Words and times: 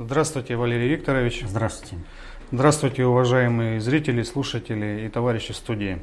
Здравствуйте, 0.00 0.54
Валерий 0.54 0.90
Викторович. 0.90 1.42
Здравствуйте. 1.44 1.96
Здравствуйте, 2.52 3.04
уважаемые 3.04 3.80
зрители, 3.80 4.22
слушатели 4.22 5.04
и 5.04 5.08
товарищи 5.08 5.50
студии. 5.50 5.98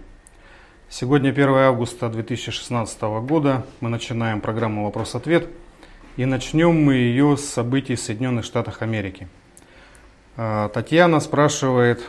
Сегодня 0.89 1.29
1 1.29 1.47
августа 1.47 2.09
2016 2.09 3.01
года. 3.25 3.65
Мы 3.79 3.87
начинаем 3.87 4.41
программу 4.41 4.83
«Вопрос-ответ». 4.83 5.47
И 6.17 6.25
начнем 6.25 6.75
мы 6.75 6.95
ее 6.95 7.37
с 7.37 7.45
событий 7.45 7.95
в 7.95 8.01
Соединенных 8.01 8.43
Штатах 8.43 8.81
Америки. 8.81 9.29
А, 10.35 10.67
Татьяна 10.67 11.21
спрашивает 11.21 12.01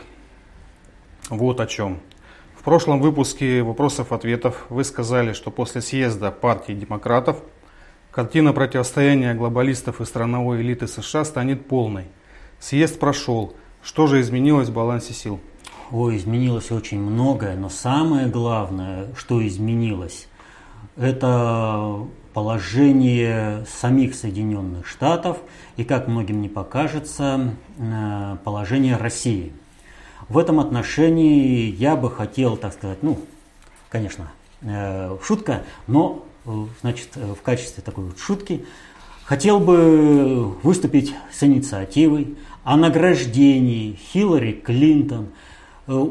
вот 1.29 1.61
о 1.61 1.67
чем. 1.67 2.01
В 2.59 2.63
прошлом 2.63 2.99
выпуске 2.99 3.63
«Вопросов-ответов» 3.63 4.65
вы 4.67 4.83
сказали, 4.83 5.31
что 5.31 5.51
после 5.51 5.79
съезда 5.79 6.31
партии 6.31 6.73
демократов– 6.73 7.41
Картина 8.17 8.51
противостояния 8.51 9.35
глобалистов 9.35 10.01
и 10.01 10.05
страновой 10.05 10.63
элиты 10.63 10.87
США 10.87 11.23
станет 11.23 11.67
полной. 11.67 12.05
Съезд 12.59 12.97
прошел. 12.97 13.53
Что 13.83 14.07
же 14.07 14.21
изменилось 14.21 14.69
в 14.69 14.73
балансе 14.73 15.13
сил? 15.13 15.39
Ой, 15.91 16.17
изменилось 16.17 16.71
очень 16.71 16.99
многое, 16.99 17.55
но 17.55 17.69
самое 17.69 18.25
главное, 18.25 19.13
что 19.15 19.47
изменилось, 19.47 20.27
это 20.95 22.07
положение 22.33 23.67
самих 23.69 24.15
Соединенных 24.15 24.87
Штатов 24.87 25.37
и, 25.75 25.83
как 25.83 26.07
многим 26.07 26.41
не 26.41 26.49
покажется, 26.49 27.53
э, 27.77 28.37
положение 28.43 28.97
России. 28.97 29.53
В 30.27 30.39
этом 30.39 30.59
отношении 30.59 31.69
я 31.69 31.95
бы 31.95 32.09
хотел, 32.09 32.57
так 32.57 32.73
сказать, 32.73 33.03
ну, 33.03 33.19
конечно, 33.91 34.31
э, 34.61 35.15
шутка, 35.21 35.61
но 35.85 36.26
значит, 36.81 37.09
э, 37.15 37.33
в 37.33 37.41
качестве 37.41 37.83
такой 37.83 38.05
вот 38.05 38.19
шутки, 38.19 38.65
хотел 39.23 39.59
бы 39.59 40.45
выступить 40.63 41.13
с 41.31 41.43
инициативой 41.43 42.35
о 42.63 42.77
награждении 42.77 43.93
Хиллари 43.93 44.53
Клинтон 44.53 45.27
э, 45.87 46.05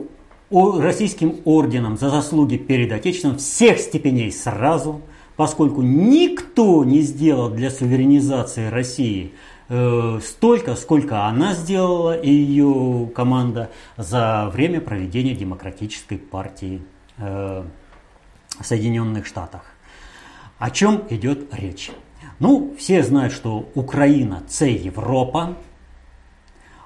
российским 0.50 1.36
орденом 1.44 1.96
за 1.96 2.10
заслуги 2.10 2.56
перед 2.56 2.92
Отечеством 2.92 3.38
всех 3.38 3.78
степеней 3.78 4.30
сразу, 4.30 5.02
поскольку 5.36 5.82
никто 5.82 6.84
не 6.84 7.00
сделал 7.00 7.50
для 7.50 7.70
суверенизации 7.70 8.68
России 8.68 9.32
столько, 10.22 10.76
сколько 10.76 11.24
она 11.24 11.52
сделала 11.52 12.16
и 12.16 12.30
ее 12.30 13.10
команда 13.12 13.70
за 13.96 14.48
время 14.52 14.80
проведения 14.80 15.34
демократической 15.34 16.18
партии 16.18 16.80
в 17.18 17.64
Соединенных 18.62 19.26
Штатах. 19.26 19.75
О 20.58 20.70
чем 20.70 21.02
идет 21.10 21.54
речь? 21.54 21.90
Ну, 22.38 22.74
все 22.78 23.02
знают, 23.02 23.32
что 23.32 23.68
Украина– 23.74 24.42
це 24.48 24.70
Европа. 24.70 25.56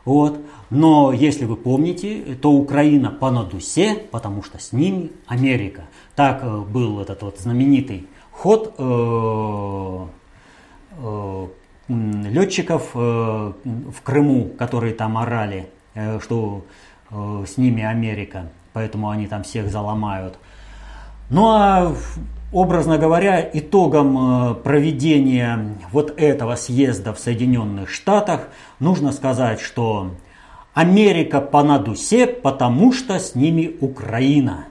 Вот. 0.04 0.40
Но 0.70 1.12
если 1.12 1.44
вы 1.44 1.56
помните, 1.56 2.36
то 2.40 2.52
Украина 2.52 3.10
по 3.10 3.30
надусе, 3.30 3.94
потому 4.10 4.42
что 4.42 4.58
с 4.58 4.72
ними 4.72 5.10
Америка. 5.26 5.82
Так 6.14 6.42
э, 6.42 6.60
был 6.60 7.00
этот 7.00 7.22
вот 7.22 7.38
знаменитый 7.38 8.06
ход 8.30 8.74
э, 8.78 10.06
э, 10.98 11.46
летчиков 11.88 12.94
в 12.94 14.02
Крыму, 14.04 14.50
которые 14.56 14.94
там 14.94 15.18
орали, 15.18 15.68
что 16.22 16.64
с 17.10 17.56
ними 17.56 17.82
Америка, 17.82 18.48
поэтому 18.72 19.10
они 19.10 19.26
там 19.26 19.42
всех 19.42 19.68
заломают. 19.72 20.38
Ну 21.30 21.48
а 21.48 21.92
Образно 22.52 22.98
говоря, 22.98 23.48
итогом 23.52 24.18
э, 24.18 24.54
проведения 24.56 25.76
вот 25.92 26.20
этого 26.20 26.56
съезда 26.56 27.14
в 27.14 27.20
Соединенных 27.20 27.88
Штатах 27.88 28.48
нужно 28.80 29.12
сказать, 29.12 29.60
что 29.60 30.10
Америка 30.74 31.40
по 31.40 31.62
надусе, 31.62 32.26
потому 32.26 32.92
что 32.92 33.20
с 33.20 33.36
ними 33.36 33.76
Украина. 33.80 34.64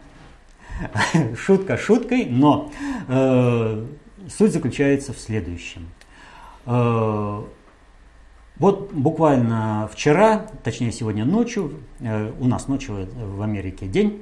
Шутка 1.37 1.77
шуткой, 1.77 2.25
но 2.25 2.69
э, 3.07 3.85
суть 4.29 4.51
заключается 4.51 5.13
в 5.13 5.17
следующем. 5.17 5.87
Э, 6.65 7.41
вот 8.57 8.91
буквально 8.91 9.89
вчера, 9.93 10.47
точнее 10.65 10.91
сегодня 10.91 11.23
ночью, 11.23 11.75
э, 12.01 12.29
у 12.41 12.45
нас 12.45 12.67
ночью 12.67 13.07
в 13.15 13.41
Америке 13.41 13.87
день, 13.87 14.21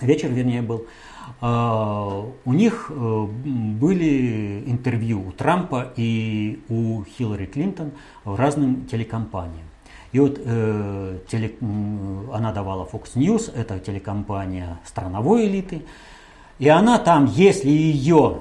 вечер 0.00 0.28
вернее 0.28 0.62
был, 0.62 0.86
а, 0.86 1.09
у 1.40 2.52
них 2.52 2.90
э, 2.90 3.26
были 3.26 4.62
интервью 4.66 5.28
у 5.28 5.32
Трампа 5.32 5.92
и 5.96 6.62
у 6.68 7.04
Хиллари 7.04 7.46
Клинтон 7.46 7.92
в 8.24 8.34
разным 8.34 8.86
телекомпаниям. 8.86 9.66
И 10.12 10.18
вот 10.18 10.40
э, 10.44 11.18
теле, 11.30 11.54
она 12.32 12.52
давала 12.52 12.84
Fox 12.84 13.14
News, 13.14 13.52
это 13.54 13.78
телекомпания 13.78 14.78
страновой 14.84 15.46
элиты, 15.46 15.82
и 16.58 16.68
она 16.68 16.98
там, 16.98 17.26
если 17.26 17.70
ее 17.70 18.40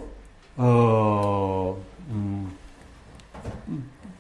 э, 0.58 1.74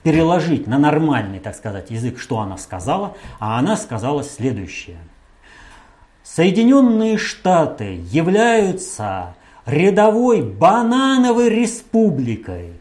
переложить 0.04 0.68
на 0.68 0.78
нормальный, 0.78 1.40
так 1.40 1.56
сказать, 1.56 1.90
язык, 1.90 2.20
что 2.20 2.40
она 2.40 2.58
сказала, 2.58 3.18
а 3.40 3.60
она 3.60 3.76
сказала 3.76 4.24
следующее– 4.24 5.00
Соединенные 6.36 7.18
Штаты 7.18 8.02
являются 8.12 9.34
рядовой 9.66 10.44
банановой 10.44 11.50
республикой. 11.50 12.74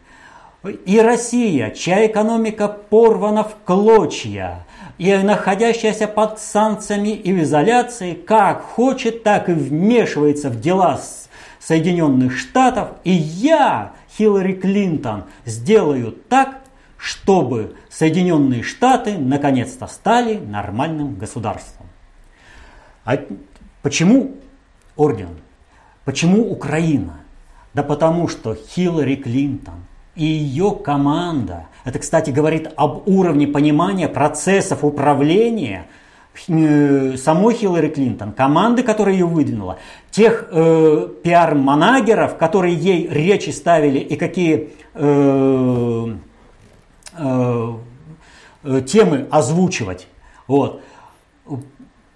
И 0.85 0.99
Россия, 0.99 1.71
чья 1.71 2.05
экономика 2.05 2.67
порвана 2.67 3.43
в 3.43 3.55
клочья, 3.65 4.67
и 4.99 5.15
находящаяся 5.15 6.07
под 6.07 6.39
санкциями 6.39 7.09
и 7.09 7.33
в 7.33 7.41
изоляции, 7.41 8.13
как 8.13 8.61
хочет, 8.61 9.23
так 9.23 9.49
и 9.49 9.53
вмешивается 9.53 10.51
в 10.51 10.61
дела 10.61 10.99
Соединенных 11.59 12.37
Штатов. 12.37 12.89
И 13.03 13.11
я, 13.11 13.93
Хиллари 14.15 14.53
Клинтон, 14.53 15.23
сделаю 15.45 16.11
так, 16.11 16.59
чтобы 16.97 17.73
Соединенные 17.89 18.61
Штаты 18.61 19.17
наконец-то 19.17 19.87
стали 19.87 20.37
нормальным 20.37 21.15
государством. 21.15 21.88
А 23.09 23.17
почему 23.81 24.35
орден? 24.95 25.29
Почему 26.05 26.51
Украина? 26.51 27.21
Да 27.73 27.81
потому 27.81 28.27
что 28.27 28.53
Хиллари 28.53 29.15
Клинтон 29.15 29.85
и 30.15 30.25
ее 30.25 30.77
команда, 30.83 31.65
это, 31.85 31.97
кстати, 31.97 32.29
говорит 32.29 32.69
об 32.75 33.07
уровне 33.07 33.47
понимания 33.47 34.07
процессов 34.07 34.83
управления 34.83 35.87
э, 36.47 37.15
самой 37.17 37.55
Хиллари 37.55 37.89
Клинтон, 37.89 38.31
команды, 38.31 38.83
которая 38.83 39.15
ее 39.15 39.25
выдвинула, 39.25 39.79
тех 40.11 40.47
э, 40.51 41.09
пиар-манагеров, 41.23 42.37
которые 42.37 42.75
ей 42.75 43.07
речи 43.07 43.49
ставили 43.49 43.97
и 43.97 44.17
какие 44.17 44.69
э, 44.93 46.15
э, 47.17 47.73
э 48.65 48.81
темы 48.81 49.25
озвучивать. 49.31 50.07
Вот 50.45 50.83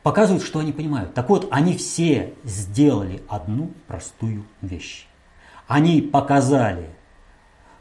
показывают, 0.04 0.44
что 0.44 0.60
они 0.60 0.72
понимают. 0.72 1.14
Так 1.14 1.30
вот, 1.30 1.48
они 1.50 1.76
все 1.76 2.34
сделали 2.44 3.22
одну 3.28 3.72
простую 3.88 4.44
вещь. 4.62 5.08
Они 5.68 6.02
показали, 6.02 6.90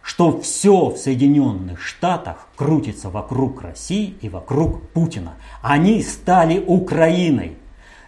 что 0.03 0.41
все 0.41 0.89
в 0.91 0.97
Соединенных 0.97 1.81
Штатах 1.81 2.49
крутится 2.57 3.11
вокруг 3.11 3.63
России 3.63 4.17
и 4.21 4.29
вокруг 4.29 4.89
Путина. 4.91 5.35
Они 5.63 6.03
стали 6.03 6.63
Украиной. 6.65 7.57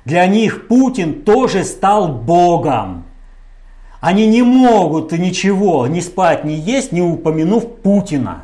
Для 0.04 0.26
них 0.26 0.68
Путин 0.68 1.22
тоже 1.22 1.64
стал 1.64 2.08
Богом. 2.08 3.04
Они 4.00 4.26
не 4.26 4.42
могут 4.42 5.12
ничего, 5.12 5.86
не 5.86 6.00
спать, 6.00 6.44
не 6.44 6.56
есть, 6.56 6.92
не 6.92 7.00
упомянув 7.00 7.76
Путина 7.76 8.43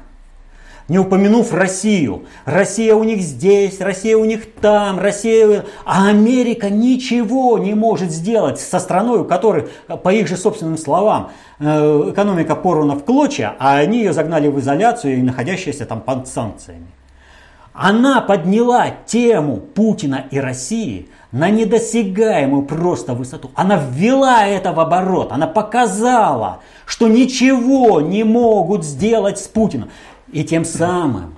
не 0.91 0.99
упомянув 0.99 1.55
Россию. 1.55 2.25
Россия 2.45 2.97
у 2.97 3.05
них 3.05 3.21
здесь, 3.21 3.81
Россия 3.81 4.17
у 4.17 4.25
них 4.25 4.53
там, 4.61 4.99
Россия... 4.99 5.65
А 5.85 6.09
Америка 6.09 6.69
ничего 6.69 7.59
не 7.59 7.75
может 7.75 8.11
сделать 8.11 8.59
со 8.59 8.81
страной, 8.81 9.21
у 9.21 9.25
которой, 9.25 9.69
по 10.03 10.13
их 10.13 10.27
же 10.27 10.37
собственным 10.37 10.77
словам, 10.77 11.31
э, 11.61 12.11
экономика 12.11 12.57
порвана 12.57 12.97
в 12.97 13.05
клочья, 13.05 13.55
а 13.61 13.77
они 13.77 13.99
ее 13.99 14.13
загнали 14.13 14.49
в 14.49 14.59
изоляцию 14.59 15.19
и 15.19 15.23
находящиеся 15.23 15.87
там 15.87 16.01
под 16.01 16.27
санкциями. 16.27 16.89
Она 17.73 18.21
подняла 18.21 18.89
тему 19.07 19.59
Путина 19.59 20.25
и 20.33 20.41
России 20.41 21.09
на 21.31 21.51
недосягаемую 21.51 22.65
просто 22.65 23.15
высоту. 23.15 23.53
Она 23.55 23.81
ввела 23.81 24.45
это 24.45 24.73
в 24.73 24.81
оборот, 24.81 25.31
она 25.31 25.47
показала, 25.47 26.59
что 26.85 27.07
ничего 27.07 28.01
не 28.01 28.25
могут 28.25 28.85
сделать 28.85 29.39
с 29.39 29.47
Путиным. 29.47 29.91
И 30.33 30.45
тем 30.45 30.65
самым 30.65 31.35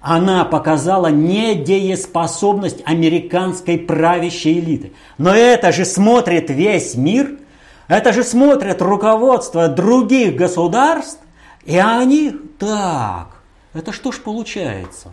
она 0.00 0.44
показала 0.44 1.08
недееспособность 1.08 2.82
американской 2.86 3.78
правящей 3.78 4.58
элиты. 4.58 4.92
Но 5.18 5.34
это 5.34 5.72
же 5.72 5.84
смотрит 5.84 6.48
весь 6.50 6.94
мир, 6.94 7.38
это 7.86 8.12
же 8.12 8.24
смотрит 8.24 8.80
руководство 8.80 9.68
других 9.68 10.36
государств, 10.36 11.20
и 11.64 11.76
они 11.76 12.30
так, 12.58 13.42
Это 13.74 13.92
что 13.92 14.10
ж 14.10 14.20
получается? 14.20 15.10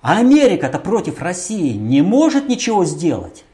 А 0.00 0.18
Америка-то 0.18 0.78
против 0.78 1.20
России 1.20 1.72
не 1.72 2.02
может 2.02 2.48
ничего 2.48 2.84
сделать. 2.84 3.44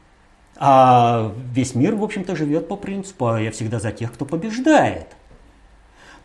А 0.57 1.33
весь 1.53 1.73
мир, 1.73 1.95
в 1.95 2.03
общем-то, 2.03 2.35
живет 2.35 2.67
по 2.67 2.75
принципу, 2.75 3.27
а 3.27 3.41
я 3.41 3.51
всегда 3.51 3.79
за 3.79 3.91
тех, 3.91 4.13
кто 4.13 4.25
побеждает. 4.25 5.07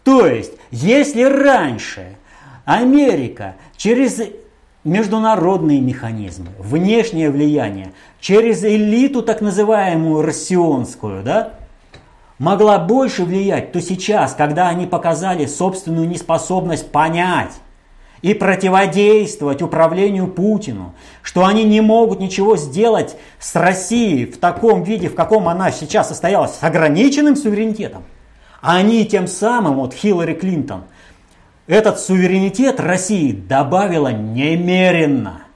То 0.06 0.24
есть, 0.24 0.52
если 0.70 1.24
раньше 1.24 2.14
Америка 2.64 3.56
через 3.76 4.22
международные 4.84 5.80
механизмы, 5.80 6.46
внешнее 6.60 7.28
влияние, 7.28 7.92
через 8.20 8.62
элиту 8.62 9.20
так 9.20 9.40
называемую 9.40 10.22
россионскую, 10.22 11.24
да, 11.24 11.54
могла 12.38 12.78
больше 12.78 13.24
влиять, 13.24 13.72
то 13.72 13.80
сейчас, 13.80 14.34
когда 14.34 14.68
они 14.68 14.86
показали 14.86 15.44
собственную 15.46 16.08
неспособность 16.08 16.92
понять 16.92 17.54
и 18.22 18.32
противодействовать 18.32 19.60
управлению 19.60 20.28
Путину, 20.28 20.94
что 21.20 21.44
они 21.44 21.64
не 21.64 21.80
могут 21.80 22.20
ничего 22.20 22.56
сделать 22.56 23.16
с 23.40 23.56
Россией 23.56 24.26
в 24.26 24.38
таком 24.38 24.84
виде, 24.84 25.08
в 25.08 25.16
каком 25.16 25.48
она 25.48 25.72
сейчас 25.72 26.06
состоялась, 26.06 26.54
с 26.54 26.62
ограниченным 26.62 27.34
суверенитетом, 27.34 28.04
они 28.66 29.04
тем 29.06 29.26
самым, 29.26 29.76
вот 29.76 29.94
Хиллари 29.94 30.34
Клинтон, 30.34 30.84
этот 31.66 32.00
суверенитет 32.00 32.80
России 32.80 33.32
добавила 33.32 34.12
немеренно– 34.12 35.42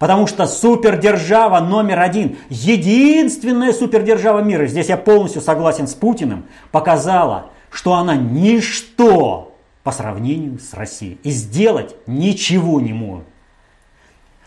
Потому 0.00 0.26
что 0.26 0.46
супердержава 0.46 1.60
номер 1.60 2.00
один, 2.00 2.38
единственная 2.48 3.74
супердержава 3.74 4.38
мира, 4.38 4.64
здесь 4.66 4.88
я 4.88 4.96
полностью 4.96 5.42
согласен 5.42 5.86
с 5.86 5.92
Путиным, 5.92 6.46
показала, 6.72 7.50
что 7.70 7.92
она 7.92 8.16
ничто 8.16 9.54
по 9.82 9.92
сравнению 9.92 10.58
с 10.58 10.72
Россией. 10.72 11.18
И 11.22 11.30
сделать 11.30 11.96
ничего 12.06 12.80
не 12.80 12.94
может. 12.94 13.26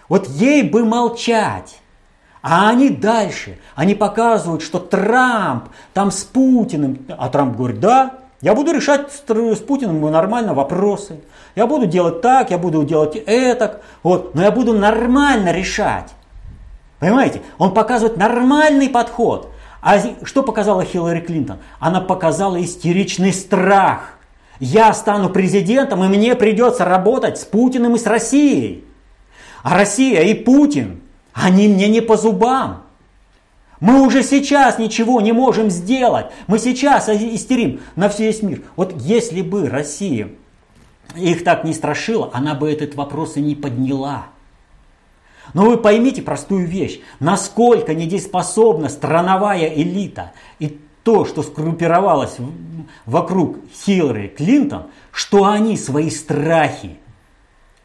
Вот 0.09 0.27
ей 0.27 0.63
бы 0.63 0.85
молчать. 0.85 1.80
А 2.44 2.69
они 2.69 2.90
дальше, 2.90 3.57
они 3.74 3.95
показывают, 3.95 4.62
что 4.62 4.78
Трамп 4.78 5.69
там 5.94 6.12
с 6.12 6.25
Путиным, 6.25 7.00
а 7.07 7.30
Трамп 7.30 7.56
говорит, 7.56 7.80
да, 7.80 8.16
я 8.42 8.54
буду 8.54 8.74
решать 8.74 9.13
с 9.13 9.60
Путиным 9.60 10.01
нормально 10.12 10.54
вопросы. 10.54 11.22
Я 11.56 11.68
буду 11.68 11.88
делать 11.88 12.22
так, 12.22 12.51
я 12.51 12.57
буду 12.57 12.84
делать 12.84 13.16
это, 13.16 13.80
вот, 14.04 14.36
но 14.36 14.44
я 14.44 14.51
буду 14.51 14.74
нормально 14.74 15.54
решать. 15.54 16.10
Понимаете? 17.00 17.42
Он 17.57 17.74
показывает 17.74 18.18
нормальный 18.18 18.90
подход. 18.90 19.50
А 19.81 19.98
что 20.24 20.44
показала 20.44 20.84
Хиллари 20.84 21.22
Клинтон? 21.22 21.60
Она 21.80 22.01
показала 22.01 22.62
истеричный 22.62 23.31
страх. 23.31 24.18
Я 24.60 24.94
стану 24.94 25.30
президентом, 25.30 26.04
и 26.04 26.10
мне 26.10 26.36
придется 26.36 26.84
работать 26.84 27.38
с 27.38 27.45
Путиным 27.45 27.95
и 27.95 28.00
с 28.00 28.06
Россией. 28.06 28.84
А 29.63 29.78
Россия 29.78 30.24
и 30.24 30.34
Путин, 30.34 31.03
они 31.33 31.68
мне 31.68 31.88
не 31.88 32.01
по 32.01 32.18
зубам. 32.18 32.83
Мы 33.80 34.01
уже 34.01 34.24
сейчас 34.24 34.80
ничего 34.80 35.19
не 35.19 35.33
можем 35.33 35.69
сделать. 35.69 36.27
Мы 36.47 36.57
сейчас 36.57 37.09
истерим 37.09 37.81
на 37.95 38.07
весь 38.07 38.41
мир. 38.41 38.62
Вот 38.75 38.94
если 39.01 39.41
бы 39.41 39.68
Россия 39.68 40.30
их 41.15 41.44
так 41.44 41.63
не 41.63 41.74
страшила, 41.74 42.30
она 42.33 42.56
бы 42.56 42.71
этот 42.71 42.95
вопрос 42.95 43.35
и 43.35 43.41
не 43.41 43.56
подняла. 43.56 44.27
Но 45.53 45.65
вы 45.65 45.77
поймите 45.77 46.21
простую 46.21 46.65
вещь, 46.65 47.01
насколько 47.19 47.94
недееспособна 47.94 48.89
страновая 48.89 49.68
элита 49.68 50.31
и 50.59 50.80
то, 51.03 51.25
что 51.25 51.44
скруппировалось 51.44 52.38
вокруг 53.06 53.57
Хиллари 53.85 54.27
Клинтон, 54.30 54.85
что 55.12 55.45
они 55.45 55.77
свои 55.77 56.09
страхи 56.09 56.97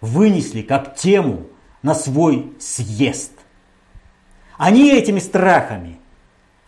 вынесли 0.01 0.63
как 0.63 0.95
тему 0.95 1.47
на 1.83 1.95
свой 1.95 2.53
съезд. 2.61 3.33
Они 4.59 4.93
этими 4.93 5.21
страхами 5.21 5.99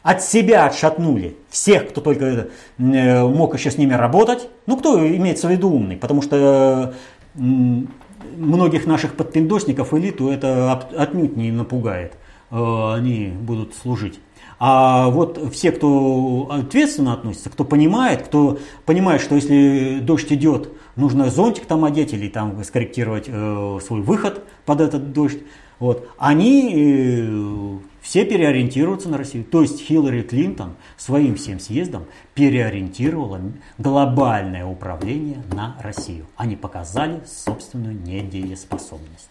от 0.02 0.22
себя 0.22 0.64
отшатнули 0.64 1.36
всех, 1.50 1.90
кто 1.90 2.00
только 2.00 2.48
э, 2.78 3.26
мог 3.26 3.54
еще 3.54 3.70
с 3.70 3.76
ними 3.76 3.92
работать. 3.92 4.48
Ну, 4.66 4.76
кто 4.78 5.06
имеется 5.06 5.48
в 5.48 5.50
виду 5.50 5.70
умный, 5.70 5.96
потому 5.96 6.22
что 6.22 6.94
многих 7.34 8.86
наших 8.86 9.14
подпиндосников 9.14 9.92
элиту 9.92 10.30
это 10.30 10.72
отнюдь 10.96 11.36
не 11.36 11.52
напугает. 11.52 12.14
Э, 12.50 12.94
они 12.94 13.26
будут 13.28 13.74
служить. 13.74 14.20
А 14.62 15.08
вот 15.08 15.52
все, 15.52 15.72
кто 15.72 16.48
ответственно 16.50 17.14
относится, 17.14 17.48
кто 17.50 17.64
понимает, 17.64 18.22
кто 18.22 18.58
понимает, 18.84 19.22
что 19.22 19.34
если 19.34 20.00
дождь 20.00 20.30
идет, 20.32 20.70
нужно 20.96 21.30
зонтик 21.30 21.64
там 21.64 21.84
одеть 21.84 22.12
или 22.12 22.28
там 22.28 22.62
скорректировать 22.62 23.24
э, 23.26 23.78
свой 23.84 24.02
выход 24.02 24.44
под 24.66 24.82
этот 24.82 25.12
дождь, 25.12 25.38
вот, 25.80 26.06
они 26.18 26.74
э, 26.76 27.78
все 28.02 28.26
переориентируются 28.26 29.08
на 29.08 29.16
Россию. 29.16 29.44
То 29.44 29.62
есть 29.62 29.80
Хиллари 29.80 30.20
Клинтон 30.20 30.76
своим 30.98 31.36
всем 31.36 31.58
съездом 31.58 32.04
переориентировала 32.34 33.40
глобальное 33.78 34.66
управление 34.66 35.42
на 35.52 35.78
Россию. 35.80 36.26
Они 36.36 36.54
показали 36.54 37.22
собственную 37.26 37.94
недееспособность. 37.94 39.30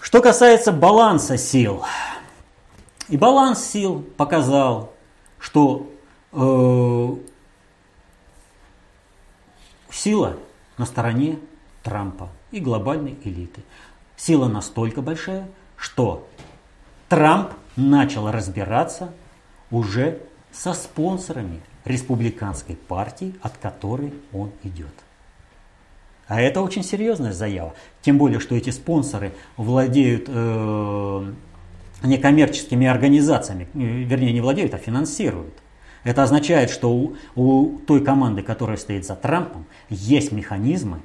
Что 0.00 0.20
касается 0.20 0.70
баланса 0.70 1.38
сил. 1.38 1.82
И 3.08 3.16
баланс 3.16 3.64
сил 3.64 4.04
показал, 4.18 4.92
что 5.38 5.90
э, 6.32 7.14
сила 9.90 10.36
на 10.76 10.84
стороне 10.84 11.38
Трампа 11.82 12.28
и 12.50 12.60
глобальной 12.60 13.18
элиты. 13.24 13.62
Сила 14.16 14.48
настолько 14.48 15.02
большая, 15.02 15.48
что 15.76 16.26
Трамп 17.08 17.52
начал 17.76 18.30
разбираться 18.30 19.12
уже 19.70 20.20
со 20.52 20.72
спонсорами 20.72 21.60
республиканской 21.84 22.76
партии, 22.76 23.34
от 23.42 23.56
которой 23.58 24.14
он 24.32 24.52
идет. 24.62 24.94
А 26.26 26.40
это 26.40 26.62
очень 26.62 26.82
серьезная 26.82 27.32
заява. 27.32 27.74
Тем 28.00 28.16
более, 28.16 28.40
что 28.40 28.54
эти 28.54 28.70
спонсоры 28.70 29.32
владеют 29.56 30.24
э, 30.28 31.32
некоммерческими 32.02 32.86
организациями, 32.86 33.68
э, 33.74 33.78
вернее 33.78 34.32
не 34.32 34.40
владеют, 34.40 34.72
а 34.72 34.78
финансируют. 34.78 35.54
Это 36.02 36.22
означает, 36.22 36.70
что 36.70 36.90
у, 36.94 37.16
у 37.34 37.78
той 37.86 38.02
команды, 38.02 38.42
которая 38.42 38.76
стоит 38.76 39.04
за 39.04 39.16
Трампом, 39.16 39.66
есть 39.90 40.32
механизмы, 40.32 41.00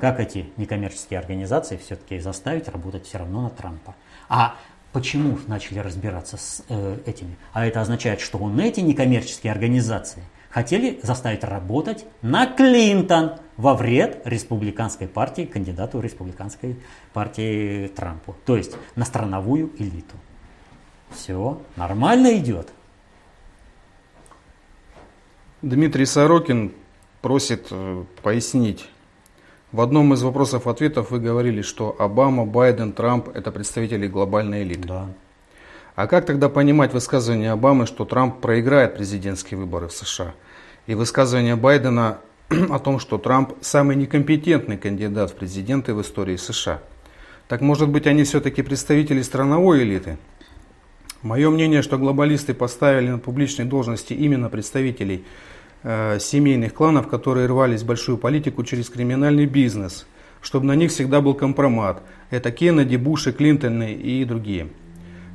как 0.00 0.20
эти 0.20 0.46
некоммерческие 0.56 1.18
организации 1.18 1.76
все-таки 1.76 2.18
заставить 2.18 2.68
работать 2.68 3.06
все 3.06 3.18
равно 3.18 3.42
на 3.42 3.50
Трампа. 3.50 3.94
А 4.28 4.56
почему 4.92 5.38
начали 5.46 5.78
разбираться 5.78 6.36
с 6.36 6.62
э, 6.68 6.98
этими? 7.06 7.36
А 7.52 7.66
это 7.66 7.80
означает, 7.80 8.20
что 8.20 8.38
он 8.38 8.58
эти 8.60 8.80
некоммерческие 8.80 9.52
организации 9.52 10.22
хотели 10.54 11.00
заставить 11.02 11.42
работать 11.42 12.06
на 12.22 12.46
Клинтон 12.46 13.32
во 13.56 13.74
вред 13.74 14.22
республиканской 14.24 15.08
партии, 15.08 15.42
кандидату 15.42 16.00
республиканской 16.00 16.76
партии 17.12 17.88
Трампу. 17.88 18.36
То 18.46 18.56
есть 18.56 18.76
на 18.94 19.04
страновую 19.04 19.72
элиту. 19.78 20.14
Все 21.10 21.60
нормально 21.76 22.36
идет. 22.38 22.68
Дмитрий 25.60 26.06
Сорокин 26.06 26.72
просит 27.20 27.68
э, 27.70 28.04
пояснить 28.22 28.86
в 29.74 29.80
одном 29.80 30.14
из 30.14 30.22
вопросов-ответов 30.22 31.10
вы 31.10 31.18
говорили, 31.18 31.60
что 31.60 31.96
Обама, 31.98 32.46
Байден, 32.46 32.92
Трамп– 32.92 33.28
это 33.34 33.50
представители 33.50 34.06
глобальной 34.06 34.62
элиты. 34.62 34.86
Да. 34.86 35.08
А 35.96 36.06
как 36.06 36.26
тогда 36.26 36.48
понимать 36.48 36.92
высказывание 36.92 37.50
Обамы, 37.50 37.86
что 37.86 38.04
Трамп 38.04 38.40
проиграет 38.40 38.94
президентские 38.94 39.58
выборы 39.58 39.88
в 39.88 39.92
США? 39.92 40.32
И 40.86 40.94
высказывание 40.94 41.56
Байдена 41.56 42.18
о 42.70 42.78
том, 42.78 43.00
что 43.00 43.18
Трамп 43.18 43.54
самый 43.62 43.96
некомпетентный 43.96 44.78
кандидат 44.78 45.32
в 45.32 45.34
президенты 45.34 45.92
в 45.92 46.00
истории 46.02 46.36
США. 46.36 46.78
Так 47.48 47.60
может 47.60 47.88
быть 47.88 48.06
они 48.06 48.22
все-таки 48.22 48.62
представители 48.62 49.22
страновой 49.22 49.82
элиты? 49.82 50.18
Мое 51.22 51.50
мнение, 51.50 51.82
что 51.82 51.98
глобалисты 51.98 52.54
поставили 52.54 53.08
на 53.08 53.18
публичные 53.18 53.66
должности 53.66 54.12
именно 54.12 54.48
представителей 54.48 55.24
Э, 55.86 56.18
семейных 56.18 56.72
кланов, 56.72 57.08
которые 57.08 57.46
рвались 57.46 57.82
в 57.82 57.86
большую 57.86 58.16
политику 58.16 58.64
через 58.64 58.88
криминальный 58.88 59.44
бизнес, 59.44 60.06
чтобы 60.40 60.64
на 60.64 60.74
них 60.74 60.90
всегда 60.90 61.20
был 61.20 61.34
компромат. 61.34 62.02
Это 62.30 62.50
Кеннеди, 62.50 62.96
Буш 62.96 63.26
и 63.26 63.32
Клинтоны 63.32 63.92
и 63.92 64.24
другие. 64.24 64.68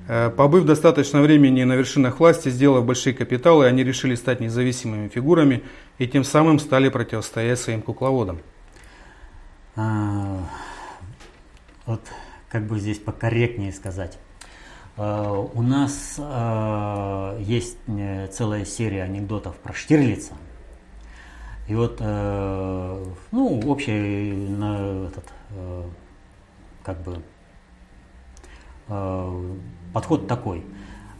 Э, 0.07 0.31
побыв 0.31 0.65
достаточно 0.65 1.21
времени 1.21 1.63
на 1.65 1.73
вершинах 1.73 2.19
власти, 2.19 2.49
сделав 2.49 2.83
большие 2.83 3.13
капиталы, 3.13 3.67
они 3.67 3.83
решили 3.83 4.15
стать 4.15 4.39
независимыми 4.39 5.07
фигурами 5.07 5.61
и 5.99 6.07
тем 6.07 6.23
самым 6.23 6.57
стали 6.57 6.89
противостоять 6.89 7.59
своим 7.59 7.83
кукловодам. 7.83 8.39
А, 9.75 10.49
вот 11.85 12.01
как 12.49 12.65
бы 12.65 12.79
здесь 12.79 12.97
покорректнее 12.97 13.71
сказать. 13.71 14.17
Э, 14.99 15.47
у 15.53 15.61
нас 15.61 16.15
э, 16.17 17.37
есть 17.39 17.77
э, 17.87 18.27
целая 18.27 18.65
серия 18.65 19.03
анекдотов 19.03 19.55
про 19.55 19.73
Штирлица. 19.73 20.33
И 21.69 21.73
вот, 21.73 21.97
э, 22.01 23.05
ну, 23.31 23.59
общий 23.65 24.33
на 24.33 25.07
этот, 25.07 25.25
э, 25.51 25.83
как 26.83 27.01
бы, 27.01 27.21
подход 29.93 30.27
такой. 30.27 30.65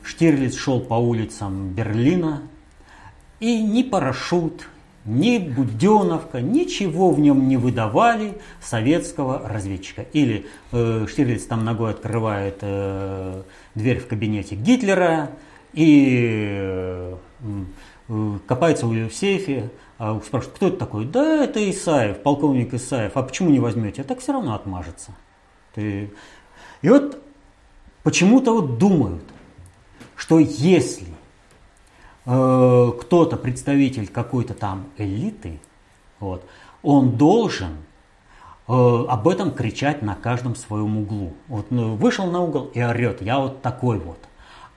Штирлиц 0.04 0.56
шел 0.56 0.82
по 0.82 0.96
улицам 0.96 1.70
Берлина, 1.70 2.42
и 3.40 3.62
ни 3.62 3.84
парашют, 3.84 4.68
ни 5.06 5.38
Буденовка, 5.38 6.42
ничего 6.42 7.12
в 7.12 7.20
нем 7.20 7.48
не 7.48 7.58
выдавали 7.58 8.38
советского 8.62 9.48
разведчика. 9.48 10.04
Или 10.14 10.46
э, 10.72 11.06
Штирлиц 11.10 11.46
там 11.46 11.64
ногой 11.66 11.92
открывает 11.92 12.58
э, 12.62 13.44
дверь 13.76 14.00
в 14.00 14.08
кабинете 14.08 14.56
Гитлера 14.56 15.32
и 15.74 16.48
э, 16.52 17.16
э, 18.10 18.38
копается 18.48 18.86
в 18.86 19.12
сейфе, 19.12 19.70
а 19.98 20.20
спрашивают, 20.26 20.56
кто 20.56 20.68
это 20.70 20.78
такой? 20.78 21.06
Да, 21.06 21.44
это 21.44 21.70
Исаев, 21.70 22.20
полковник 22.20 22.74
Исаев. 22.74 23.12
А 23.16 23.22
почему 23.24 23.50
не 23.50 23.60
возьмете? 23.60 24.02
А 24.02 24.06
так 24.06 24.20
все 24.20 24.32
равно 24.32 24.56
отмажется. 24.56 25.14
Ты... 25.76 26.12
И 26.82 26.90
вот 26.90 27.22
почему-то 28.04 28.54
вот 28.54 28.78
думают, 28.78 29.24
что 30.16 30.40
если 30.40 31.08
э, 32.30 32.92
кто-то, 33.02 33.38
представитель 33.38 34.08
какой-то 34.08 34.54
там 34.54 34.86
элиты, 34.98 35.60
вот, 36.20 36.46
он 36.84 37.12
должен 37.18 37.78
э, 38.68 38.72
об 38.72 39.28
этом 39.28 39.52
кричать 39.52 40.02
на 40.02 40.16
каждом 40.16 40.56
своем 40.56 41.00
углу. 41.00 41.34
Вот 41.48 41.72
ну, 41.72 41.96
вышел 41.96 42.28
на 42.28 42.42
угол 42.42 42.70
и 42.74 42.82
орет, 42.82 43.22
я 43.22 43.40
вот 43.40 43.62
такой 43.62 43.98
вот. 43.98 44.20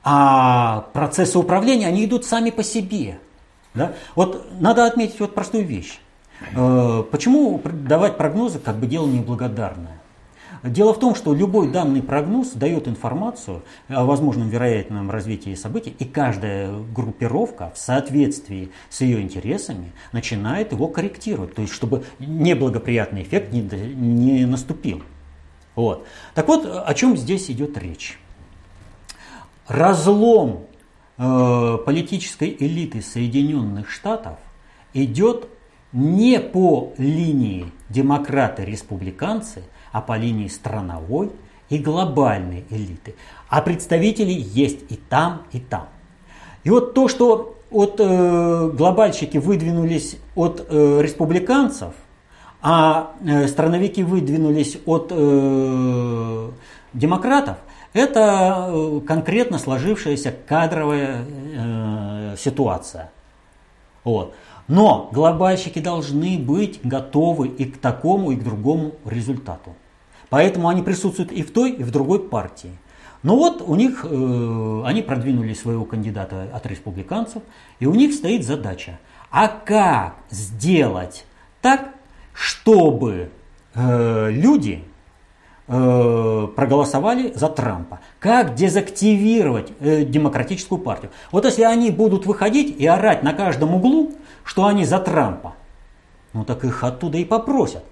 А 0.02 0.88
процессы 0.92 1.38
управления, 1.38 1.87
они 1.87 2.06
идут 2.06 2.25
сами 2.25 2.50
по 2.50 2.62
себе. 2.62 3.18
Да? 3.75 3.92
Вот 4.16 4.61
надо 4.61 4.87
отметить 4.87 5.21
вот 5.21 5.35
простую 5.35 5.64
вещь. 5.66 6.00
Э, 6.56 7.04
почему 7.11 7.61
давать 7.64 8.16
прогнозы 8.16 8.59
как 8.59 8.76
бы 8.76 8.87
дело 8.87 9.06
неблагодарное? 9.06 10.01
Дело 10.62 10.95
в 10.95 11.00
том, 11.00 11.16
что 11.16 11.35
любой 11.35 11.71
данный 11.73 12.02
прогноз 12.02 12.50
дает 12.50 12.87
информацию 12.87 13.62
о 13.88 14.04
возможном 14.04 14.49
вероятном 14.49 15.11
развитии 15.11 15.54
событий, 15.57 15.95
и 15.99 16.04
каждая 16.04 16.73
группировка 16.95 17.73
в 17.75 17.78
соответствии 17.78 18.71
с 18.88 19.00
ее 19.00 19.21
интересами 19.21 19.92
начинает 20.12 20.71
его 20.71 20.87
корректировать, 20.87 21.54
то 21.54 21.62
есть 21.62 21.75
чтобы 21.75 22.04
неблагоприятный 22.21 23.23
эффект 23.23 23.52
не, 23.52 23.61
не 23.61 24.47
наступил. 24.47 25.02
Вот. 25.75 26.07
Так 26.35 26.47
вот, 26.47 26.64
о 26.64 26.95
чем 26.95 27.16
здесь 27.16 27.50
идет 27.50 27.76
речь? 27.76 28.21
Разлом 29.66 30.66
э, 31.19 31.78
политической 31.85 32.57
элиты 32.57 33.02
Соединенных 33.02 33.90
Штатов 33.90 34.38
идет 34.95 35.49
не 35.92 36.40
по 36.40 36.92
линии 36.99 37.66
демократы-республиканцы, 37.88 39.62
а 39.92 40.00
по 40.00 40.16
линии 40.16 40.49
страновой 40.49 41.30
и 41.68 41.78
глобальной 41.78 42.64
элиты. 42.70 43.14
А 43.49 43.62
представители 43.62 44.32
есть 44.32 44.80
и 44.90 44.96
там, 44.96 45.42
и 45.52 45.61
там. 45.61 45.88
И 46.64 46.70
вот 46.70 46.94
то, 46.94 47.08
что 47.08 47.56
от 47.70 47.96
э, 47.99 48.70
глобальщики 48.75 49.38
выдвинулись 49.38 50.16
от 50.34 50.66
э, 50.68 51.00
республиканцев, 51.02 51.94
а 52.61 53.12
э, 53.25 53.49
страновики 53.49 54.02
выдвинулись 54.02 54.78
от 54.87 55.08
э, 55.11 56.50
демократов, 56.92 57.56
это 57.92 58.68
э, 58.68 59.00
конкретно 59.06 59.58
сложившаяся 59.58 60.34
кадровая 60.46 61.25
э, 61.26 62.37
ситуация. 62.38 63.11
Вот. 64.04 64.34
Но 64.68 65.11
глобальщики 65.12 65.80
должны 65.80 66.38
быть 66.38 66.80
готовы 66.84 67.49
и 67.49 67.64
к 67.64 67.78
такому, 67.78 68.30
и 68.30 68.37
к 68.37 68.44
другому 68.44 68.92
результату. 69.04 69.75
Поэтому 70.33 70.69
они 70.69 70.81
присутствуют 70.81 71.31
и 71.31 71.43
в 71.43 71.51
той, 71.51 71.73
и 71.73 71.83
в 71.83 71.91
другой 71.91 72.19
партии. 72.19 72.71
Но 73.23 73.37
вот 73.37 73.61
у 73.61 73.75
них, 73.75 74.07
э, 74.09 74.83
они 74.87 75.03
продвинули 75.03 75.53
своего 75.53 75.85
кандидата 75.85 76.49
от 76.55 76.65
республиканцев, 76.65 77.43
и 77.81 77.87
у 77.87 77.95
них 77.95 78.15
стоит 78.15 78.47
задача. 78.47 78.99
А 79.31 79.49
как 79.49 80.15
сделать 80.31 81.27
так, 81.61 81.91
чтобы 82.33 83.29
э, 83.75 84.31
люди 84.31 84.83
э, 85.69 86.49
проголосовали 86.57 87.35
за 87.35 87.51
Трампа? 87.51 88.01
Как 88.19 88.55
дезактивировать 88.55 89.71
э, 89.81 90.05
демократическую 90.07 90.79
партию? 90.79 91.11
Вот 91.31 91.45
если 91.45 91.65
они 91.65 91.91
будут 91.91 92.25
выходить 92.25 92.81
и 92.81 92.87
орать 92.87 93.23
на 93.23 93.35
каждом 93.35 93.75
углу, 93.75 94.12
что 94.45 94.65
они 94.65 94.87
за 94.87 94.99
Трампа, 94.99 95.57
ну 96.33 96.47
так 96.47 96.65
их 96.65 96.83
оттуда 96.85 97.19
и 97.19 97.27
попросят. 97.27 97.85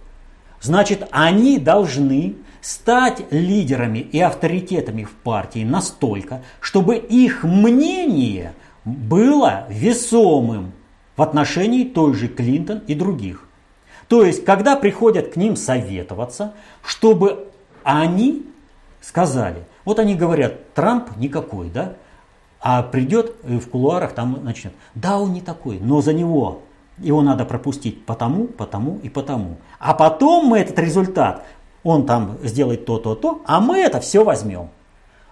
Значит, 0.60 1.08
они 1.10 1.58
должны 1.58 2.36
стать 2.60 3.22
лидерами 3.30 3.98
и 3.98 4.20
авторитетами 4.20 5.04
в 5.04 5.12
партии 5.12 5.64
настолько, 5.64 6.42
чтобы 6.60 6.96
их 6.96 7.44
мнение 7.44 8.52
было 8.84 9.66
весомым 9.68 10.72
в 11.16 11.22
отношении 11.22 11.84
той 11.84 12.14
же 12.14 12.28
Клинтон 12.28 12.78
и 12.86 12.94
других. 12.94 13.46
То 14.08 14.24
есть, 14.24 14.44
когда 14.44 14.76
приходят 14.76 15.32
к 15.32 15.36
ним 15.36 15.56
советоваться, 15.56 16.54
чтобы 16.84 17.48
они 17.82 18.46
сказали, 19.00 19.64
вот 19.84 19.98
они 19.98 20.14
говорят, 20.14 20.74
Трамп 20.74 21.16
никакой, 21.16 21.70
да, 21.70 21.94
а 22.60 22.82
придет 22.82 23.36
в 23.42 23.66
кулуарах, 23.68 24.12
там 24.12 24.44
начнет, 24.44 24.74
да, 24.94 25.18
он 25.18 25.32
не 25.32 25.40
такой, 25.40 25.78
но 25.80 26.02
за 26.02 26.12
него 26.12 26.62
его 27.00 27.22
надо 27.22 27.44
пропустить 27.44 28.04
потому, 28.04 28.46
потому 28.46 28.98
и 29.02 29.08
потому. 29.08 29.56
А 29.78 29.94
потом 29.94 30.46
мы 30.46 30.58
этот 30.58 30.78
результат, 30.78 31.44
он 31.82 32.06
там 32.06 32.38
сделает 32.42 32.84
то, 32.84 32.98
то, 32.98 33.14
то, 33.14 33.42
а 33.46 33.60
мы 33.60 33.78
это 33.78 34.00
все 34.00 34.24
возьмем. 34.24 34.68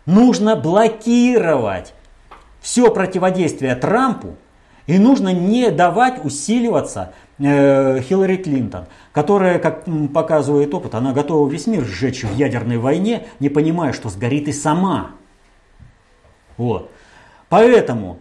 Нужно 0.07 0.57
блокировать 0.57 1.95
все 2.61 2.91
противодействие 2.91 3.75
Трампу, 3.77 4.37
и 4.87 4.99
нужно 4.99 5.33
не 5.35 5.71
давать 5.71 6.25
усиливаться 6.25 7.13
э, 7.39 8.01
Хиллари 8.01 8.37
Клинтон, 8.37 8.87
которая, 9.13 9.59
как 9.59 9.85
показывает 10.15 10.73
опыт, 10.73 10.95
она 10.95 11.13
готова 11.13 11.49
весь 11.49 11.67
мир 11.67 11.85
сжечь 11.85 12.25
в 12.25 12.35
ядерной 12.35 12.79
войне, 12.79 13.27
не 13.39 13.51
понимая, 13.51 13.93
что 13.93 14.09
сгорит 14.09 14.49
и 14.49 14.53
сама. 14.53 15.11
Вот. 16.57 16.91
Поэтому 17.51 18.19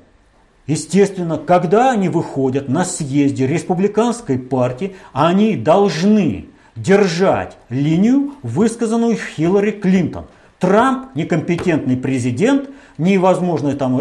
Естественно, 0.67 1.37
когда 1.37 1.91
они 1.91 2.09
выходят 2.09 2.67
на 2.67 2.83
съезде 2.83 3.47
республиканской 3.47 4.37
партии, 4.37 4.95
они 5.13 5.55
должны 5.55 6.47
держать 6.75 7.57
линию, 7.69 8.33
высказанную 8.43 9.15
Хиллари 9.15 9.71
Клинтон. 9.71 10.25
Трамп 10.59 11.15
некомпетентный 11.15 11.95
президент, 11.95 12.69
невозможно 12.97 13.73
там, 13.75 13.99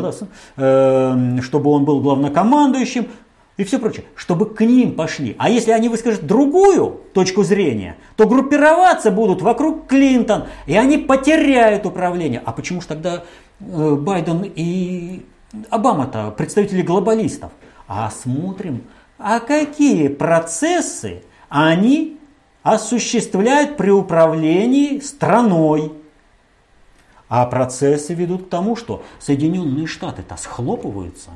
э, 0.56 1.40
чтобы 1.42 1.70
он 1.70 1.84
был 1.84 2.00
главнокомандующим 2.00 3.08
и 3.56 3.64
все 3.64 3.78
прочее, 3.78 4.04
чтобы 4.14 4.46
к 4.46 4.60
ним 4.62 4.94
пошли. 4.94 5.36
А 5.38 5.48
если 5.48 5.70
они 5.70 5.88
выскажут 5.88 6.26
другую 6.26 7.00
точку 7.14 7.42
зрения, 7.42 7.96
то 8.16 8.26
группироваться 8.26 9.10
будут 9.10 9.40
вокруг 9.40 9.86
Клинтон, 9.86 10.44
и 10.66 10.76
они 10.76 10.98
потеряют 10.98 11.86
управление. 11.86 12.42
А 12.44 12.52
почему 12.52 12.80
же 12.80 12.88
тогда 12.88 13.22
э, 13.60 13.94
Байден 13.94 14.50
и 14.54 15.24
Обама-то 15.70 16.30
представители 16.30 16.82
глобалистов. 16.82 17.52
А 17.88 18.10
смотрим, 18.10 18.84
а 19.18 19.40
какие 19.40 20.08
процессы 20.08 21.22
они 21.48 22.18
осуществляют 22.62 23.76
при 23.76 23.90
управлении 23.90 24.98
страной. 24.98 25.92
А 27.28 27.46
процессы 27.46 28.14
ведут 28.14 28.46
к 28.46 28.48
тому, 28.48 28.76
что 28.76 29.02
Соединенные 29.20 29.86
Штаты-то 29.86 30.36
схлопываются. 30.36 31.30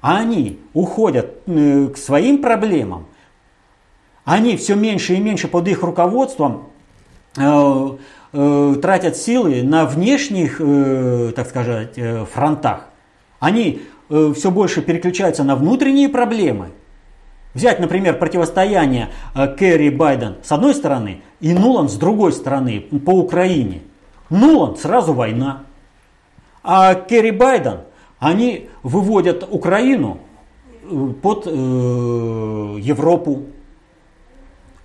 Они 0.00 0.60
уходят 0.74 1.38
э, 1.46 1.86
к 1.88 1.96
своим 1.96 2.42
проблемам. 2.42 3.06
Они 4.24 4.56
все 4.56 4.74
меньше 4.74 5.14
и 5.14 5.20
меньше 5.20 5.48
под 5.48 5.66
их 5.68 5.82
руководством 5.82 6.68
э, 7.36 7.88
э, 8.32 8.74
тратят 8.82 9.16
силы 9.16 9.62
на 9.62 9.86
внешних, 9.86 10.58
так 11.34 11.48
сказать, 11.48 11.98
фронтах. 12.32 12.88
Они 13.44 13.82
э, 14.08 14.32
все 14.34 14.50
больше 14.50 14.80
переключаются 14.80 15.44
на 15.44 15.54
внутренние 15.54 16.08
проблемы. 16.08 16.70
Взять, 17.52 17.78
например, 17.78 18.18
противостояние 18.18 19.10
э, 19.34 19.54
Керри 19.58 19.90
Байден 19.90 20.36
с 20.42 20.50
одной 20.50 20.74
стороны 20.74 21.20
и 21.40 21.52
Нулан 21.52 21.90
с 21.90 21.96
другой 21.96 22.32
стороны 22.32 22.80
по 22.80 23.10
Украине. 23.10 23.82
Нулан 24.30 24.78
сразу 24.78 25.12
война. 25.12 25.64
А 26.62 26.94
Керри 26.94 27.32
Байден, 27.32 27.80
они 28.18 28.70
выводят 28.82 29.46
Украину 29.46 30.20
э, 30.84 31.12
под 31.20 31.46
э, 31.46 31.50
Европу. 31.50 33.42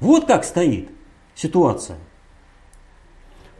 Вот 0.02 0.26
как 0.26 0.44
стоит 0.44 0.90
ситуация. 1.34 1.96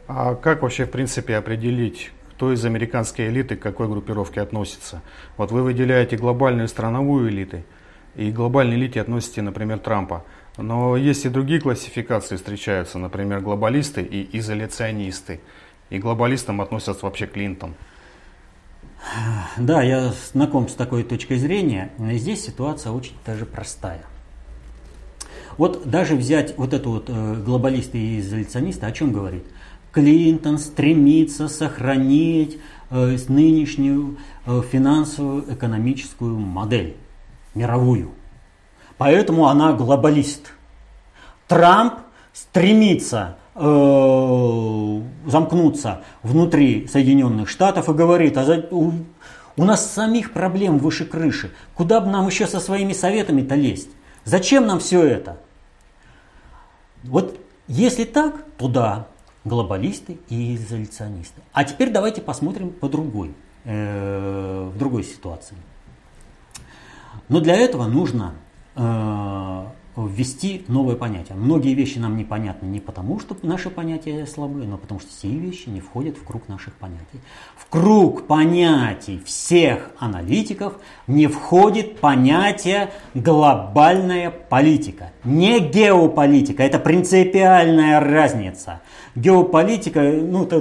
А 0.08 0.34
как 0.34 0.60
вообще, 0.60 0.84
в 0.84 0.90
принципе, 0.90 1.36
определить, 1.36 2.10
кто 2.40 2.54
из 2.54 2.64
американской 2.64 3.28
элиты 3.28 3.54
к 3.54 3.60
какой 3.60 3.86
группировке 3.86 4.40
относится. 4.40 5.02
Вот 5.36 5.52
вы 5.52 5.62
выделяете 5.62 6.16
глобальную 6.16 6.68
страновую 6.68 7.28
элиты. 7.28 7.64
и 8.16 8.30
к 8.30 8.34
глобальной 8.34 8.76
элите 8.76 9.02
относите, 9.02 9.42
например, 9.42 9.78
Трампа. 9.78 10.24
Но 10.56 10.96
есть 10.96 11.26
и 11.26 11.28
другие 11.28 11.60
классификации 11.60 12.36
встречаются, 12.36 12.98
например, 12.98 13.40
глобалисты 13.42 14.00
и 14.00 14.38
изоляционисты. 14.38 15.42
И 15.90 15.98
глобалистам 15.98 16.62
относятся 16.62 17.04
вообще 17.04 17.26
Клинтон. 17.26 17.74
Да, 19.58 19.82
я 19.82 20.10
знаком 20.32 20.66
с 20.70 20.74
такой 20.74 21.02
точкой 21.02 21.36
зрения. 21.36 21.90
Здесь 21.98 22.42
ситуация 22.42 22.92
очень 22.92 23.16
даже 23.26 23.44
простая. 23.44 24.06
Вот 25.58 25.86
даже 25.86 26.16
взять 26.16 26.56
вот 26.56 26.72
эту 26.72 26.90
вот 26.92 27.10
э, 27.10 27.34
глобалиста 27.44 27.98
и 27.98 28.20
изоляциониста, 28.20 28.86
о 28.86 28.92
чем 28.92 29.12
говорит? 29.12 29.44
Клинтон 29.92 30.58
стремится 30.58 31.48
сохранить 31.48 32.58
э, 32.90 33.16
нынешнюю 33.28 34.18
э, 34.46 34.62
финансовую 34.70 35.52
экономическую 35.52 36.38
модель, 36.38 36.96
мировую. 37.54 38.12
Поэтому 38.98 39.48
она 39.48 39.72
глобалист. 39.72 40.52
Трамп 41.48 41.94
стремится 42.32 43.36
э, 43.54 45.00
замкнуться 45.26 46.02
внутри 46.22 46.86
Соединенных 46.86 47.48
Штатов 47.48 47.88
и 47.88 47.92
говорит, 47.92 48.36
а 48.36 48.44
за, 48.44 48.68
у, 48.70 48.92
у 49.56 49.64
нас 49.64 49.90
самих 49.90 50.32
проблем 50.32 50.78
выше 50.78 51.04
крыши. 51.04 51.50
Куда 51.74 52.00
бы 52.00 52.08
нам 52.10 52.26
еще 52.26 52.46
со 52.46 52.60
своими 52.60 52.92
советами-то 52.92 53.56
лезть? 53.56 53.90
Зачем 54.24 54.66
нам 54.66 54.78
все 54.78 55.02
это? 55.02 55.38
Вот 57.02 57.40
если 57.66 58.04
так, 58.04 58.44
то 58.58 58.68
да, 58.68 59.06
глобалисты 59.44 60.18
и 60.28 60.54
изоляционисты. 60.56 61.40
А 61.52 61.64
теперь 61.64 61.90
давайте 61.90 62.20
посмотрим 62.20 62.70
по 62.70 62.88
другой, 62.88 63.34
э, 63.64 64.70
в 64.72 64.78
другой 64.78 65.04
ситуации. 65.04 65.56
Но 67.28 67.40
для 67.40 67.56
этого 67.56 67.86
нужно 67.86 68.34
э, 68.76 69.66
ввести 70.06 70.64
новое 70.68 70.96
понятие. 70.96 71.36
Многие 71.36 71.74
вещи 71.74 71.98
нам 71.98 72.16
непонятны 72.16 72.66
не 72.66 72.80
потому, 72.80 73.20
что 73.20 73.36
наши 73.42 73.70
понятия 73.70 74.26
слабые, 74.26 74.66
но 74.66 74.78
потому 74.78 75.00
что 75.00 75.10
все 75.10 75.28
вещи 75.28 75.68
не 75.68 75.80
входят 75.80 76.16
в 76.16 76.24
круг 76.24 76.48
наших 76.48 76.74
понятий. 76.74 77.20
В 77.56 77.66
круг 77.68 78.26
понятий 78.26 79.20
всех 79.24 79.90
аналитиков 79.98 80.74
не 81.06 81.26
входит 81.26 82.00
понятие 82.00 82.90
глобальная 83.14 84.30
политика. 84.30 85.12
Не 85.24 85.60
геополитика, 85.60 86.62
это 86.62 86.78
принципиальная 86.78 88.00
разница. 88.00 88.80
Геополитика, 89.14 90.00
ну, 90.02 90.44
это, 90.44 90.56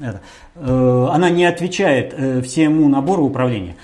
это, 0.00 0.20
э, 0.56 1.08
она 1.10 1.30
не 1.30 1.44
отвечает 1.44 2.12
э, 2.16 2.42
всему 2.42 2.88
набору 2.88 3.24
управления. 3.24 3.76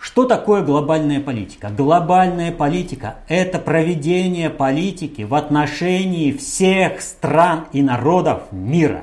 Что 0.00 0.24
такое 0.24 0.62
глобальная 0.62 1.20
политика? 1.20 1.68
Глобальная 1.68 2.52
политика– 2.52 3.16
это 3.28 3.58
проведение 3.58 4.48
политики 4.48 5.22
в 5.22 5.34
отношении 5.34 6.32
всех 6.32 7.02
стран 7.02 7.66
и 7.72 7.82
народов 7.82 8.44
мира. 8.50 9.02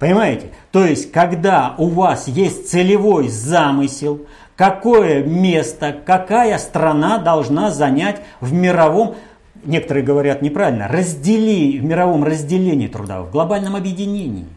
Понимаете? 0.00 0.50
То 0.72 0.84
есть, 0.84 1.12
когда 1.12 1.76
у 1.78 1.86
вас 1.86 2.26
есть 2.26 2.68
целевой 2.70 3.28
замысел, 3.28 4.26
какое 4.56 5.22
место, 5.22 5.96
какая 6.04 6.58
страна 6.58 7.18
должна 7.18 7.70
занять 7.70 8.20
в 8.40 8.52
мировом, 8.52 9.14
некоторые 9.62 10.02
говорят 10.02 10.42
неправильно, 10.42 10.88
раздели, 10.88 11.78
в 11.78 11.84
мировом 11.84 12.24
разделении 12.24 12.88
труда, 12.88 13.22
в 13.22 13.30
глобальном 13.30 13.76
объединении. 13.76 14.48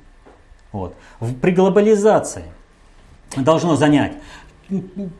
Вот. 0.72 0.96
При 1.44 1.52
глобализации 1.52 2.46
должно 3.38 3.76
занять. 3.76 4.14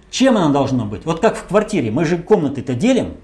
Чем 0.10 0.38
она 0.38 0.50
должна 0.50 0.86
быть? 0.86 1.06
Вот 1.06 1.20
как 1.20 1.36
в 1.36 1.44
квартире, 1.44 1.92
мы 1.92 2.06
же 2.06 2.18
комнаты-то 2.18 2.74
делим. 2.74 3.16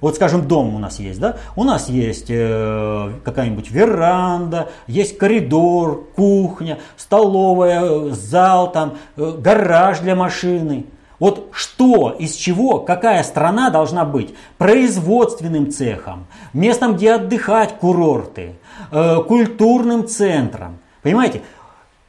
Вот, 0.00 0.14
скажем, 0.14 0.46
дом 0.46 0.74
у 0.74 0.78
нас 0.78 0.98
есть, 0.98 1.18
да? 1.18 1.36
У 1.56 1.64
нас 1.64 1.88
есть 1.88 2.26
э, 2.28 3.12
какая-нибудь 3.24 3.70
веранда, 3.70 4.68
есть 4.86 5.16
коридор, 5.16 6.04
кухня, 6.14 6.78
столовая, 6.98 8.10
зал, 8.10 8.70
там, 8.72 8.98
э, 9.16 9.32
гараж 9.38 10.00
для 10.00 10.14
машины. 10.14 10.84
Вот 11.18 11.48
что, 11.52 12.10
из 12.10 12.34
чего, 12.34 12.80
какая 12.80 13.22
страна 13.22 13.70
должна 13.70 14.04
быть 14.04 14.34
производственным 14.58 15.70
цехом, 15.72 16.26
местом, 16.52 16.96
где 16.96 17.14
отдыхать, 17.14 17.78
курорты, 17.78 18.56
э, 18.90 19.22
культурным 19.26 20.06
центром. 20.06 20.78
Понимаете, 21.02 21.40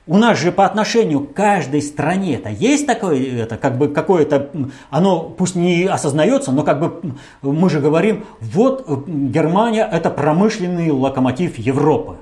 у 0.08 0.18
нас 0.18 0.40
же 0.40 0.52
по 0.52 0.66
отношению 0.66 1.22
к 1.22 1.34
каждой 1.34 1.82
стране 1.82 2.36
это 2.36 2.50
есть 2.50 2.88
такое, 2.88 3.44
это 3.44 3.58
как 3.58 3.78
бы 3.78 3.90
какое-то, 3.90 4.50
оно 4.90 5.22
пусть 5.22 5.56
не 5.56 5.86
осознается, 5.86 6.52
но 6.52 6.64
как 6.64 6.80
бы 6.80 7.14
мы 7.42 7.70
же 7.70 7.80
говорим, 7.80 8.26
вот 8.40 8.86
э, 8.88 8.96
Германия 9.06 9.88
это 9.90 10.10
промышленный 10.10 10.90
локомотив 10.92 11.58
Европы. 11.58 12.18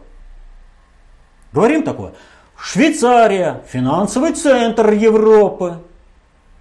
Говорим 1.53 1.83
такое. 1.83 2.13
Швейцария, 2.57 3.61
финансовый 3.67 4.33
центр 4.33 4.91
Европы. 4.91 5.77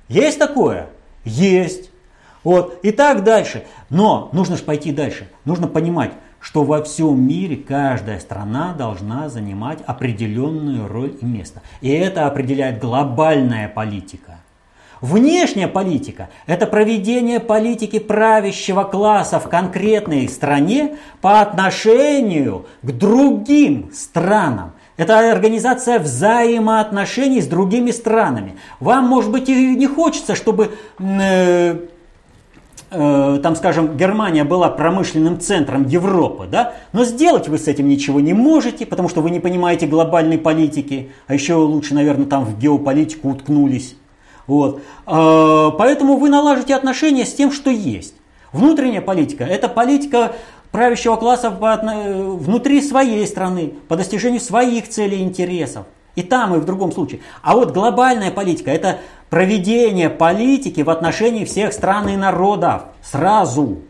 Есть 0.09 0.39
такое? 0.39 0.89
Есть. 1.25 1.91
Вот, 2.43 2.79
и 2.83 2.93
так 2.93 3.25
дальше. 3.25 3.65
Но 3.89 4.29
нужно 4.33 4.57
же 4.57 4.63
пойти 4.63 4.93
дальше. 4.93 5.31
Нужно 5.47 5.67
понимать, 5.67 6.13
что 6.45 6.63
во 6.63 6.83
всем 6.83 7.27
мире 7.27 7.57
каждая 7.57 8.21
страна 8.21 8.75
должна 8.75 9.31
занимать 9.31 9.79
определенную 9.87 10.87
роль 10.87 11.17
и 11.19 11.25
место. 11.25 11.63
И 11.81 11.89
это 11.89 12.27
определяет 12.27 12.81
глобальная 12.81 13.67
политика. 13.67 14.41
Внешняя 15.01 15.69
политика– 15.69 16.29
это 16.47 16.67
проведение 16.67 17.41
политики 17.41 17.99
правящего 17.99 18.85
класса 18.85 19.41
в 19.41 19.49
конкретной 19.49 20.29
стране 20.29 20.97
по 21.23 21.41
отношению 21.41 22.67
к 22.83 22.91
другим 22.91 23.91
странам. 23.95 24.73
Это 24.99 25.33
организация 25.33 25.99
взаимоотношений 25.99 27.41
с 27.41 27.47
другими 27.47 27.91
странами. 27.91 28.57
Вам, 28.81 29.07
может 29.07 29.33
быть, 29.33 29.49
и 29.49 29.75
не 29.75 29.87
хочется, 29.87 30.35
чтобы 30.35 30.73
э, 30.99 31.79
Э, 32.97 33.41
там, 33.43 33.57
скажем, 33.57 33.97
Германия 33.97 34.45
была 34.45 34.69
промышленным 34.69 35.41
центром 35.41 35.89
Европы, 35.89 36.47
да, 36.49 36.75
но 36.93 37.05
сделать 37.05 37.49
вы 37.49 37.59
с 37.59 37.67
этим 37.67 37.89
ничего 37.89 38.21
не 38.21 38.33
можете, 38.35 38.87
потому 38.87 39.09
что 39.09 39.21
вы 39.21 39.31
не 39.31 39.41
понимаете 39.41 39.89
глобальной 39.89 40.39
политики, 40.39 41.11
а 41.27 41.35
еще 41.35 41.55
лучше, 41.55 41.95
наверное, 41.95 42.27
там 42.27 42.45
в 42.45 42.57
геополитику 42.57 43.31
уткнулись. 43.31 43.97
Вот. 44.47 44.81
Э, 45.09 45.71
поэтому 45.77 46.19
вы 46.19 46.29
налажите 46.29 46.75
отношения 46.77 47.25
с 47.25 47.35
тем, 47.35 47.51
что 47.51 47.69
есть. 47.69 48.15
Внутренняя 48.53 49.01
политика– 49.01 49.43
это 49.45 49.69
политика 49.69 50.33
правящего 50.71 51.17
класса 51.17 51.51
внутри 51.51 52.81
своей 52.81 53.27
страны, 53.27 53.75
по 53.89 53.97
достижению 53.97 54.41
своих 54.41 54.89
целей 54.89 55.19
и 55.19 55.23
интересов. 55.25 55.87
И 56.15 56.23
там, 56.23 56.55
и 56.55 56.59
в 56.59 56.65
другом 56.65 56.93
случае. 56.93 57.21
А 57.43 57.57
вот 57.57 57.73
глобальная 57.73 58.31
политика– 58.31 58.71
это 58.73 58.99
проведение 59.35 60.11
политики 60.11 60.83
в 60.83 60.91
отношении 60.91 61.45
всех 61.45 61.73
стран 61.73 62.09
и 62.09 62.15
народов 62.15 62.83
сразу, 63.03 63.81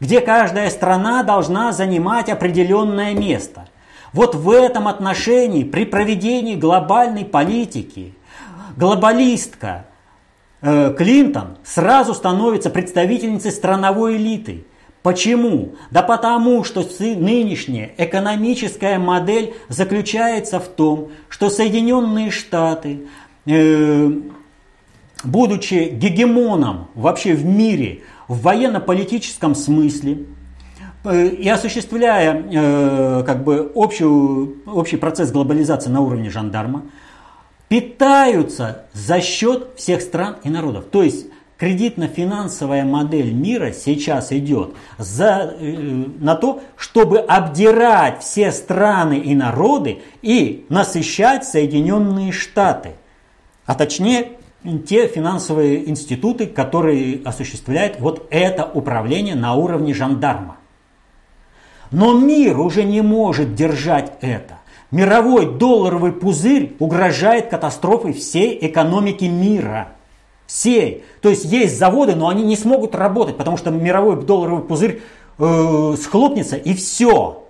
где 0.00 0.20
каждая 0.20 0.68
страна 0.68 1.22
должна 1.22 1.72
занимать 1.72 2.28
определенное 2.28 3.14
место. 3.14 3.66
Вот 4.12 4.34
в 4.34 4.50
этом 4.50 4.86
отношении 4.86 5.64
при 5.64 5.86
проведении 5.86 6.56
глобальной 6.56 7.24
политики 7.24 8.14
глобалистка 8.76 9.86
э, 10.60 10.94
Клинтон 10.94 11.56
сразу 11.64 12.12
становится 12.12 12.68
представительницей 12.68 13.50
страновой 13.50 14.18
элиты– 14.18 14.66
Почему? 15.04 15.74
Да 15.90 16.02
потому, 16.02 16.64
что 16.64 16.80
нынешняя 16.98 17.92
экономическая 17.98 18.98
модель 18.98 19.52
заключается 19.68 20.58
в 20.58 20.66
том, 20.66 21.10
что 21.28 21.50
Соединенные 21.50 22.30
Штаты, 22.30 23.06
будучи 25.24 25.90
гегемоном 25.90 26.88
вообще 26.94 27.34
в 27.34 27.44
мире 27.44 28.02
в 28.28 28.40
военно-политическом 28.42 29.54
смысле, 29.54 30.26
э, 31.04 31.26
и 31.28 31.48
осуществляя 31.48 32.42
э, 32.42 33.22
как 33.24 33.44
бы 33.44 33.70
общую, 33.74 34.62
общий 34.66 34.96
процесс 34.96 35.30
глобализации 35.30 35.90
на 35.90 36.00
уровне 36.00 36.30
жандарма, 36.30 36.84
питаются 37.68 38.86
за 38.92 39.20
счет 39.20 39.70
всех 39.76 40.00
стран 40.00 40.36
и 40.44 40.48
народов. 40.48 40.86
То 40.90 41.02
есть 41.02 41.26
кредитно-финансовая 41.58 42.84
модель 42.84 43.32
мира 43.32 43.72
сейчас 43.72 44.32
идет 44.32 44.74
за, 44.98 45.54
э, 45.58 46.04
на 46.18 46.34
то, 46.34 46.62
чтобы 46.76 47.18
обдирать 47.18 48.22
все 48.22 48.52
страны 48.52 49.18
и 49.18 49.34
народы 49.34 50.00
и 50.22 50.66
насыщать 50.68 51.44
Соединенные 51.44 52.32
Штаты. 52.32 52.92
А 53.66 53.74
точнее, 53.74 54.32
те 54.86 55.06
финансовые 55.08 55.88
институты, 55.88 56.46
которые 56.46 57.20
осуществляют 57.24 58.00
вот 58.00 58.26
это 58.30 58.64
управление 58.64 59.34
на 59.34 59.54
уровне 59.54 59.94
жандарма. 59.94 60.56
Но 61.90 62.18
мир 62.18 62.58
уже 62.58 62.84
не 62.84 63.02
может 63.02 63.54
держать 63.54 64.12
это. 64.20 64.58
Мировой 64.90 65.58
долларовый 65.58 66.12
пузырь 66.12 66.76
угрожает 66.78 67.48
катастрофой 67.48 68.12
всей 68.12 68.58
экономики 68.66 69.24
мира– 69.24 69.88
Всей. 70.46 71.04
То 71.22 71.30
есть 71.30 71.44
есть 71.46 71.78
заводы, 71.78 72.14
но 72.14 72.28
они 72.28 72.42
не 72.42 72.56
смогут 72.56 72.94
работать, 72.94 73.36
потому 73.36 73.56
что 73.56 73.70
мировой 73.70 74.22
долларовый 74.22 74.64
пузырь 74.64 75.02
э, 75.38 75.94
схлопнется 76.00 76.56
и 76.56 76.74
все. 76.74 77.46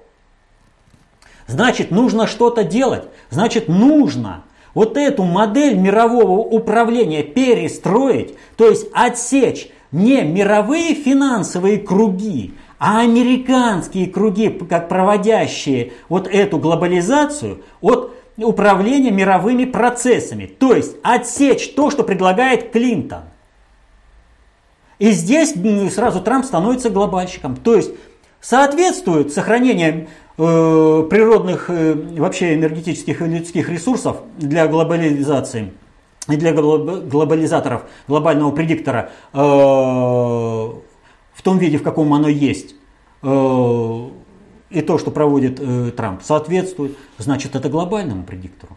Значит, 1.46 1.90
нужно 1.90 2.27
что-то 2.27 2.62
делать. 2.62 3.05
Значит, 3.31 3.68
нужно 3.68 4.44
вот 4.74 4.96
эту 4.96 5.24
модель 5.24 5.76
мирового 5.76 6.40
управления 6.40 7.22
перестроить, 7.22 8.34
то 8.56 8.68
есть 8.68 8.88
отсечь 8.92 9.70
не 9.92 10.22
мировые 10.22 10.94
финансовые 10.94 11.78
круги, 11.78 12.54
а 12.78 13.00
американские 13.00 14.08
круги, 14.08 14.48
как 14.68 14.88
проводящие 14.88 15.92
вот 16.08 16.26
эту 16.26 16.58
глобализацию 16.58 17.62
от 17.80 18.12
управления 18.37 19.12
мировыми 19.12 19.64
процессами. 19.64 20.46
То 20.46 20.74
есть 20.74 20.96
отсечь 21.02 21.74
то, 21.74 21.90
что 21.90 22.02
предлагает 22.02 22.72
Клинтон. 22.72 23.22
И 24.98 25.12
здесь 25.12 25.54
сразу 25.92 26.20
Трамп 26.20 26.44
становится 26.44 26.90
глобальщиком. 26.90 27.56
То 27.56 27.76
есть 27.76 27.92
соответствует 28.40 29.32
сохранение 29.32 30.08
природных 30.37 31.70
э, 31.70 31.94
вообще 32.18 32.55
энергетических 32.55 33.23
и 33.23 33.27
людских 33.27 33.68
ресурсов 33.68 34.23
для 34.37 34.66
глобализации 34.66 35.73
и 36.29 36.37
для 36.37 36.53
глобализаторов 36.53 37.85
глобального 38.09 38.51
предиктора 38.51 39.11
э, 39.33 39.38
в 39.38 41.42
том 41.42 41.59
виде, 41.59 41.79
в 41.79 41.83
каком 41.83 42.12
оно 42.14 42.29
есть, 42.29 42.75
э, 43.23 44.09
и 44.70 44.81
то, 44.81 44.99
что 44.99 45.11
проводит 45.11 45.61
э, 45.61 45.92
Трамп, 45.97 46.23
соответствует, 46.23 46.97
значит, 47.18 47.55
это 47.55 47.68
глобальному 47.68 48.25
предиктору. 48.25 48.77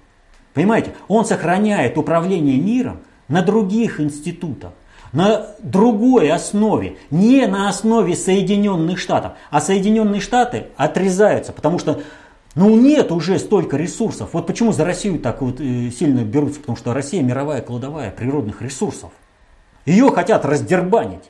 Понимаете, 0.53 0.93
он 1.07 1.25
сохраняет 1.25 1.97
управление 1.97 2.59
миром 2.59 2.99
на 3.27 3.41
других 3.41 3.99
институтах 3.99 4.73
на 5.13 5.47
другой 5.59 6.31
основе, 6.31 6.97
не 7.11 7.45
на 7.47 7.69
основе 7.69 8.15
Соединенных 8.15 8.99
Штатов. 8.99 9.33
А 9.49 9.61
Соединенные 9.61 10.21
Штаты 10.21 10.67
отрезаются, 10.75 11.53
потому 11.53 11.79
что 11.79 12.01
ну 12.55 12.75
нет 12.75 13.11
уже 13.11 13.39
столько 13.39 13.77
ресурсов. 13.77 14.29
Вот 14.33 14.47
почему 14.47 14.71
за 14.71 14.85
Россию 14.85 15.19
так 15.19 15.41
вот 15.41 15.59
э, 15.59 15.91
сильно 15.91 16.21
берутся, 16.21 16.59
потому 16.59 16.77
что 16.77 16.93
Россия 16.93 17.21
мировая 17.21 17.61
кладовая 17.61 18.11
природных 18.11 18.61
ресурсов. 18.61 19.11
Ее 19.85 20.09
хотят 20.11 20.43
раздербанить. 20.43 21.23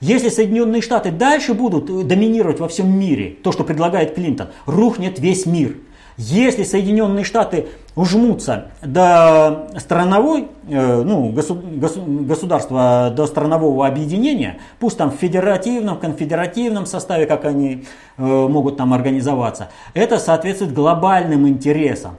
Если 0.00 0.28
Соединенные 0.28 0.80
Штаты 0.80 1.10
дальше 1.10 1.54
будут 1.54 1.90
э, 1.90 2.04
доминировать 2.04 2.60
во 2.60 2.68
всем 2.68 2.90
мире, 2.96 3.36
то, 3.42 3.52
что 3.52 3.64
предлагает 3.64 4.14
Клинтон, 4.14 4.48
рухнет 4.66 5.18
весь 5.18 5.46
мир– 5.46 5.76
если 6.18 6.64
Соединенные 6.64 7.24
Штаты 7.24 7.68
ужмутся 7.94 8.72
до 8.82 9.68
страновой, 9.78 10.48
э, 10.68 11.02
ну, 11.02 11.30
государства, 11.30 13.12
до 13.14 13.26
странового 13.28 13.86
объединения, 13.86 14.58
пусть 14.80 14.98
там 14.98 15.12
в 15.12 15.14
федеративном, 15.14 15.96
конфедеративном 15.98 16.86
составе, 16.86 17.26
как 17.26 17.44
они 17.44 17.84
э, 18.16 18.22
могут 18.22 18.76
там 18.76 18.92
организоваться, 18.92 19.68
это 19.94 20.18
соответствует 20.18 20.74
глобальным 20.74 21.46
интересам. 21.46 22.16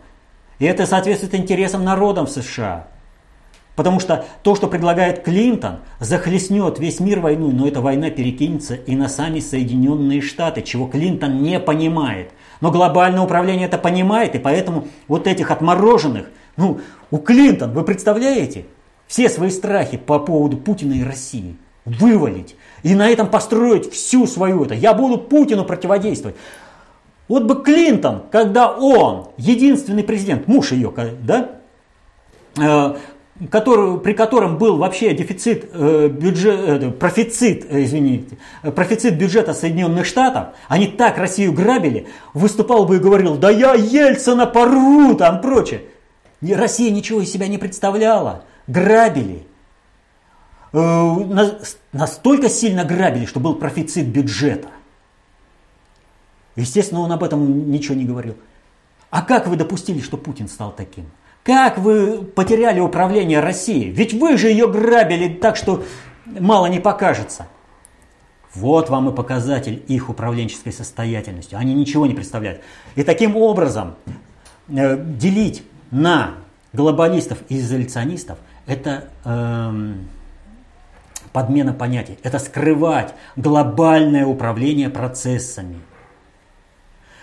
И 0.60 0.66
это 0.66 0.86
соответствует 0.86 1.36
интересам 1.36 1.84
народов 1.84 2.30
США. 2.30 2.88
Потому 3.76 4.00
что 4.00 4.26
то, 4.44 4.56
что 4.56 4.68
предлагает 4.68 5.24
Клинтон, 5.24 5.80
захлестнет 6.00 6.80
весь 6.80 7.00
мир 7.00 7.20
войну, 7.20 7.52
но 7.52 7.68
эта 7.68 7.82
война 7.82 8.10
перекинется 8.10 8.76
и 8.76 8.96
на 8.96 9.10
сами 9.10 9.40
Соединенные 9.40 10.22
Штаты, 10.22 10.62
чего 10.62 10.88
Клинтон 10.88 11.42
не 11.42 11.60
понимает. 11.60 12.32
Но 12.62 12.72
глобальное 12.72 13.22
управление 13.22 13.68
это 13.68 13.78
понимает, 13.78 14.36
и 14.36 14.40
поэтому 14.40 14.88
вот 15.08 15.28
этих 15.28 15.52
отмороженных, 15.52 16.28
ну, 16.58 16.80
у 17.10 17.18
Клинтон, 17.18 17.72
вы 17.72 17.84
представляете, 17.84 18.66
все 19.08 19.30
свои 19.30 19.50
страхи 19.50 19.98
по 19.98 20.20
поводу 20.20 20.58
Путина 20.58 20.94
и 20.94 21.04
России 21.04 21.56
вывалить 21.86 22.56
и 22.84 22.94
на 22.96 23.10
этом 23.10 23.28
построить 23.30 23.92
всю 23.92 24.28
свою 24.28 24.66
это. 24.66 24.76
Я 24.76 24.94
буду 24.94 25.18
Путину 25.18 25.66
противодействовать. 25.66 26.36
Вот 27.28 27.44
бы 27.44 27.64
Клинтон, 27.64 28.24
когда 28.32 28.72
он, 28.72 29.30
единственный 29.38 30.04
президент, 30.04 30.48
муж 30.48 30.72
ее, 30.72 30.92
да, 31.22 31.50
э, 32.58 32.96
который, 33.48 34.00
при 34.00 34.14
котором 34.14 34.58
был 34.58 34.78
вообще 34.78 35.14
дефицит 35.14 35.70
э, 35.72 36.10
бюджет, 36.10 36.84
э, 36.84 36.92
профицит, 36.92 37.66
э, 37.70 37.84
извините, 37.84 38.38
профицит 38.76 39.18
бюджета 39.18 39.54
Соединенных 39.54 40.06
Штатов, 40.06 40.50
они 40.68 40.88
так 40.88 41.18
Россию 41.18 41.54
грабили, 41.54 42.08
выступал 42.34 42.86
бы 42.86 42.98
и 42.98 43.00
говорил, 43.00 43.38
да 43.38 43.50
я 43.50 43.76
Ельцина 43.76 44.46
порву, 44.46 45.16
там 45.16 45.40
прочее. 45.40 45.84
Россия 46.42 46.92
ничего 46.92 47.22
из 47.22 47.32
себя 47.32 47.48
не 47.48 47.58
представляла, 47.58 48.44
грабили. 48.68 49.46
Настолько 50.72 52.50
сильно 52.50 52.86
грабили, 52.86 53.26
что 53.26 53.40
был 53.40 53.56
профицит 53.56 54.08
бюджета. 54.08 54.70
Естественно, 56.56 57.02
он 57.02 57.12
об 57.12 57.24
этом 57.24 57.72
ничего 57.72 57.96
не 57.96 58.06
говорил. 58.06 58.36
А 59.10 59.22
как 59.22 59.48
вы 59.48 59.56
допустили, 59.56 60.00
что 60.02 60.18
Путин 60.18 60.48
стал 60.48 60.72
таким? 60.72 61.06
Как 61.50 61.80
вы 61.80 62.22
потеряли 62.22 62.80
управление 62.80 63.40
Россией? 63.40 63.90
Ведь 63.90 64.14
вы 64.14 64.38
же 64.38 64.50
ее 64.50 64.68
грабили 64.68 65.34
так, 65.34 65.56
что 65.56 65.84
мало 66.28 66.68
не 66.68 66.80
покажется. 66.80 67.48
Вот 68.54 68.92
вам 68.92 69.10
и 69.10 69.16
показатель 69.16 69.84
их 69.88 70.10
управленческой 70.10 70.72
состоятельности. 70.72 71.56
Они 71.56 71.74
ничего 71.74 72.06
не 72.06 72.14
представляют. 72.14 72.62
И 72.94 73.02
таким 73.02 73.36
образом 73.36 73.96
э, 74.68 74.96
делить 75.04 75.64
на 75.90 76.36
глобалистов 76.72 77.40
и 77.50 77.58
изоляционистов– 77.58 78.38
это 78.68 79.06
э, 79.26 79.94
подмена 81.34 81.74
понятий, 81.74 82.20
это 82.22 82.38
скрывать 82.38 83.16
глобальное 83.36 84.28
управление 84.28 84.92
процессами. 84.92 85.80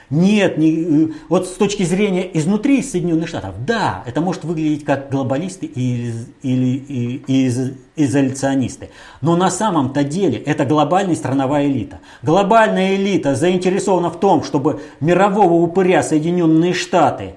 Нет, 0.08 0.56
не, 0.56 0.70
э, 0.70 1.08
вот 1.28 1.48
с 1.48 1.52
точки 1.52 1.82
зрения 1.82 2.30
изнутри 2.38 2.80
Соединенных 2.82 3.28
Штатов, 3.28 3.54
да, 3.66 4.04
это 4.06 4.20
может 4.20 4.44
выглядеть 4.44 4.84
как 4.84 5.10
глобалисты 5.10 5.66
или, 5.66 6.14
или, 6.42 7.24
или 7.26 7.74
изоляционисты. 7.96 8.90
Но 9.20 9.34
на 9.34 9.50
самом-то 9.50 10.04
деле 10.04 10.38
это 10.38 10.64
глобальная 10.64 11.16
страновая 11.16 11.66
элита. 11.66 11.98
Глобальная 12.22 12.94
элита 12.94 13.34
заинтересована 13.34 14.10
в 14.10 14.20
том, 14.20 14.44
чтобы 14.44 14.80
мирового 15.00 15.54
упыря 15.54 16.04
Соединенные 16.04 16.72
Штаты 16.72 17.34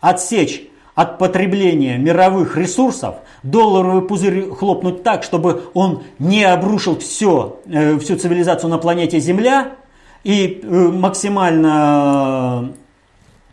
отсечь 0.00 0.66
от 0.94 1.18
потребления 1.18 1.98
мировых 1.98 2.56
ресурсов, 2.56 3.16
долларовый 3.42 4.02
пузырь 4.02 4.50
хлопнуть 4.50 5.02
так, 5.02 5.24
чтобы 5.24 5.64
он 5.74 6.04
не 6.18 6.42
обрушил 6.42 6.98
все, 6.98 7.60
э, 7.66 7.98
всю 7.98 8.16
цивилизацию 8.16 8.70
на 8.70 8.78
планете 8.78 9.20
Земля– 9.20 9.72
и 10.24 10.60
э, 10.62 10.66
максимально 10.66 12.72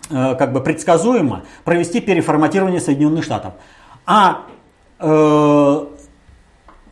э, 0.10 0.36
как 0.36 0.54
бы 0.54 0.62
предсказуемо 0.62 1.44
провести 1.64 2.02
переформатирование 2.02 2.80
Соединенных 2.80 3.24
Штатов. 3.24 3.54
А 4.06 4.44
э, 5.00 5.86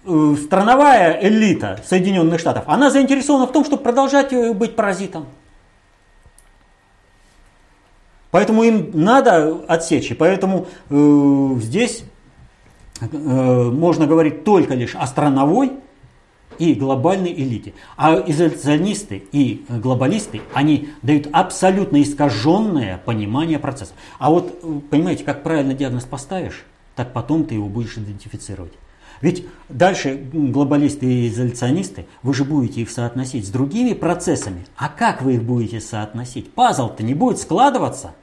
э, 0.06 0.36
страновая 0.44 1.20
элита 1.22 1.80
Соединенных 1.86 2.40
Штатов, 2.40 2.64
она 2.68 2.90
заинтересована 2.90 3.48
в 3.48 3.52
том, 3.52 3.66
чтобы 3.66 3.84
продолжать 3.84 4.34
быть 4.56 4.76
паразитом. 4.76 5.28
Поэтому 8.34 8.64
им 8.64 8.90
надо 8.96 9.60
отсечь, 9.68 10.10
и 10.10 10.16
поэтому 10.16 10.66
э, 10.90 11.60
здесь 11.62 12.04
э, 13.00 13.06
можно 13.06 14.08
говорить 14.08 14.44
только 14.44 14.74
лишь 14.74 14.96
о 14.96 15.06
страновой 15.06 15.74
и 16.60 16.74
глобальной 16.74 17.34
элите. 17.34 17.74
А 17.98 18.24
изоляционисты 18.28 19.24
и 19.32 19.66
глобалисты, 19.70 20.42
они 20.54 20.90
дают 21.02 21.28
абсолютно 21.32 22.02
искаженное 22.02 23.00
понимание 23.04 23.60
процесса. 23.60 23.94
А 24.20 24.30
вот, 24.30 24.90
понимаете, 24.90 25.24
как 25.24 25.44
правильно 25.44 25.74
диагноз 25.74 26.04
поставишь, 26.06 26.66
так 26.96 27.14
потом 27.14 27.46
ты 27.46 27.56
его 27.56 27.68
будешь 27.68 27.98
идентифицировать. 27.98 28.74
Ведь 29.22 29.46
дальше 29.70 30.22
глобалисты 30.34 31.06
и 31.06 31.30
изоляционисты, 31.30 32.06
вы 32.24 32.34
же 32.34 32.44
будете 32.44 32.82
их 32.82 32.90
соотносить 32.90 33.48
с 33.48 33.50
другими 33.50 33.94
процессами. 33.94 34.66
А 34.76 34.90
как 34.90 35.22
вы 35.22 35.36
их 35.36 35.44
будете 35.44 35.80
соотносить? 35.80 36.52
Пазл-то 36.52 37.04
не 37.04 37.14
будет 37.14 37.40
складываться. 37.40 38.16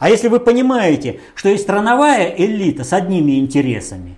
А 0.00 0.10
если 0.10 0.28
вы 0.28 0.40
понимаете, 0.40 1.20
что 1.36 1.48
есть 1.48 1.62
страновая 1.62 2.34
элита 2.36 2.82
с 2.82 2.92
одними 2.92 3.38
интересами, 3.38 4.16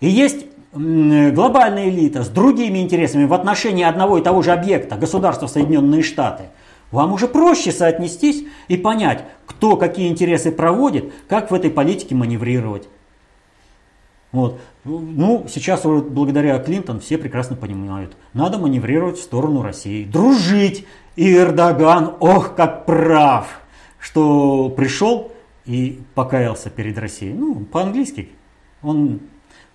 и 0.00 0.08
есть 0.08 0.46
глобальная 0.78 1.88
элита 1.88 2.22
с 2.22 2.28
другими 2.28 2.78
интересами 2.78 3.24
в 3.24 3.34
отношении 3.34 3.84
одного 3.84 4.18
и 4.18 4.22
того 4.22 4.42
же 4.42 4.52
объекта, 4.52 4.96
государства 4.96 5.46
Соединенные 5.46 6.02
Штаты, 6.02 6.44
вам 6.90 7.12
уже 7.12 7.28
проще 7.28 7.72
соотнестись 7.72 8.44
и 8.68 8.76
понять, 8.76 9.24
кто 9.46 9.76
какие 9.76 10.08
интересы 10.08 10.52
проводит, 10.52 11.12
как 11.28 11.50
в 11.50 11.54
этой 11.54 11.70
политике 11.70 12.14
маневрировать. 12.14 12.88
Вот. 14.30 14.60
Ну, 14.84 15.46
сейчас 15.48 15.82
благодаря 15.84 16.58
Клинтон 16.58 17.00
все 17.00 17.18
прекрасно 17.18 17.56
понимают, 17.56 18.16
надо 18.32 18.58
маневрировать 18.58 19.18
в 19.18 19.22
сторону 19.22 19.62
России, 19.62 20.04
дружить. 20.04 20.86
И 21.16 21.34
Эрдоган, 21.34 22.14
ох, 22.20 22.54
как 22.54 22.86
прав, 22.86 23.60
что 23.98 24.68
пришел 24.68 25.32
и 25.66 26.00
покаялся 26.14 26.70
перед 26.70 26.96
Россией. 26.96 27.32
Ну, 27.32 27.64
по-английски 27.64 28.28
он 28.82 29.20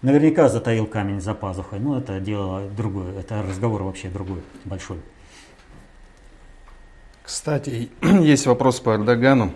наверняка 0.03 0.49
затаил 0.49 0.85
камень 0.85 1.19
за 1.19 1.33
пазухой. 1.33 1.79
Ну, 1.79 1.97
это 1.97 2.19
дело 2.19 2.69
другое, 2.69 3.17
это 3.17 3.41
разговор 3.41 3.83
вообще 3.83 4.09
другой, 4.09 4.41
большой. 4.65 4.99
Кстати, 7.23 7.89
есть 8.01 8.45
вопрос 8.45 8.79
по 8.79 8.95
Эрдогану. 8.95 9.53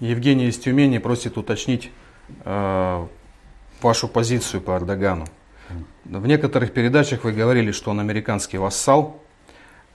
Евгений 0.00 0.46
из 0.46 0.58
Тюмени 0.58 0.98
просит 0.98 1.36
уточнить 1.36 1.90
э, 2.44 3.06
вашу 3.82 4.08
позицию 4.08 4.60
по 4.60 4.76
Эрдогану. 4.76 5.26
В 6.04 6.26
некоторых 6.26 6.72
передачах 6.72 7.24
вы 7.24 7.32
говорили, 7.32 7.72
что 7.72 7.90
он 7.90 7.98
американский 7.98 8.58
вассал, 8.58 9.20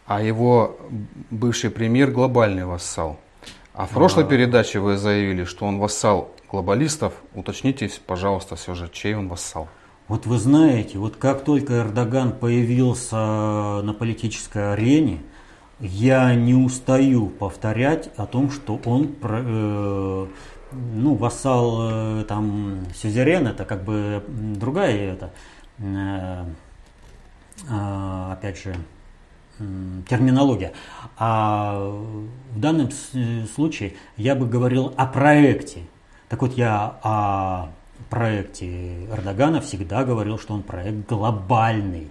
а 0.06 0.22
его 0.22 0.78
бывший 1.30 1.70
премьер 1.70 2.12
глобальный 2.12 2.66
вассал. 2.66 3.20
А 3.74 3.86
в 3.86 3.92
прошлой 3.92 4.26
а... 4.26 4.28
передаче 4.28 4.80
вы 4.80 4.98
заявили, 4.98 5.46
что 5.46 5.66
он 5.66 5.80
вассал 5.80 6.36
глобалистов. 6.52 7.14
Уточните, 7.34 7.90
пожалуйста, 8.06 8.56
все 8.56 8.76
же, 8.76 8.90
чей 8.92 9.16
он 9.16 9.30
вассал. 9.30 9.70
Вот 10.08 10.26
вы 10.26 10.38
знаете, 10.38 10.98
вот 10.98 11.16
как 11.16 11.46
только 11.46 11.80
Эрдоган 11.80 12.34
появился 12.34 13.16
на 13.82 13.96
политической 13.98 14.74
арене, 14.74 15.22
я 15.80 16.36
не 16.36 16.54
устаю 16.54 17.28
повторять 17.30 18.12
о 18.18 18.26
том, 18.26 18.52
что 18.52 18.80
он 18.86 19.16
э, 19.22 20.28
ну, 20.72 21.16
вассал 21.16 21.90
э, 21.90 22.26
там 22.28 22.86
сюзерен, 22.94 23.48
это 23.48 23.66
как 23.66 23.84
бы 23.84 24.24
другая 24.28 25.14
это, 25.14 25.32
э, 25.80 26.46
э, 27.70 28.32
опять 28.34 28.62
же, 28.62 28.76
терминология. 30.10 30.74
А 31.18 31.78
в 32.54 32.60
данном 32.60 32.90
случае 33.54 33.94
я 34.18 34.36
бы 34.36 34.48
говорил 34.48 34.94
о 34.98 35.06
проекте. 35.06 35.82
Так 36.32 36.42
вот, 36.44 36.54
я 36.54 36.96
о 37.04 37.72
проекте 38.10 39.04
Эрдогана 39.12 39.60
всегда 39.60 40.06
говорил, 40.06 40.40
что 40.40 40.54
он 40.54 40.64
проект 40.64 41.10
глобальный. 41.10 42.08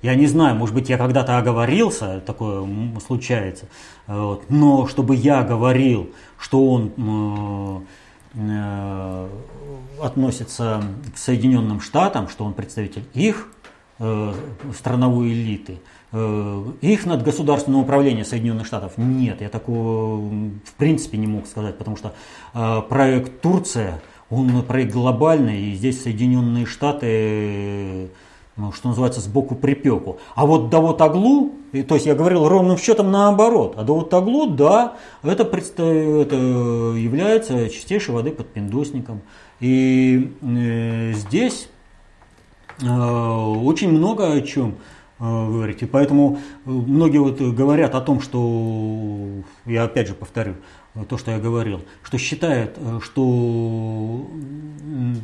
Я 0.00 0.14
не 0.14 0.28
знаю, 0.28 0.54
может 0.54 0.76
быть, 0.76 0.88
я 0.88 0.96
когда-то 0.96 1.36
оговорился, 1.36 2.20
такое 2.20 2.64
случается, 3.04 3.66
вот, 4.06 4.48
но 4.48 4.86
чтобы 4.86 5.16
я 5.16 5.42
говорил, 5.42 6.12
что 6.38 6.70
он 6.70 7.84
э, 8.34 9.28
относится 10.00 10.80
к 11.12 11.18
Соединенным 11.18 11.80
Штатам, 11.80 12.28
что 12.28 12.44
он 12.44 12.54
представитель 12.54 13.08
их 13.12 13.48
э, 13.98 14.34
страновой 14.78 15.32
элиты, 15.32 15.72
э, 15.72 15.99
их 16.12 17.06
над 17.06 17.22
государственного 17.22 17.82
управления 17.82 18.24
Соединенных 18.24 18.66
Штатов. 18.66 18.94
Нет, 18.96 19.40
я 19.40 19.48
такого 19.48 20.16
в 20.18 20.74
принципе 20.76 21.18
не 21.18 21.28
мог 21.28 21.46
сказать, 21.46 21.78
потому 21.78 21.96
что 21.96 22.14
э, 22.52 22.82
проект 22.88 23.40
Турция, 23.40 24.02
он 24.28 24.62
проект 24.64 24.92
глобальный, 24.92 25.60
и 25.60 25.74
здесь 25.74 26.02
Соединенные 26.02 26.66
Штаты 26.66 28.10
ну, 28.60 28.72
что 28.72 28.88
называется, 28.88 29.20
сбоку 29.20 29.54
припеку. 29.54 30.18
А 30.34 30.44
вот 30.44 30.68
Давутаглу, 30.68 31.52
то 31.88 31.94
есть 31.94 32.06
я 32.06 32.14
говорил 32.14 32.46
ровным 32.46 32.76
счетом 32.76 33.10
наоборот, 33.10 33.74
а 33.76 33.84
Давутаглу, 33.84 34.48
да, 34.48 34.96
это, 35.22 35.44
это 35.44 36.36
является 36.36 37.68
чистейшей 37.70 38.14
воды 38.14 38.32
под 38.32 38.48
пиндосником. 38.48 39.22
И 39.60 40.32
э, 40.42 41.12
здесь 41.14 41.68
э, 42.82 42.86
очень 42.86 43.90
много 43.90 44.32
о 44.32 44.40
чем 44.42 44.70
э, 44.70 44.74
говорить. 45.20 45.82
И 45.82 45.86
поэтому 45.86 46.38
многие 46.64 47.18
вот 47.18 47.40
говорят 47.40 47.94
о 47.94 48.00
том, 48.00 48.20
что, 48.20 49.28
я 49.66 49.84
опять 49.84 50.08
же 50.08 50.14
повторю, 50.14 50.54
то, 51.08 51.18
что 51.18 51.30
я 51.30 51.38
говорил, 51.38 51.82
что 52.02 52.18
считают, 52.18 52.78
что 53.02 54.26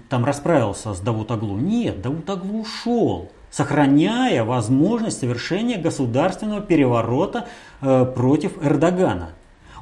там 0.08 0.24
расправился 0.24 0.94
с 0.94 1.00
Давутаглу. 1.00 1.56
Нет, 1.56 2.02
Давутаглу 2.02 2.60
ушел, 2.60 3.30
сохраняя 3.50 4.44
возможность 4.44 5.18
совершения 5.20 5.80
государственного 5.80 6.60
переворота 6.60 7.48
э, 7.80 8.04
против 8.04 8.62
Эрдогана. 8.62 9.30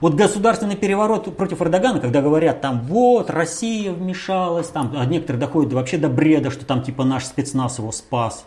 Вот 0.00 0.14
государственный 0.14 0.76
переворот 0.76 1.36
против 1.36 1.60
Эрдогана, 1.60 2.00
когда 2.00 2.22
говорят, 2.22 2.60
там 2.60 2.80
вот 2.82 3.30
Россия 3.30 3.92
вмешалась, 3.92 4.68
там, 4.68 4.94
а 4.96 5.04
некоторые 5.06 5.40
доходят 5.40 5.72
вообще 5.72 5.98
до 5.98 6.08
бреда, 6.08 6.50
что 6.50 6.64
там 6.64 6.82
типа 6.82 7.04
наш 7.04 7.24
спецназ 7.24 7.78
его 7.78 7.90
спас. 7.92 8.44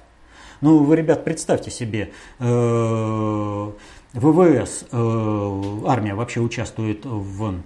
Ну, 0.59 0.83
вы, 0.83 0.95
ребят, 0.95 1.23
представьте 1.23 1.69
себе, 1.69 2.11
э, 2.39 3.71
ВВС, 4.13 4.85
э, 4.91 5.81
армия 5.85 6.15
вообще 6.15 6.39
участвует 6.39 7.05
в 7.05 7.61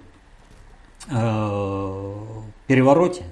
э, 1.08 2.14
перевороте, 2.66 3.24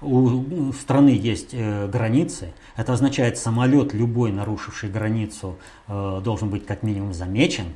у 0.00 0.72
страны 0.72 1.10
есть 1.10 1.54
границы, 1.54 2.52
это 2.76 2.92
означает, 2.92 3.38
самолет 3.38 3.94
любой, 3.94 4.32
нарушивший 4.32 4.90
границу, 4.90 5.58
должен 5.86 6.50
быть 6.50 6.66
как 6.66 6.82
минимум 6.82 7.14
замечен. 7.14 7.66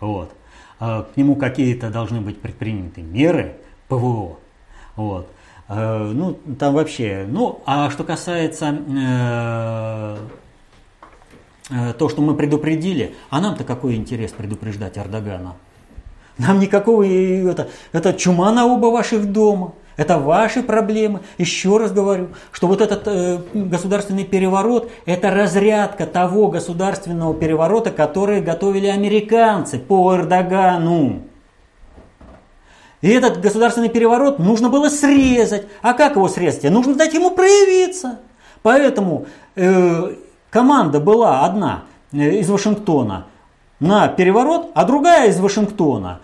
Вот. 0.00 0.34
К 0.80 1.06
нему 1.14 1.36
какие-то 1.36 1.90
должны 1.90 2.20
быть 2.20 2.40
предприняты 2.40 3.02
меры 3.02 3.54
ПВО. 3.86 4.40
Вот. 4.96 5.30
Ну, 5.68 6.38
там 6.58 6.74
вообще. 6.74 7.26
Ну, 7.28 7.60
а 7.66 7.90
что 7.90 8.02
касается 8.02 8.78
э, 11.70 11.92
то, 11.98 12.08
что 12.08 12.22
мы 12.22 12.34
предупредили, 12.34 13.14
а 13.28 13.40
нам-то 13.40 13.64
какой 13.64 13.96
интерес 13.96 14.32
предупреждать 14.32 14.96
Эрдогана? 14.96 15.56
Нам 16.38 16.58
никакого, 16.60 17.04
это, 17.04 17.68
это 17.92 18.14
чума 18.14 18.50
на 18.52 18.64
оба 18.66 18.86
ваших 18.86 19.30
дома. 19.30 19.74
Это 19.98 20.16
ваши 20.16 20.62
проблемы. 20.62 21.20
Еще 21.38 21.76
раз 21.76 21.90
говорю, 21.90 22.28
что 22.52 22.68
вот 22.68 22.80
этот 22.80 23.02
э, 23.06 23.40
государственный 23.52 24.24
переворот– 24.24 24.88
это 25.06 25.30
разрядка 25.30 26.06
того 26.06 26.48
государственного 26.48 27.34
переворота, 27.34 27.90
который 27.90 28.40
готовили 28.40 28.86
американцы 28.86 29.80
по 29.80 30.14
Эрдогану. 30.14 31.22
И 33.00 33.08
этот 33.10 33.40
государственный 33.40 33.88
переворот 33.88 34.38
нужно 34.38 34.68
было 34.68 34.88
срезать. 34.88 35.66
А 35.82 35.94
как 35.94 36.16
его 36.16 36.28
срезать? 36.28 36.64
Нужно 36.70 36.94
дать 36.94 37.14
ему 37.14 37.30
проявиться. 37.30 38.18
Поэтому 38.62 39.26
э, 39.54 40.14
команда 40.50 41.00
была 41.00 41.44
одна 41.44 41.84
э, 42.12 42.38
из 42.38 42.50
Вашингтона 42.50 43.26
на 43.80 44.08
переворот, 44.08 44.70
а 44.74 44.84
другая 44.84 45.28
из 45.28 45.38
Вашингтона 45.38 46.20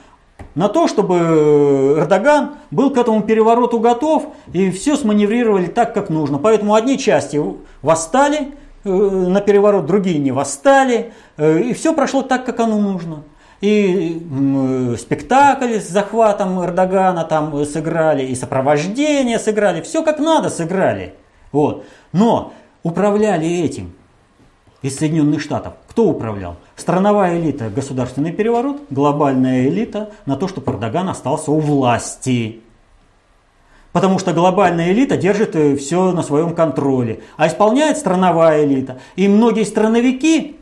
на 0.54 0.68
то, 0.68 0.87
чтобы 0.88 1.96
Эрдоган 1.98 2.54
был 2.70 2.90
к 2.90 2.98
этому 2.98 3.22
перевороту 3.22 3.80
готов 3.80 4.28
и 4.52 4.70
все 4.70 4.96
сманеврировали 4.96 5.66
так, 5.66 5.94
как 5.94 6.10
нужно. 6.10 6.38
Поэтому 6.38 6.74
одни 6.74 6.98
части 6.98 7.40
восстали 7.82 8.54
э, 8.84 8.88
на 8.88 9.40
переворот, 9.40 9.87
другие 9.87 10.18
не 10.18 10.32
восстали, 10.32 11.12
э, 11.37 11.60
и 11.60 11.72
все 11.72 11.92
прошло 11.92 12.22
так, 12.22 12.44
как 12.44 12.60
оно 12.60 12.78
нужно. 12.78 13.22
И 13.64 14.20
э, 14.31 14.96
спектакль 14.98 15.81
с 15.81 15.88
захватом 15.88 16.62
Эрдогана 16.62 17.24
там 17.24 17.64
сыграли, 17.64 18.22
и 18.22 18.35
сопровождение 18.35 19.38
сыграли, 19.38 19.81
все 19.81 20.03
как 20.03 20.18
надо 20.18 20.50
сыграли. 20.50 21.14
Вот. 21.50 21.87
Но 22.12 22.53
управляли 22.83 23.48
этим 23.48 23.94
из 24.83 24.98
Соединенных 24.98 25.40
Штатов. 25.40 25.72
Кто 25.88 26.05
управлял? 26.05 26.57
Страновая 26.77 27.40
элита, 27.40 27.70
государственный 27.70 28.33
переворот, 28.33 28.83
глобальная 28.90 29.66
элита 29.66 30.11
на 30.27 30.37
то, 30.37 30.46
чтобы 30.46 30.70
Эрдоган 30.70 31.09
остался 31.09 31.50
у 31.50 31.59
власти. 31.59 32.61
Потому 33.92 34.18
что 34.18 34.35
глобальная 34.35 34.92
элита 34.92 35.16
держит 35.16 35.57
э, 35.57 35.74
все 35.77 36.12
на 36.12 36.22
своем 36.22 36.55
контроле, 36.55 37.22
а 37.38 37.46
исполняет 37.46 37.96
страновая 37.96 38.66
элита. 38.66 38.98
И 39.16 39.27
многие 39.27 39.64
страновики, 39.64 40.59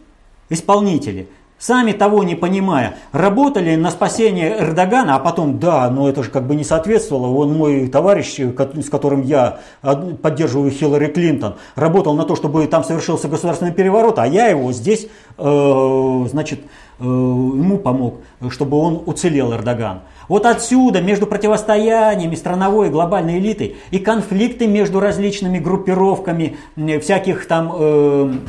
исполнители, 0.51 1.29
сами 1.63 1.93
того 1.93 2.25
не 2.25 2.35
понимая, 2.35 2.97
работали 3.13 3.77
на 3.77 3.93
спасение 3.93 4.59
Эрдогана, 4.59 5.15
а 5.15 5.19
потом, 5.21 5.61
да, 5.61 5.89
но 5.91 6.09
это 6.09 6.25
же 6.25 6.31
как 6.31 6.45
бы 6.45 6.57
не 6.57 6.65
соответствовало. 6.65 7.29
Вон 7.29 7.57
мой 7.57 7.87
товарищ, 7.87 8.41
с 8.41 8.91
которым 8.91 9.23
я 9.23 9.61
поддерживаю 9.81 10.73
Хиллари 10.73 11.07
Клинтон, 11.07 11.55
работал 11.77 12.15
на 12.15 12.25
то, 12.25 12.35
чтобы 12.35 12.67
там 12.67 12.83
совершился 12.83 13.29
государственный 13.29 13.73
переворот, 13.73 14.19
а 14.19 14.27
я 14.27 14.49
его 14.49 14.73
здесь, 14.73 15.07
э, 15.39 16.27
значит, 16.29 16.61
э, 16.99 17.05
ему 17.05 17.79
помог, 17.79 18.17
чтобы 18.49 18.79
он 18.79 19.01
уцелел, 19.07 19.53
Эрдоган. 19.53 20.01
Вот 20.27 20.47
отсюда, 20.47 21.01
между 21.01 21.29
противостояниями 21.29 22.35
страновой 22.35 22.89
и 22.89 22.91
глобальной 22.91 23.39
элиты 23.39 23.77
и 23.93 24.01
конфликты 24.01 24.67
между 24.67 24.99
различными 24.99 25.61
группировками 25.61 26.57
всяких 27.01 27.47
там... 27.47 28.41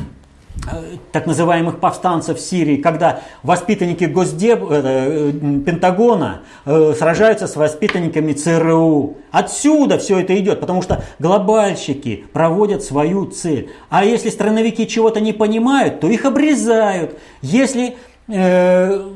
Э, 0.62 0.64
Э, 0.70 0.96
так 1.12 1.26
называемых 1.26 1.78
повстанцев 1.78 2.38
в 2.38 2.40
Сирии, 2.40 2.76
когда 2.76 3.20
воспитанники 3.42 4.04
Госдеп, 4.04 4.64
э, 4.70 5.32
Пентагона 5.32 6.40
э, 6.64 6.94
сражаются 6.96 7.46
с 7.46 7.56
воспитанниками 7.56 8.32
ЦРУ. 8.32 9.16
Отсюда 9.30 9.98
все 9.98 10.20
это 10.20 10.38
идет, 10.38 10.60
потому 10.60 10.80
что 10.80 11.04
глобальщики 11.18 12.24
проводят 12.32 12.82
свою 12.82 13.26
цель. 13.26 13.70
А 13.90 14.04
если 14.04 14.30
страновики 14.30 14.86
чего-то 14.86 15.20
не 15.20 15.32
понимают, 15.32 16.00
то 16.00 16.08
их 16.08 16.24
обрезают. 16.24 17.18
Если 17.42 17.96
э, 18.28 19.10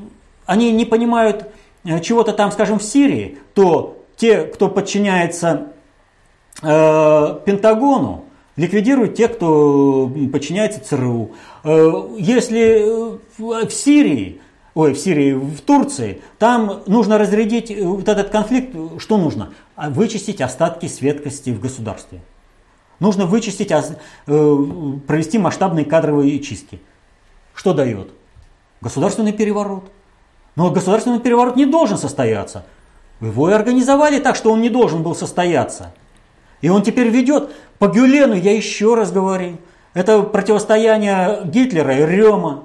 они 0.45 0.73
не 0.73 0.85
понимают 0.85 1.51
чего-то 2.03 2.33
там, 2.33 2.53
скажем, 2.53 2.79
в 2.79 2.85
Сирии, 2.85 3.39
то 3.55 3.97
те, 4.17 4.43
кто 4.43 4.69
подчиняется 4.69 5.69
э, 6.63 7.39
Пентагону 7.47 8.25
ликвидируют 8.59 9.15
тех, 9.15 9.37
кто 9.37 10.13
подчиняется 10.31 10.81
ЦРУ. 10.81 11.31
Э, 11.65 11.93
если 12.19 13.19
в 13.39 13.71
Сирии, 13.71 14.41
ой, 14.75 14.93
в 14.93 14.99
Сирии, 14.99 15.33
в 15.33 15.61
Турции, 15.61 16.21
там 16.39 16.83
нужно 16.87 17.17
разрядить 17.17 17.75
вот 17.81 18.09
этот 18.09 18.29
конфликт, 18.29 18.77
что 18.99 19.17
нужно? 19.17 19.55
А 19.77 19.89
вычистить 19.89 20.43
остатки 20.43 20.87
светкости 20.87 21.51
в 21.51 21.61
государстве. 21.61 22.21
Нужно 23.01 23.27
вычистить, 23.27 23.73
провести 24.27 25.39
масштабные 25.39 25.85
кадровые 25.85 26.41
чистки. 26.41 26.81
Что 27.55 27.73
дает? 27.73 28.11
Государственный 28.81 29.33
переворот. 29.33 29.85
Но 30.57 30.73
государственный 30.73 31.21
переворот 31.21 31.55
не 31.55 31.65
должен 31.65 31.97
состояться. 31.97 32.65
Его 33.21 33.51
и 33.51 33.53
организовали 33.53 34.19
так, 34.19 34.35
что 34.35 34.51
он 34.51 34.61
не 34.61 34.69
должен 34.69 35.05
был 35.05 35.15
состояться. 35.15 35.95
И 36.61 36.69
он 36.69 36.83
теперь 36.83 37.09
ведет 37.09 37.51
по 37.79 37.89
Гюлену, 37.89 38.35
я 38.35 38.55
еще 38.55 38.95
раз 38.95 39.13
говорю, 39.13 39.59
это 39.95 40.23
противостояние 40.23 41.41
Гитлера 41.45 41.97
и 41.97 42.07
Рема. 42.07 42.65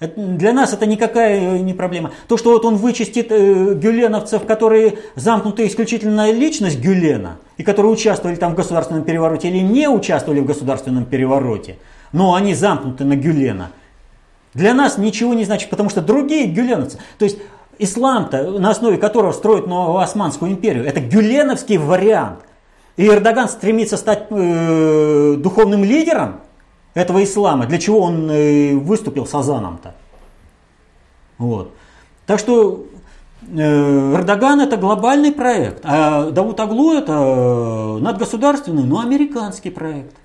для 0.00 0.52
нас 0.52 0.72
это 0.72 0.86
никакая 0.86 1.58
не 1.58 1.74
проблема. 1.74 2.12
То, 2.28 2.36
что 2.36 2.52
вот 2.52 2.64
он 2.64 2.76
вычистит 2.76 3.30
э, 3.30 3.74
гюленовцев, 3.74 4.44
которые 4.46 4.98
замкнуты 5.14 5.66
исключительно 5.66 6.30
личность 6.32 6.80
Гюлена, 6.80 7.38
и 7.56 7.62
которые 7.62 7.92
участвовали 7.92 8.36
там 8.36 8.52
в 8.52 8.56
государственном 8.56 9.04
перевороте 9.04 9.48
или 9.48 9.58
не 9.58 9.88
участвовали 9.88 10.40
в 10.40 10.46
государственном 10.46 11.04
перевороте, 11.04 11.76
но 12.12 12.34
они 12.34 12.54
замкнуты 12.54 13.04
на 13.04 13.16
Гюлена, 13.16 13.70
для 14.54 14.74
нас 14.74 14.98
ничего 14.98 15.34
не 15.34 15.44
значит, 15.44 15.70
потому 15.70 15.90
что 15.90 16.00
другие 16.00 16.46
гюленовцы, 16.46 16.98
то 17.18 17.24
есть 17.24 17.38
ислам-то, 17.78 18.58
на 18.58 18.70
основе 18.70 18.96
которого 18.96 19.32
строят 19.32 19.66
новую 19.66 19.98
Османскую 19.98 20.50
империю, 20.50 20.84
это 20.84 21.00
гюленовский 21.00 21.78
вариант. 21.78 22.40
И 23.00 23.08
Эрдоган 23.08 23.48
стремится 23.48 23.96
стать 23.96 24.26
э, 24.28 25.34
духовным 25.38 25.84
лидером 25.84 26.42
этого 26.92 27.24
ислама. 27.24 27.64
Для 27.64 27.78
чего 27.78 28.00
он 28.00 28.30
э, 28.30 28.74
выступил 28.74 29.24
с 29.24 29.34
Азаном-то? 29.34 29.94
Вот. 31.38 31.72
Так 32.26 32.38
что 32.38 32.84
э, 33.40 33.56
Эрдоган 33.56 34.60
это 34.60 34.76
глобальный 34.76 35.32
проект, 35.32 35.80
а 35.82 36.30
Давут 36.30 36.60
Аглу 36.60 36.92
это 36.92 37.12
э, 37.12 37.98
надгосударственный, 38.02 38.84
но 38.84 39.00
американский 39.00 39.70
проект. 39.70 40.16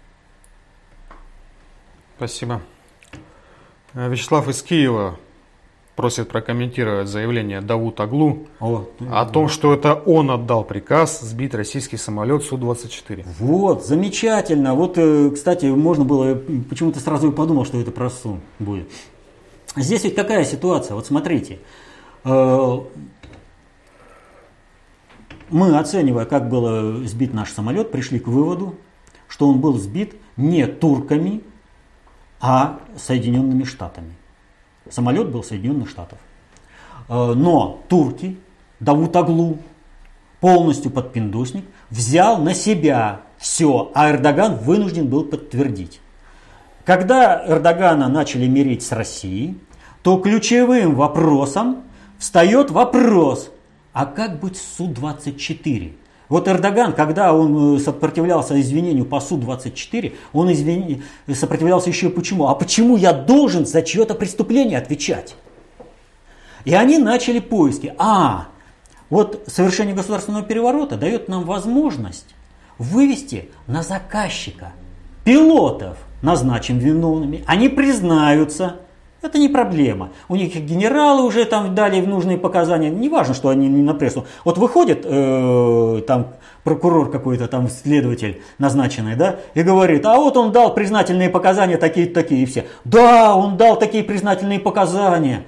Спасибо. 2.17 2.61
Э, 3.93 4.09
Вячеслав 4.09 4.49
из 4.49 4.61
Киева 4.61 5.17
просит 5.95 6.27
прокомментировать 6.27 7.07
заявление 7.07 7.61
Давут 7.61 7.99
Аглу 7.99 8.47
о, 8.59 8.85
о 9.09 9.25
том, 9.25 9.47
что 9.47 9.73
это 9.73 9.93
он 9.93 10.29
отдал 10.29 10.63
приказ 10.63 11.21
сбить 11.21 11.53
российский 11.53 11.97
самолет 11.97 12.43
Су-24. 12.43 13.25
Вот, 13.39 13.85
замечательно. 13.85 14.75
Вот, 14.75 14.97
э, 14.97 15.31
кстати, 15.31 15.67
можно 15.67 16.03
было, 16.03 16.35
почему-то 16.69 16.99
сразу 16.99 17.31
и 17.31 17.33
подумал, 17.33 17.65
что 17.65 17.79
это 17.79 17.91
про 17.91 18.09
Су 18.09 18.39
будет. 18.59 18.89
Здесь 19.75 20.03
ведь 20.03 20.15
какая 20.15 20.43
ситуация? 20.43 20.95
Вот 20.95 21.05
смотрите. 21.05 21.59
Э, 22.25 22.79
мы, 25.49 25.77
оценивая, 25.77 26.25
как 26.25 26.49
был 26.49 27.05
сбит 27.05 27.33
наш 27.33 27.51
самолет, 27.51 27.91
пришли 27.91 28.19
к 28.19 28.27
выводу, 28.27 28.75
что 29.27 29.47
он 29.47 29.61
был 29.61 29.77
сбит 29.77 30.15
не 30.35 30.67
турками, 30.67 31.41
а 32.41 32.79
Соединенными 32.97 33.63
Штатами. 33.63 34.13
Самолет 34.89 35.29
был 35.29 35.43
Соединенных 35.43 35.89
Штатов. 35.89 36.19
Э, 37.07 37.33
но 37.35 37.81
турки, 37.87 38.37
Давутаглу, 38.79 39.59
полностью 40.39 40.91
подпиндусник, 40.91 41.65
взял 41.89 42.37
на 42.37 42.53
себя 42.53 43.21
все, 43.37 43.91
а 43.93 44.11
Эрдоган 44.11 44.57
вынужден 44.57 45.07
был 45.07 45.23
подтвердить. 45.23 46.01
Когда 46.83 47.43
Эрдогана 47.47 48.07
начали 48.09 48.47
мирить 48.47 48.83
с 48.83 48.91
Россией, 48.91 49.57
то 50.03 50.17
ключевым 50.17 50.93
вопросом 50.95 51.83
встает 52.19 52.69
вопрос, 52.69 53.51
а 53.91 54.05
как 54.05 54.39
быть 54.39 54.57
с 54.57 54.77
Су-24? 54.77 55.93
Вот 56.29 56.47
Эрдоган, 56.47 56.93
когда 56.93 57.33
он 57.33 57.75
э, 57.75 57.79
сопротивлялся 57.79 58.59
извинению 58.59 59.05
по 59.05 59.19
Су-24, 59.19 60.13
он 60.33 60.51
извини... 60.51 61.03
сопротивлялся 61.33 61.89
еще 61.89 62.09
почему? 62.09 62.47
А 62.47 62.55
почему 62.55 62.97
я 62.97 63.13
должен 63.13 63.65
за 63.65 63.81
чье-то 63.81 64.15
преступление 64.15 64.77
отвечать? 64.77 65.35
И 66.63 66.73
они 66.73 66.97
начали 66.97 67.39
поиски. 67.39 67.93
А, 67.97 68.47
вот 69.09 69.43
совершение 69.47 69.95
государственного 69.95 70.43
переворота 70.43 70.97
дает 70.97 71.29
нам 71.29 71.43
возможность 71.43 72.33
вывести 72.79 73.49
на 73.67 73.83
заказчика 73.83 74.73
пилотов, 75.23 75.97
назначим 76.21 76.79
виновными. 76.79 77.43
Они 77.45 77.69
признаются, 77.69 78.77
это 79.21 79.37
не 79.37 79.49
проблема. 79.49 80.11
У 80.29 80.35
них 80.35 80.55
генералы 80.55 81.23
уже 81.23 81.45
там 81.45 81.73
дали 81.75 81.99
нужные 82.01 82.37
показания. 82.37 82.89
Не 82.89 83.09
важно, 83.09 83.33
что 83.33 83.49
они 83.49 83.67
не 83.67 83.81
на 83.81 83.93
прессу. 83.93 84.25
Вот 84.43 84.57
выходит 84.57 85.01
э, 85.03 86.01
там 86.07 86.33
прокурор 86.63 87.11
какой-то, 87.11 87.47
там 87.47 87.69
следователь 87.69 88.41
назначенный, 88.57 89.15
да, 89.15 89.37
и 89.53 89.61
говорит, 89.63 90.05
а 90.05 90.17
вот 90.17 90.35
он 90.37 90.51
дал 90.51 90.73
признательные 90.73 91.29
показания 91.29 91.77
такие-то, 91.77 92.13
такие 92.15 92.43
и 92.43 92.45
все. 92.45 92.65
Да, 92.83 93.35
он 93.35 93.57
дал 93.57 93.77
такие 93.77 94.03
признательные 94.03 94.59
показания. 94.59 95.45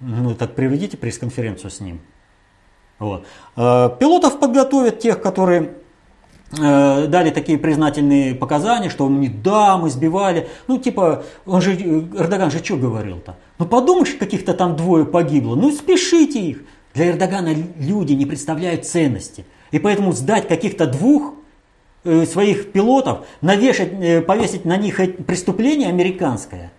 Ну 0.00 0.34
так 0.34 0.54
приведите 0.54 0.96
пресс-конференцию 0.96 1.70
с 1.70 1.80
ним. 1.80 2.00
Вот. 2.98 3.24
Э, 3.56 3.90
пилотов 3.98 4.38
подготовят 4.38 4.98
тех, 4.98 5.20
которые 5.20 5.74
дали 6.52 7.30
такие 7.30 7.58
признательные 7.58 8.34
показания, 8.34 8.90
что 8.90 9.08
мы 9.08 9.28
да, 9.28 9.76
мы 9.76 9.88
сбивали. 9.88 10.48
Ну, 10.66 10.78
типа, 10.78 11.22
он 11.46 11.60
же, 11.60 11.74
Эрдоган 11.74 12.50
же 12.50 12.58
что 12.58 12.76
говорил-то? 12.76 13.36
Ну, 13.58 13.66
подумаешь, 13.66 14.14
каких-то 14.14 14.54
там 14.54 14.76
двое 14.76 15.04
погибло. 15.04 15.54
Ну, 15.54 15.70
спешите 15.70 16.40
их. 16.40 16.62
Для 16.94 17.10
Эрдогана 17.10 17.54
люди 17.78 18.14
не 18.14 18.26
представляют 18.26 18.84
ценности. 18.84 19.44
И 19.70 19.78
поэтому 19.78 20.12
сдать 20.12 20.48
каких-то 20.48 20.86
двух 20.86 21.34
э, 22.04 22.26
своих 22.26 22.72
пилотов, 22.72 23.26
навешать, 23.40 23.92
э, 23.92 24.20
повесить 24.20 24.64
на 24.64 24.76
них 24.76 24.96
преступление 25.24 25.88
американское, 25.88 26.72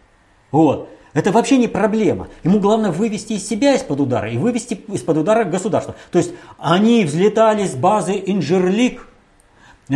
вот, 0.51 0.89
это 1.13 1.31
вообще 1.31 1.57
не 1.57 1.67
проблема. 1.67 2.27
Ему 2.43 2.60
главное 2.60 2.91
вывести 2.91 3.34
из 3.34 3.47
себя 3.47 3.75
из-под 3.75 3.99
удара 4.01 4.29
и 4.29 4.38
вывести 4.38 4.81
из-под 4.88 5.17
удара 5.17 5.43
государства. 5.43 5.95
То 6.12 6.19
есть 6.19 6.34
они 6.57 7.05
взлетали 7.05 7.65
с 7.65 7.73
базы 7.73 8.21
Инжерлик, 8.25 9.07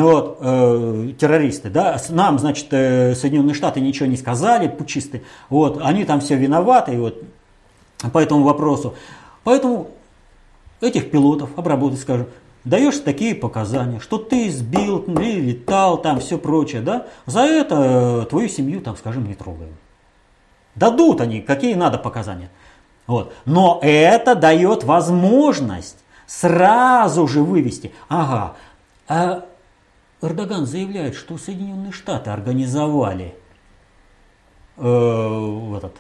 вот, 0.02 0.38
э, 0.42 1.12
террористы, 1.18 1.70
да, 1.70 1.98
нам, 2.10 2.40
значит, 2.40 2.68
э, 2.72 3.16
Соединенные 3.16 3.54
Штаты 3.54 3.80
ничего 3.80 4.08
не 4.08 4.18
сказали, 4.18 4.68
пучисты, 4.68 5.24
вот, 5.50 5.80
они 5.82 6.04
там 6.06 6.20
все 6.20 6.36
виноваты, 6.36 7.00
вот, 7.00 7.24
по 8.12 8.20
этому 8.20 8.44
вопросу. 8.44 8.96
Поэтому 9.44 9.90
этих 10.82 11.12
пилотов 11.12 11.50
обработать, 11.58 12.00
скажем, 12.00 12.28
даешь 12.66 12.98
такие 12.98 13.36
показания, 13.36 14.00
что 14.00 14.18
ты 14.18 14.50
сбил, 14.52 15.00
или 15.00 15.40
летал, 15.40 15.98
там 16.02 16.20
все 16.20 16.38
прочее, 16.38 16.82
да, 16.82 17.08
за 17.26 17.42
это 17.42 18.24
э, 18.24 18.26
твою 18.30 18.50
семью, 18.50 18.82
там, 18.82 18.98
скажем, 18.98 19.28
не 19.28 19.36
трогаем. 19.36 19.76
Дадут 20.76 21.22
они, 21.22 21.42
какие 21.42 21.74
надо 21.76 21.98
показания. 21.98 22.50
Вот. 23.08 23.34
Но 23.46 23.80
это 23.82 24.36
дает 24.36 24.84
возможность 24.84 25.98
сразу 26.28 27.28
же 27.28 27.44
вывести. 27.44 27.94
Ага, 28.10 28.56
а 29.08 29.46
Эрдоган 30.26 30.66
заявляет, 30.66 31.16
что 31.16 31.38
Соединенные 31.38 31.92
Штаты 31.92 32.30
организовали 32.30 33.36
э, 34.78 35.72
этот 35.78 35.96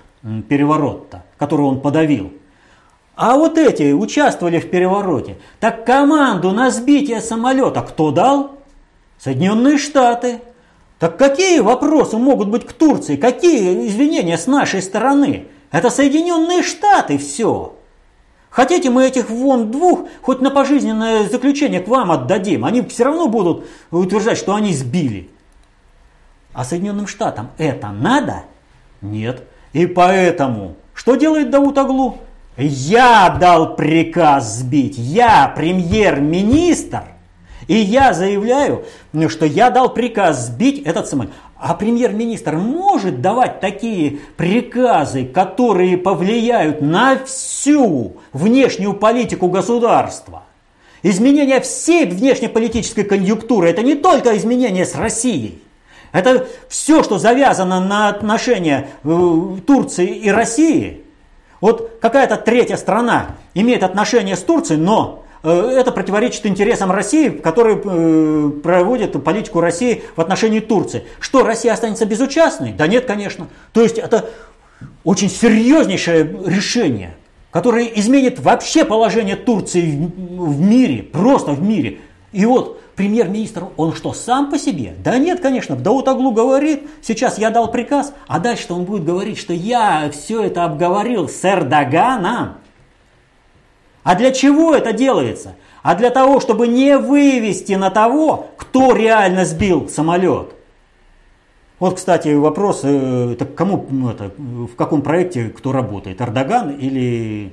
переворот-то, 0.47 1.23
который 1.37 1.61
он 1.61 1.81
подавил. 1.81 2.33
А 3.15 3.37
вот 3.37 3.57
эти 3.57 3.93
участвовали 3.93 4.59
в 4.59 4.69
перевороте. 4.69 5.37
Так 5.59 5.85
команду 5.85 6.51
на 6.51 6.69
сбитие 6.69 7.21
самолета 7.21 7.81
кто 7.81 8.11
дал? 8.11 8.59
Соединенные 9.17 9.77
Штаты. 9.77 10.41
Так 10.99 11.17
какие 11.17 11.59
вопросы 11.59 12.17
могут 12.17 12.49
быть 12.49 12.65
к 12.65 12.73
Турции? 12.73 13.15
Какие 13.15 13.87
извинения 13.87 14.37
с 14.37 14.47
нашей 14.47 14.81
стороны? 14.81 15.47
Это 15.71 15.89
Соединенные 15.89 16.63
Штаты 16.63 17.17
все. 17.17 17.75
Хотите, 18.55 18.89
мы 18.89 19.05
этих 19.05 19.29
вон 19.29 19.69
двух 19.69 20.07
хоть 20.21 20.39
на 20.39 20.49
пожизненное 20.49 21.27
заключение 21.27 21.81
к 21.81 21.89
вам 21.89 22.09
отдадим. 22.09 22.63
Они 22.63 22.81
все 22.83 23.03
равно 23.03 23.27
будут 23.27 23.65
утверждать, 23.91 24.37
что 24.37 24.55
они 24.55 24.73
сбили. 24.73 25.29
А 26.53 26.63
Соединенным 26.63 27.05
Штатам 27.05 27.49
это 27.57 27.89
надо? 27.89 28.43
Нет. 29.01 29.43
И 29.73 29.85
поэтому, 29.85 30.77
что 30.93 31.15
делает 31.15 31.49
Дауд 31.49 31.77
Аглу? 31.77 32.19
Я 32.55 33.35
дал 33.37 33.75
приказ 33.75 34.59
сбить. 34.59 34.97
Я 34.97 35.51
премьер-министр. 35.53 37.03
И 37.67 37.75
я 37.75 38.13
заявляю, 38.13 38.85
что 39.27 39.45
я 39.45 39.69
дал 39.69 39.93
приказ 39.93 40.45
сбить 40.45 40.81
этот 40.83 41.09
самолет. 41.09 41.33
А 41.57 41.73
премьер-министр 41.73 42.57
может 42.57 43.21
давать 43.21 43.61
такие 43.61 44.19
приказы, 44.35 45.25
которые 45.25 45.97
повлияют 45.97 46.81
на 46.81 47.17
всю 47.25 48.17
внешнюю 48.33 48.93
политику 48.93 49.47
государства. 49.47 50.43
изменение 51.01 51.61
всей 51.61 52.07
внешнеполитической 52.07 53.03
конъюнктуры. 53.03 53.69
Это 53.69 53.83
не 53.83 53.93
только 53.93 54.35
изменение 54.37 54.85
с 54.85 54.95
Россией. 54.95 55.61
Это 56.11 56.47
все, 56.67 57.03
что 57.03 57.19
завязано 57.19 57.79
на 57.79 58.09
отношения 58.09 58.89
э, 59.03 59.57
Турции 59.67 60.15
и 60.15 60.29
России. 60.29 61.03
Вот 61.61 61.99
какая-то 62.01 62.37
третья 62.37 62.77
страна 62.77 63.35
имеет 63.53 63.83
отношения 63.83 64.35
с 64.35 64.41
Турцией, 64.41 64.79
но 64.79 65.24
это 65.49 65.91
противоречит 65.91 66.45
интересам 66.45 66.91
России, 66.91 67.29
которые 67.29 67.81
э, 67.83 68.51
проводят 68.63 69.23
политику 69.23 69.59
России 69.61 70.03
в 70.15 70.21
отношении 70.21 70.59
Турции. 70.59 71.03
Что, 71.19 71.43
Россия 71.43 71.73
останется 71.73 72.05
безучастной? 72.05 72.73
Да 72.73 72.87
нет, 72.87 73.05
конечно. 73.05 73.47
То 73.73 73.81
есть 73.81 73.97
это 73.97 74.29
очень 75.03 75.29
серьезнейшее 75.29 76.23
решение, 76.45 77.15
которое 77.51 77.85
изменит 77.85 78.39
вообще 78.39 78.85
положение 78.85 79.35
Турции 79.35 80.11
в 80.17 80.61
мире, 80.61 81.03
просто 81.03 81.51
в 81.51 81.61
мире. 81.61 81.99
И 82.31 82.45
вот 82.45 82.81
премьер-министр, 82.95 83.67
он 83.77 83.93
что, 83.93 84.13
сам 84.13 84.49
по 84.49 84.57
себе? 84.57 84.93
Да 85.03 85.17
нет, 85.17 85.39
конечно, 85.39 85.75
Даутаглу 85.75 86.31
говорит, 86.31 86.83
сейчас 87.01 87.37
я 87.37 87.49
дал 87.49 87.71
приказ, 87.71 88.13
а 88.27 88.39
дальше 88.39 88.65
он 88.69 88.83
будет 88.83 89.05
говорить, 89.05 89.37
что 89.37 89.53
я 89.53 90.09
все 90.11 90.43
это 90.43 90.65
обговорил 90.65 91.29
с 91.29 91.45
Эрдоганом. 91.45 92.57
А 94.05 94.13
для 94.13 94.31
чего 94.31 94.75
это 94.75 94.93
делается? 94.93 95.55
А 95.81 95.95
для 95.95 96.11
того, 96.11 96.39
чтобы 96.39 96.67
не 96.67 96.95
вывести 96.99 97.73
на 97.73 97.89
того, 97.89 98.51
кто 98.55 98.95
реально 98.95 99.45
сбил 99.45 99.89
самолет. 99.89 100.53
Вот, 101.79 101.95
кстати, 101.95 102.35
вопрос, 102.35 102.81
э, 102.83 103.31
это 103.33 103.45
кому, 103.45 103.83
ну, 103.89 104.11
это, 104.11 104.31
в 104.37 104.75
каком 104.75 105.01
проекте 105.01 105.45
кто 105.45 105.71
работает, 105.71 106.21
Эрдоган 106.21 106.69
или 106.69 107.51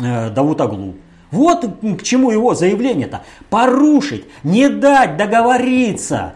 э, 0.00 0.30
Давутаглу? 0.30 0.96
Вот 1.30 1.64
к 1.80 2.02
чему 2.02 2.32
его 2.32 2.54
заявление-то. 2.54 3.22
Порушить, 3.48 4.24
не 4.42 4.68
дать 4.68 5.16
договориться 5.16 6.34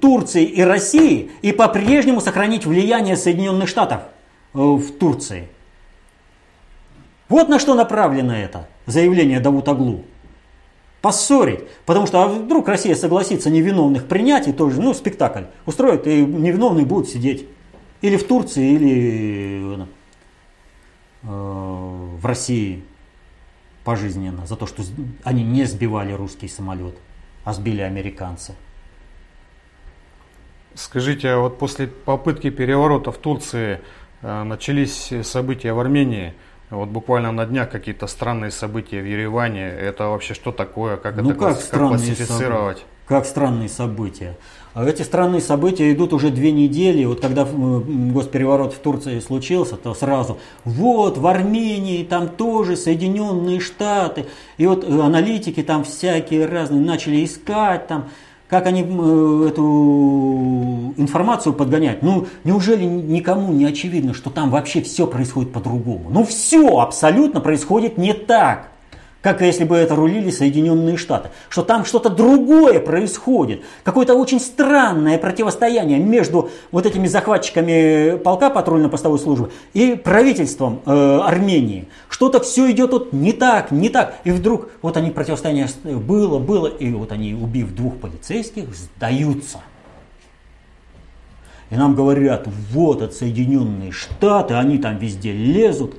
Турции 0.00 0.44
и 0.44 0.62
России 0.62 1.30
и 1.42 1.52
по-прежнему 1.52 2.20
сохранить 2.20 2.66
влияние 2.66 3.16
Соединенных 3.16 3.68
Штатов 3.68 4.00
э, 4.52 4.58
в 4.58 4.98
Турции. 4.98 5.48
Вот 7.28 7.48
на 7.48 7.58
что 7.58 7.74
направлено 7.74 8.34
это 8.34 8.68
заявление 8.86 9.40
Давутаглу. 9.40 10.04
Поссорить. 11.02 11.60
Потому 11.86 12.06
что 12.06 12.22
а 12.22 12.28
вдруг 12.28 12.68
Россия 12.68 12.94
согласится 12.94 13.50
невиновных 13.50 14.06
принять 14.08 14.48
и 14.48 14.52
тоже, 14.52 14.80
ну, 14.80 14.94
спектакль 14.94 15.44
устроит, 15.66 16.06
и 16.06 16.24
невиновные 16.24 16.86
будут 16.86 17.08
сидеть. 17.08 17.46
Или 18.00 18.16
в 18.16 18.26
Турции, 18.26 18.72
или 18.72 19.86
э, 21.22 21.26
в 21.26 22.24
России 22.24 22.84
пожизненно 23.84 24.46
за 24.46 24.56
то, 24.56 24.66
что 24.66 24.82
они 25.24 25.42
не 25.42 25.64
сбивали 25.64 26.12
русский 26.12 26.48
самолет, 26.48 26.94
а 27.44 27.52
сбили 27.52 27.80
американцы. 27.80 28.54
Скажите, 30.74 31.30
а 31.30 31.38
вот 31.38 31.58
после 31.58 31.88
попытки 31.88 32.50
переворота 32.50 33.10
в 33.10 33.18
Турции 33.18 33.80
э, 34.22 34.42
начались 34.44 35.12
события 35.22 35.72
в 35.72 35.80
Армении. 35.80 36.34
Вот 36.70 36.88
буквально 36.88 37.32
на 37.32 37.46
днях 37.46 37.70
какие-то 37.70 38.06
странные 38.06 38.50
события 38.50 39.00
в 39.00 39.06
Ереване. 39.06 39.66
Это 39.68 40.08
вообще 40.08 40.34
что 40.34 40.52
такое? 40.52 40.96
Как 40.96 41.16
ну 41.16 41.30
это 41.30 41.38
как, 41.38 41.68
как 41.68 41.80
классифицировать? 41.80 42.78
События? 42.78 42.98
Как 43.06 43.24
странные 43.24 43.70
события? 43.70 44.36
А 44.74 44.84
эти 44.84 45.00
странные 45.00 45.40
события 45.40 45.90
идут 45.92 46.12
уже 46.12 46.28
две 46.28 46.52
недели. 46.52 47.06
Вот 47.06 47.20
когда 47.20 47.46
госпереворот 47.46 48.74
в 48.74 48.78
Турции 48.80 49.18
случился, 49.20 49.76
то 49.76 49.94
сразу 49.94 50.38
вот 50.64 51.16
в 51.16 51.26
Армении 51.26 52.04
там 52.04 52.28
тоже 52.28 52.76
Соединенные 52.76 53.60
Штаты. 53.60 54.26
И 54.58 54.66
вот 54.66 54.84
э, 54.84 55.00
аналитики 55.00 55.62
там 55.62 55.84
всякие 55.84 56.44
разные 56.44 56.82
начали 56.82 57.24
искать 57.24 57.86
там, 57.86 58.10
как 58.48 58.66
они 58.66 58.82
э, 58.82 59.48
эту 59.48 60.94
информацию 60.96 61.52
подгонять. 61.52 62.02
Ну, 62.02 62.26
неужели 62.44 62.84
никому 62.84 63.52
не 63.52 63.66
очевидно, 63.66 64.14
что 64.14 64.30
там 64.30 64.50
вообще 64.50 64.80
все 64.80 65.06
происходит 65.06 65.52
по-другому? 65.52 66.10
Ну, 66.10 66.24
все 66.24 66.78
абсолютно 66.78 67.40
происходит 67.40 67.98
не 67.98 68.14
так 68.14 68.70
как 69.32 69.42
если 69.42 69.64
бы 69.64 69.76
это 69.76 69.94
рулили 69.94 70.30
Соединенные 70.30 70.96
Штаты, 70.96 71.28
что 71.50 71.62
там 71.62 71.84
что-то 71.84 72.08
другое 72.08 72.80
происходит, 72.80 73.62
какое-то 73.84 74.14
очень 74.14 74.40
странное 74.40 75.18
противостояние 75.18 75.98
между 75.98 76.50
вот 76.70 76.86
этими 76.86 77.06
захватчиками 77.06 78.16
полка 78.16 78.48
патрульно-постовой 78.48 79.18
службы 79.18 79.50
и 79.74 79.96
правительством 79.96 80.80
э, 80.86 81.20
Армении. 81.22 81.88
Что-то 82.08 82.40
все 82.40 82.70
идет 82.70 82.92
вот 82.92 83.12
не 83.12 83.32
так, 83.32 83.70
не 83.70 83.90
так, 83.90 84.14
и 84.24 84.30
вдруг 84.30 84.70
вот 84.80 84.96
они 84.96 85.10
противостояние 85.10 85.68
было, 85.84 86.38
было, 86.38 86.68
и 86.68 86.90
вот 86.92 87.12
они, 87.12 87.34
убив 87.34 87.74
двух 87.74 87.98
полицейских, 87.98 88.74
сдаются. 88.74 89.58
И 91.70 91.74
нам 91.74 91.94
говорят, 91.94 92.46
вот 92.72 93.02
от 93.02 93.12
Соединенные 93.12 93.92
Штаты, 93.92 94.54
они 94.54 94.78
там 94.78 94.96
везде 94.96 95.32
лезут. 95.32 95.96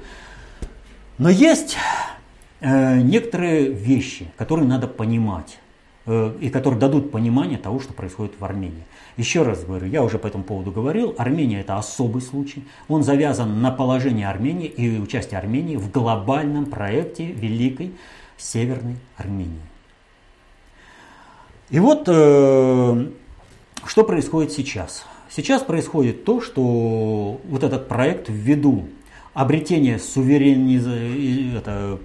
Но 1.19 1.29
есть 1.29 1.77
Э, 1.77 2.18
некоторые 2.61 3.71
вещи, 3.71 4.27
которые 4.37 4.67
надо 4.67 4.87
понимать 4.87 5.59
э, 6.05 6.33
и 6.41 6.49
которые 6.49 6.79
дадут 6.79 7.11
понимание 7.11 7.57
того, 7.57 7.79
что 7.79 7.93
происходит 7.93 8.33
в 8.39 8.43
Армении. 8.43 8.83
Еще 9.17 9.43
раз 9.43 9.63
говорю, 9.63 9.87
я 9.87 10.03
уже 10.03 10.17
по 10.17 10.27
этому 10.27 10.43
поводу 10.43 10.71
говорил, 10.71 11.13
Армения 11.17 11.61
это 11.61 11.77
особый 11.77 12.21
случай. 12.21 12.63
Он 12.87 13.03
завязан 13.03 13.61
на 13.61 13.71
положение 13.71 14.27
Армении 14.27 14.67
и 14.67 14.99
участие 14.99 15.37
Армении 15.37 15.75
в 15.75 15.91
глобальном 15.91 16.65
проекте 16.65 17.25
Великой 17.25 17.93
Северной 18.37 18.95
Армении. 19.17 19.59
И 21.69 21.79
вот 21.79 22.05
э, 22.07 23.07
что 23.85 24.03
происходит 24.03 24.51
сейчас. 24.51 25.05
Сейчас 25.29 25.61
происходит 25.61 26.25
то, 26.25 26.41
что 26.41 27.39
вот 27.43 27.63
этот 27.63 27.87
проект 27.87 28.29
ввиду 28.29 28.87
обретение 29.39 29.99
суверениз... 29.99 30.85
это, 31.55 31.97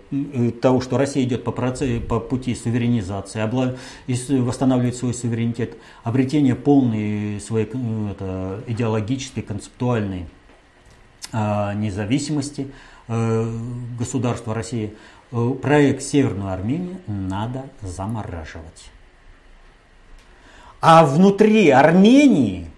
того, 0.63 0.81
что 0.81 0.99
Россия 0.99 1.25
идет 1.25 1.43
по, 1.43 1.51
процесс, 1.51 2.01
по 2.05 2.21
пути 2.21 2.55
суверенизации, 2.55 3.41
обла... 3.41 3.75
восстанавливает 4.07 4.95
свой 4.95 5.15
суверенитет, 5.15 5.77
обретение 6.05 6.55
полной 6.55 7.41
своей 7.41 7.67
это, 7.67 8.63
идеологической, 8.69 9.43
концептуальной 9.43 10.27
э, 11.33 11.75
независимости 11.75 12.71
э, 13.09 13.53
государства 13.99 14.55
России, 14.55 14.95
э, 15.33 15.55
проект 15.61 16.05
Северную 16.05 16.53
Армению 16.53 16.99
надо 17.09 17.65
замораживать. 17.83 18.93
А 20.81 21.05
внутри 21.05 21.71
Армении 21.71 22.71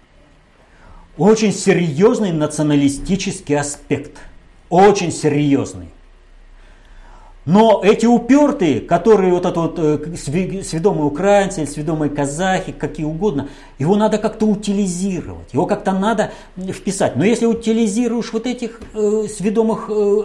очень 1.15 1.53
серьезный 1.53 2.31
националистический 2.31 3.55
аспект– 3.55 4.17
очень 4.69 5.11
серьезный. 5.11 5.89
Но 7.47 7.81
эти 7.81 8.05
упертые, 8.05 8.81
которые 8.81 9.31
вот 9.31 9.45
это 9.45 9.59
вот 9.61 9.79
э, 9.79 10.15
сведомые 10.17 11.05
украинцы, 11.05 11.65
сведомые 11.65 12.09
казахи, 12.09 12.73
какие 12.73 13.05
угодно, 13.05 13.47
его 13.79 13.95
надо 13.95 14.17
как-то 14.17 14.47
утилизировать, 14.47 15.53
его 15.53 15.65
как-то 15.65 15.93
надо 15.93 16.31
вписать. 16.57 17.15
Но 17.15 17.23
если 17.23 17.45
утилизируешь 17.45 18.33
вот 18.33 18.47
этих 18.47 18.81
э, 18.93 19.27
сведомых 19.33 19.89
э, 19.89 20.23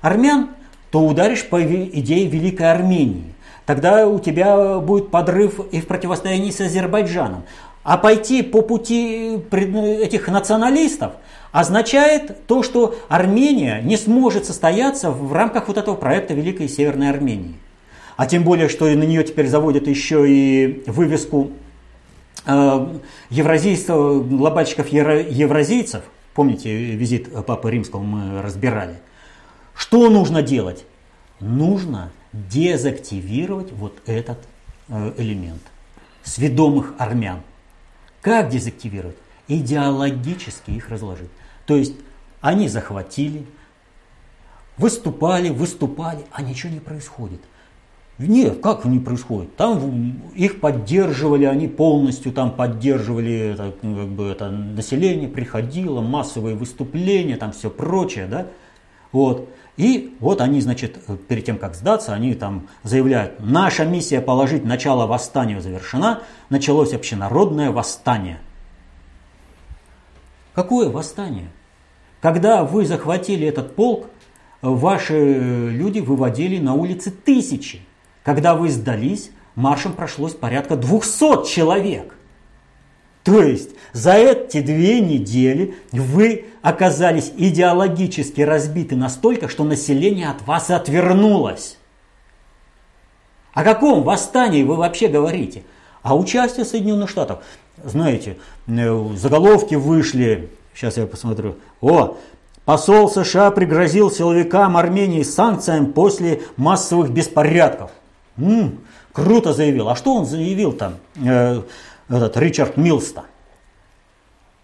армян, 0.00 0.48
то 0.90 1.06
ударишь 1.06 1.48
по 1.48 1.62
идее 1.62 2.26
Великой 2.26 2.72
Армении. 2.72 3.32
Тогда 3.64 4.08
у 4.08 4.18
тебя 4.18 4.80
будет 4.80 5.10
подрыв 5.12 5.60
и 5.72 5.80
в 5.80 5.86
противостоянии 5.86 6.50
с 6.50 6.60
Азербайджаном. 6.60 7.44
А 7.86 7.96
пойти 7.96 8.42
по 8.42 8.62
пути 8.62 9.38
этих 10.02 10.28
националистов– 10.28 11.12
означает 11.56 12.46
то, 12.46 12.62
что 12.62 12.96
Армения 13.08 13.80
не 13.82 13.96
сможет 13.96 14.44
состояться 14.44 15.10
в 15.10 15.32
рамках 15.32 15.68
вот 15.68 15.78
этого 15.78 15.94
проекта 15.94 16.34
Великой 16.34 16.68
Северной 16.68 17.08
Армении. 17.08 17.54
А 18.18 18.26
тем 18.26 18.44
более, 18.44 18.68
что 18.68 18.84
на 18.84 19.04
нее 19.04 19.24
теперь 19.24 19.48
заводят 19.48 19.86
еще 19.86 20.28
и 20.28 20.84
вывеску 20.86 21.52
э, 22.44 22.98
евразийцев, 23.30 24.28
глобальщиков 24.28 24.88
евразийцев. 24.88 26.02
Помните, 26.34 26.74
визит 26.74 27.32
Папы 27.46 27.70
Римского 27.70 28.02
мы 28.02 28.42
разбирали. 28.42 28.96
Что 29.74 30.10
нужно 30.10 30.42
делать? 30.42 30.84
Нужно 31.40 32.10
дезактивировать 32.34 33.72
вот 33.72 33.96
этот 34.04 34.38
э, 34.88 35.12
элемент 35.16 35.62
сведомых 36.22 36.92
армян. 36.98 37.40
Как 38.26 38.48
дезактивировать? 38.48 39.14
Идеологически 39.46 40.72
их 40.72 40.88
разложить. 40.88 41.30
То 41.64 41.76
есть 41.76 41.94
они 42.40 42.66
захватили, 42.66 43.46
выступали, 44.76 45.48
выступали, 45.50 46.24
а 46.32 46.42
ничего 46.42 46.72
не 46.72 46.80
происходит. 46.80 47.40
Нет, 48.18 48.58
как 48.60 48.84
не 48.84 48.98
происходит? 48.98 49.54
Там 49.54 50.32
их 50.34 50.58
поддерживали, 50.58 51.44
они 51.44 51.68
полностью 51.68 52.32
там 52.32 52.50
поддерживали 52.50 53.52
это, 53.52 53.72
ну, 53.82 53.96
как 53.96 54.08
бы, 54.08 54.24
это 54.24 54.50
население, 54.50 55.28
приходило, 55.28 56.00
массовые 56.00 56.56
выступления, 56.56 57.36
там 57.36 57.52
все 57.52 57.70
прочее, 57.70 58.26
да? 58.26 58.48
Вот. 59.12 59.48
И 59.76 60.16
вот 60.20 60.40
они, 60.40 60.60
значит, 60.60 60.98
перед 61.28 61.44
тем, 61.44 61.58
как 61.58 61.74
сдаться, 61.74 62.14
они 62.14 62.34
там 62.34 62.68
заявляют, 62.82 63.34
наша 63.40 63.84
миссия 63.84 64.20
положить 64.20 64.64
начало 64.64 65.06
восстанию 65.06 65.60
завершена, 65.60 66.22
началось 66.48 66.94
общенародное 66.94 67.70
восстание. 67.70 68.40
Какое 70.54 70.88
восстание? 70.88 71.50
Когда 72.22 72.64
вы 72.64 72.86
захватили 72.86 73.46
этот 73.46 73.76
полк, 73.76 74.06
ваши 74.62 75.68
люди 75.70 76.00
выводили 76.00 76.58
на 76.58 76.72
улицы 76.72 77.10
тысячи. 77.10 77.82
Когда 78.24 78.54
вы 78.54 78.70
сдались, 78.70 79.30
маршем 79.54 79.92
прошлось 79.92 80.32
порядка 80.32 80.76
200 80.76 81.46
человек. 81.46 82.14
То 83.22 83.42
есть 83.42 83.75
за 83.96 84.12
эти 84.12 84.60
две 84.60 85.00
недели 85.00 85.74
вы 85.90 86.44
оказались 86.60 87.32
идеологически 87.34 88.42
разбиты 88.42 88.94
настолько, 88.94 89.48
что 89.48 89.64
население 89.64 90.28
от 90.28 90.46
вас 90.46 90.68
отвернулось. 90.68 91.78
О 93.54 93.64
каком 93.64 94.02
восстании 94.02 94.64
вы 94.64 94.76
вообще 94.76 95.08
говорите? 95.08 95.62
А 96.02 96.14
участие 96.14 96.66
Соединенных 96.66 97.08
Штатов, 97.08 97.38
знаете, 97.82 98.36
э, 98.66 99.08
заголовки 99.16 99.76
вышли, 99.76 100.50
сейчас 100.74 100.98
я 100.98 101.06
посмотрю, 101.06 101.56
о, 101.80 102.18
посол 102.66 103.08
США 103.08 103.50
пригрозил 103.50 104.10
силовикам 104.10 104.76
Армении 104.76 105.22
санкциями 105.22 105.86
после 105.86 106.42
массовых 106.58 107.12
беспорядков. 107.12 107.92
М-м, 108.36 108.78
круто 109.14 109.54
заявил. 109.54 109.88
А 109.88 109.96
что 109.96 110.12
он 110.12 110.26
заявил 110.26 110.74
там? 110.74 110.96
Э, 111.24 111.62
этот 112.10 112.36
Ричард 112.36 112.76
Милста. 112.76 113.24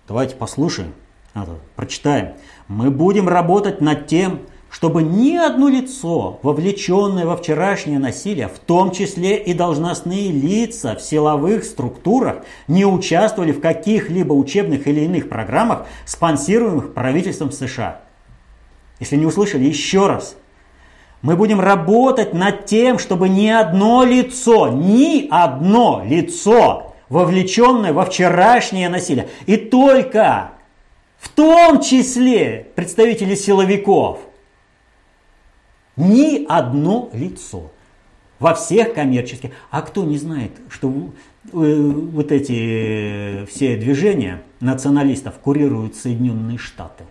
Давайте 0.09 0.35
послушаем, 0.35 0.95
это, 1.35 1.59
прочитаем. 1.77 2.35
Мы 2.67 2.91
будем 2.91 3.29
работать 3.29 3.81
над 3.81 4.09
тем, 4.09 4.41
чтобы 4.69 5.03
ни 5.03 5.37
одно 5.37 5.69
лицо, 5.69 6.41
вовлеченное 6.43 7.25
во 7.25 7.37
вчерашнее 7.37 8.01
насилие, 8.01 8.49
в 8.49 8.59
том 8.59 8.91
числе 8.91 9.37
и 9.37 9.55
должностные 9.55 10.33
лица 10.33 10.97
в 10.97 11.03
силовых 11.03 11.63
структурах, 11.65 12.39
не 12.67 12.85
участвовали 12.85 13.53
в 13.53 13.61
каких-либо 13.61 14.33
учебных 14.33 14.89
или 14.89 15.03
иных 15.03 15.29
программах, 15.29 15.87
спонсируемых 16.05 16.95
правительством 16.95 17.53
США. 17.53 18.01
Если 18.99 19.17
не 19.17 19.27
услышали, 19.27 19.65
еще 19.65 20.09
раз. 20.09 20.37
Мы 21.21 21.37
будем 21.37 21.61
работать 21.61 22.35
над 22.35 22.67
тем, 22.67 22.99
чтобы 22.99 23.29
ни 23.29 23.49
одно 23.49 24.05
лицо, 24.05 24.69
ни 24.69 25.29
одно 25.31 26.03
лицо 26.05 26.92
вовлеченное 27.13 27.93
во 27.93 28.07
вчерашнее 28.07 28.89
насилие. 28.89 29.29
И 29.45 29.59
только 29.59 30.53
в 31.19 31.29
том 31.29 31.83
числе 31.83 32.69
представители 32.75 33.35
силовиков. 33.35 34.21
Ни 35.97 36.47
одно 36.49 37.11
лицо 37.13 37.71
во 38.39 38.55
всех 38.55 38.95
коммерческих. 38.95 39.51
А 39.71 39.83
кто 39.83 40.05
не 40.05 40.17
знает, 40.17 40.53
что 40.71 40.89
э, 40.89 41.01
вот 41.53 42.33
эти 42.33 43.43
э, 43.43 43.47
все 43.47 43.77
движения 43.77 44.43
националистов 44.61 45.35
курируют 45.35 45.95
Соединенные 45.97 46.57
Штаты? 46.57 47.05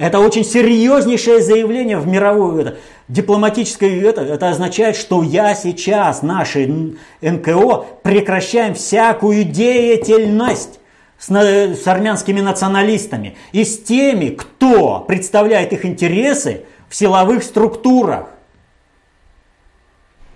Это 0.00 0.18
очень 0.18 0.46
серьезнейшее 0.46 1.42
заявление 1.42 1.98
в 1.98 2.06
мировую 2.06 2.62
это, 2.62 2.78
дипломатическое. 3.08 4.02
Это, 4.02 4.22
это 4.22 4.48
означает, 4.48 4.96
что 4.96 5.22
я 5.22 5.54
сейчас, 5.54 6.22
наши 6.22 6.96
НКО, 7.20 7.84
прекращаем 8.02 8.72
всякую 8.72 9.44
деятельность 9.44 10.80
с, 11.18 11.28
с 11.30 11.86
армянскими 11.86 12.40
националистами 12.40 13.36
и 13.52 13.62
с 13.62 13.78
теми, 13.82 14.30
кто 14.30 15.00
представляет 15.00 15.74
их 15.74 15.84
интересы 15.84 16.62
в 16.88 16.96
силовых 16.96 17.42
структурах. 17.42 18.30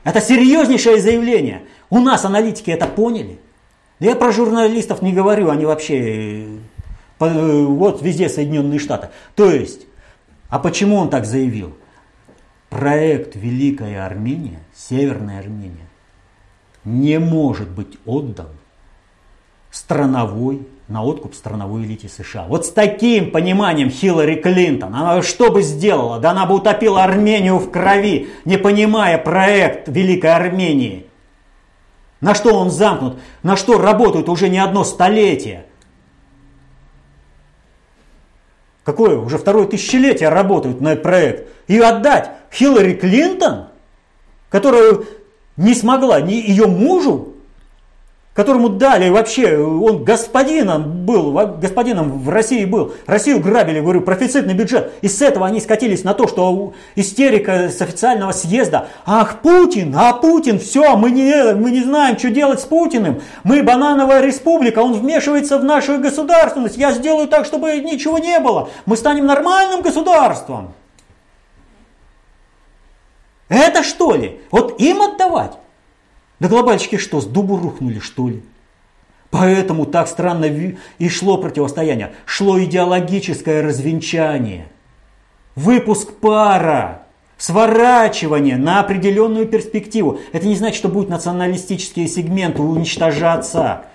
Это 0.05 0.21
серьезнейшее 0.21 1.01
заявление. 1.01 1.63
У 1.89 2.01
нас 2.01 2.27
аналитики 2.27 2.71
это 2.71 2.85
поняли. 2.85 3.39
Я 3.99 4.15
про 4.15 4.31
журналистов 4.31 5.01
не 5.01 5.15
говорю, 5.15 5.49
они 5.49 5.65
вообще 5.65 6.45
Э, 6.45 6.74
вот 7.19 8.03
везде 8.03 8.29
Соединенные 8.29 8.79
Штаты. 8.79 9.09
То 9.35 9.51
есть, 9.51 9.87
а 10.49 10.59
почему 10.59 10.97
он 10.97 11.11
так 11.11 11.25
заявил? 11.25 11.75
Проект 12.71 13.37
Великая 13.37 14.05
Армения, 14.05 14.61
Северная 14.75 15.39
Армения, 15.39 15.89
не 16.85 17.19
может 17.19 17.69
быть 17.69 17.99
отдан 18.05 18.49
страновой, 19.71 20.67
на 20.87 21.03
откуп 21.03 21.35
страновой 21.35 21.85
элите 21.85 22.09
США. 22.09 22.45
Вот 22.47 22.67
с 22.67 22.71
таким 22.71 23.31
пониманием 23.31 23.91
Хиллари 23.91 24.35
Клинтон, 24.35 24.95
она 24.95 25.23
что 25.23 25.51
бы 25.51 25.63
сделала? 25.63 26.21
Да 26.21 26.33
она 26.33 26.47
бы 26.47 26.57
утопила 26.57 27.03
Армению 27.03 27.57
в 27.57 27.71
крови, 27.71 28.29
не 28.45 28.59
понимая 28.59 29.17
проект 29.19 29.89
Великой 29.89 30.35
Армении. 30.35 31.07
На 32.21 32.35
что 32.35 32.55
он 32.55 32.71
замкнут? 32.71 33.19
На 33.43 33.57
что 33.57 33.79
работают 33.79 34.29
уже 34.29 34.49
не 34.49 34.59
одно 34.59 34.85
столетие? 34.85 35.67
Какое? 38.85 39.17
Уже 39.17 39.39
второе 39.39 39.67
тысячелетие 39.67 40.29
работают 40.29 40.81
на 40.81 40.95
проект, 40.97 41.49
и 41.67 41.79
отдать 41.79 42.31
Хиллари 42.53 42.95
Клинтон, 42.95 43.67
которая 44.51 45.01
не 45.57 45.75
смогла 45.75 46.21
ни 46.21 46.35
ее 46.35 46.67
мужу 46.67 47.34
которому 48.35 48.69
дали 48.69 49.09
вообще, 49.11 49.57
он 49.57 50.03
господином 50.03 51.07
был, 51.07 51.33
господином 51.33 52.19
в 52.19 52.29
России 52.29 52.65
был, 52.65 52.93
Россию 53.07 53.39
грабили, 53.39 53.81
говорю, 53.81 54.01
профицитный 54.01 54.55
бюджет. 54.55 54.93
И 55.03 55.09
с 55.09 55.23
этого 55.23 55.47
они 55.47 55.61
скатились 55.61 56.03
на 56.03 56.15
то, 56.15 56.27
что 56.27 56.75
истерика 56.97 57.71
с 57.71 57.81
официального 57.81 58.33
съезда. 58.33 58.89
Ах, 59.07 59.41
Путин, 59.41 59.95
а 59.97 60.13
Путин, 60.15 60.59
все, 60.59 60.97
мы 60.97 61.13
не, 61.13 61.55
мы 61.55 61.71
не 61.71 61.85
знаем, 61.85 62.19
что 62.19 62.31
делать 62.31 62.61
с 62.61 62.65
Путиным. 62.65 63.23
Мы 63.45 63.63
банановая 63.63 64.21
республика, 64.21 64.81
он 64.81 64.95
вмешивается 64.95 65.59
в 65.59 65.65
нашу 65.65 65.99
государственность. 66.01 66.77
Я 66.77 66.91
сделаю 66.91 67.29
так, 67.29 67.47
чтобы 67.47 67.79
ничего 67.79 68.19
не 68.19 68.41
было. 68.41 68.69
Мы 68.85 68.97
станем 68.97 69.27
нормальным 69.27 69.81
государством. 69.81 70.75
Это 73.49 73.85
что 73.85 74.17
ли? 74.17 74.41
Вот 74.51 74.81
им 74.81 75.03
отдавать? 75.03 75.53
Да 76.45 76.51
глобальщики 76.51 76.99
что, 76.99 77.23
с 77.23 77.25
дубу 77.25 77.57
рухнули, 77.57 78.01
что 78.01 78.29
ли? 78.29 78.43
Поэтому 79.31 79.87
так 79.87 80.07
странно 80.09 80.45
и 80.99 81.09
шло 81.09 81.39
противостояние. 81.39 82.13
Шло 82.27 82.63
идеологическое 82.63 83.63
развенчание. 83.63 84.67
Выпуск 85.57 86.13
пара. 86.21 87.07
Сворачивание 87.39 88.59
на 88.59 88.81
определенную 88.81 89.47
перспективу. 89.47 90.19
Это 90.33 90.47
не 90.47 90.55
значит, 90.55 90.77
что 90.77 90.91
будут 90.91 91.09
националистические 91.09 92.09
сегменты 92.09 92.61
уничтожаться. 92.61 93.87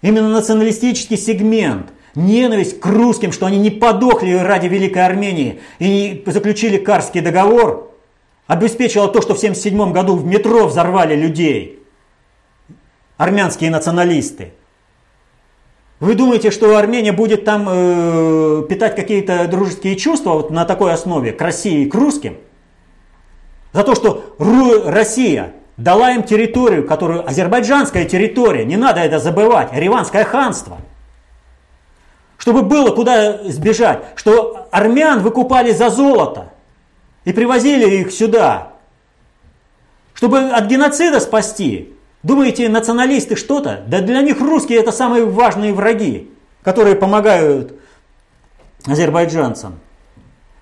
Именно 0.00 0.28
националистический 0.28 1.16
сегмент, 1.16 1.88
ненависть 2.14 2.78
к 2.78 2.86
русским, 2.86 3.32
что 3.32 3.46
они 3.46 3.58
не 3.58 3.70
подохли 3.70 4.30
ради 4.30 4.68
Великой 4.68 5.04
Армении 5.04 5.58
и 5.80 6.22
заключили 6.24 6.76
Карский 6.76 7.20
договор– 7.20 7.90
обеспечила 8.46 9.08
то, 9.08 9.20
что 9.22 9.34
в 9.34 9.38
1977 9.38 9.92
году 9.92 10.16
в 10.16 10.26
метро 10.26 10.66
взорвали 10.66 11.14
людей. 11.14 11.82
Армянские 13.16 13.70
националисты. 13.70 14.52
Вы 16.00 16.14
думаете, 16.14 16.50
что 16.50 16.76
Армения 16.76 17.12
будет 17.12 17.44
там 17.44 17.66
э, 17.68 18.62
питать 18.68 18.96
какие-то 18.96 19.46
дружеские 19.46 19.96
чувства 19.96 20.32
вот 20.34 20.50
на 20.50 20.64
такой 20.64 20.92
основе 20.92 21.32
к 21.32 21.40
России 21.40 21.84
и 21.84 21.88
к 21.88 21.94
русским? 21.94 22.36
За 23.72 23.84
то, 23.84 23.94
что 23.94 24.34
Ру- 24.38 24.90
Россия 24.90 25.52
дала 25.76 26.12
им 26.12 26.24
территорию, 26.24 26.86
которую 26.86 27.26
азербайджанская 27.26 28.04
территория, 28.04 28.64
не 28.64 28.76
надо 28.76 29.00
это 29.00 29.18
забывать, 29.18 29.70
Риванское 29.72 30.24
ханство. 30.24 30.78
Чтобы 32.36 32.62
было 32.62 32.90
куда 32.90 33.44
сбежать, 33.44 34.04
что 34.16 34.68
армян 34.70 35.20
выкупали 35.20 35.70
за 35.70 35.88
золото 35.88 36.53
и 37.24 37.32
привозили 37.32 38.00
их 38.00 38.12
сюда, 38.12 38.72
чтобы 40.14 40.38
от 40.38 40.66
геноцида 40.66 41.20
спасти. 41.20 41.92
Думаете, 42.22 42.68
националисты 42.68 43.36
что-то? 43.36 43.82
Да 43.86 44.00
для 44.00 44.22
них 44.22 44.40
русские 44.40 44.78
это 44.78 44.92
самые 44.92 45.24
важные 45.24 45.72
враги, 45.72 46.30
которые 46.62 46.96
помогают 46.96 47.74
азербайджанцам. 48.86 49.80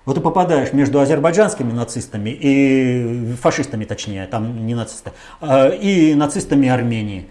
Вот 0.05 0.15
ты 0.15 0.21
попадаешь 0.21 0.73
между 0.73 0.99
азербайджанскими 0.99 1.71
нацистами 1.71 2.29
и 2.29 3.33
фашистами, 3.41 3.85
точнее, 3.85 4.27
там 4.27 4.65
не 4.65 4.75
нацисты, 4.75 5.13
а, 5.39 5.69
и 5.69 6.13
нацистами 6.13 6.67
Армении. 6.67 7.29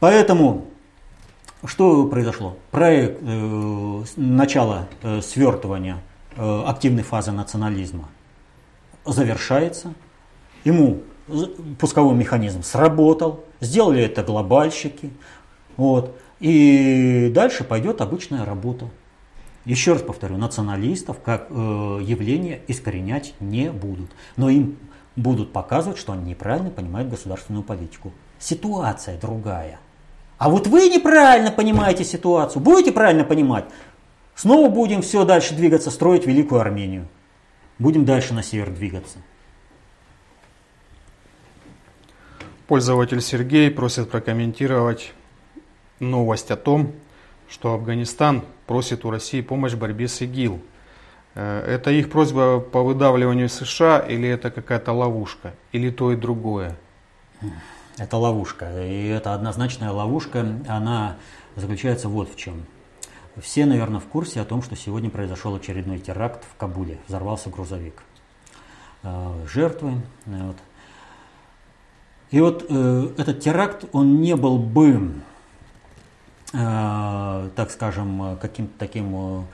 Поэтому 0.00 0.66
что 1.64 2.06
произошло? 2.06 2.56
Проект 2.72 3.20
э, 3.22 4.04
начала 4.16 4.88
э, 5.02 5.20
свертывания 5.20 5.98
активной 6.36 7.02
фазы 7.02 7.32
национализма 7.32 8.08
завершается. 9.04 9.94
Ему 10.64 11.02
пусковой 11.78 12.14
механизм 12.14 12.62
сработал, 12.62 13.44
сделали 13.60 14.02
это 14.02 14.22
глобальщики. 14.22 15.10
Вот, 15.76 16.16
и 16.40 17.30
дальше 17.34 17.64
пойдет 17.64 18.00
обычная 18.00 18.44
работа. 18.44 18.88
Еще 19.64 19.92
раз 19.92 20.02
повторю, 20.02 20.36
националистов 20.38 21.20
как 21.24 21.46
э, 21.48 21.54
явление 21.54 22.62
искоренять 22.66 23.34
не 23.38 23.70
будут. 23.70 24.10
Но 24.36 24.50
им 24.50 24.76
будут 25.14 25.52
показывать, 25.52 25.98
что 25.98 26.12
они 26.12 26.30
неправильно 26.30 26.70
понимают 26.70 27.08
государственную 27.08 27.62
политику. 27.62 28.12
Ситуация 28.40 29.20
другая. 29.20 29.78
А 30.38 30.50
вот 30.50 30.66
вы 30.66 30.88
неправильно 30.88 31.52
понимаете 31.52 32.04
ситуацию. 32.04 32.60
Будете 32.60 32.90
правильно 32.90 33.22
понимать? 33.22 33.66
Снова 34.34 34.68
будем 34.68 35.02
все 35.02 35.24
дальше 35.24 35.54
двигаться, 35.54 35.90
строить 35.90 36.26
Великую 36.26 36.60
Армению. 36.60 37.06
Будем 37.78 38.04
дальше 38.04 38.34
на 38.34 38.42
север 38.42 38.70
двигаться. 38.70 39.18
Пользователь 42.66 43.20
Сергей 43.20 43.70
просит 43.70 44.10
прокомментировать 44.10 45.12
новость 46.00 46.50
о 46.50 46.56
том, 46.56 46.92
что 47.48 47.74
Афганистан 47.74 48.44
просит 48.66 49.04
у 49.04 49.10
России 49.10 49.42
помощь 49.42 49.72
в 49.72 49.78
борьбе 49.78 50.08
с 50.08 50.22
ИГИЛ. 50.22 50.60
Э, 51.34 51.60
это 51.66 51.90
их 51.90 52.10
просьба 52.10 52.60
по 52.60 52.82
выдавливанию 52.82 53.48
США 53.48 53.98
или 53.98 54.28
это 54.28 54.50
какая-то 54.50 54.92
ловушка? 54.92 55.54
Или 55.72 55.90
то 55.90 56.12
и 56.12 56.16
другое? 56.16 56.76
Это 57.98 58.16
ловушка. 58.16 58.70
И 58.82 59.08
это 59.08 59.34
однозначная 59.34 59.90
ловушка. 59.90 60.46
Она 60.66 61.16
заключается 61.56 62.08
вот 62.08 62.32
в 62.32 62.36
чем. 62.36 62.64
Все, 63.40 63.64
наверное, 63.64 64.00
в 64.00 64.06
курсе 64.06 64.40
о 64.40 64.44
том, 64.44 64.62
что 64.62 64.76
сегодня 64.76 65.08
произошел 65.08 65.54
очередной 65.54 65.98
теракт 65.98 66.44
в 66.44 66.56
Кабуле. 66.56 66.98
Взорвался 67.08 67.48
грузовик. 67.48 68.02
Э, 69.02 69.46
жертвы. 69.50 69.94
Э, 70.26 70.46
вот. 70.48 70.56
И 72.30 72.40
вот 72.40 72.66
э, 72.68 73.08
этот 73.16 73.40
теракт, 73.40 73.84
он 73.92 74.20
не 74.20 74.36
был 74.36 74.58
бы 74.58 75.12
так 76.52 77.70
скажем, 77.70 78.36
каким-то 78.38 78.78
таким 78.78 79.46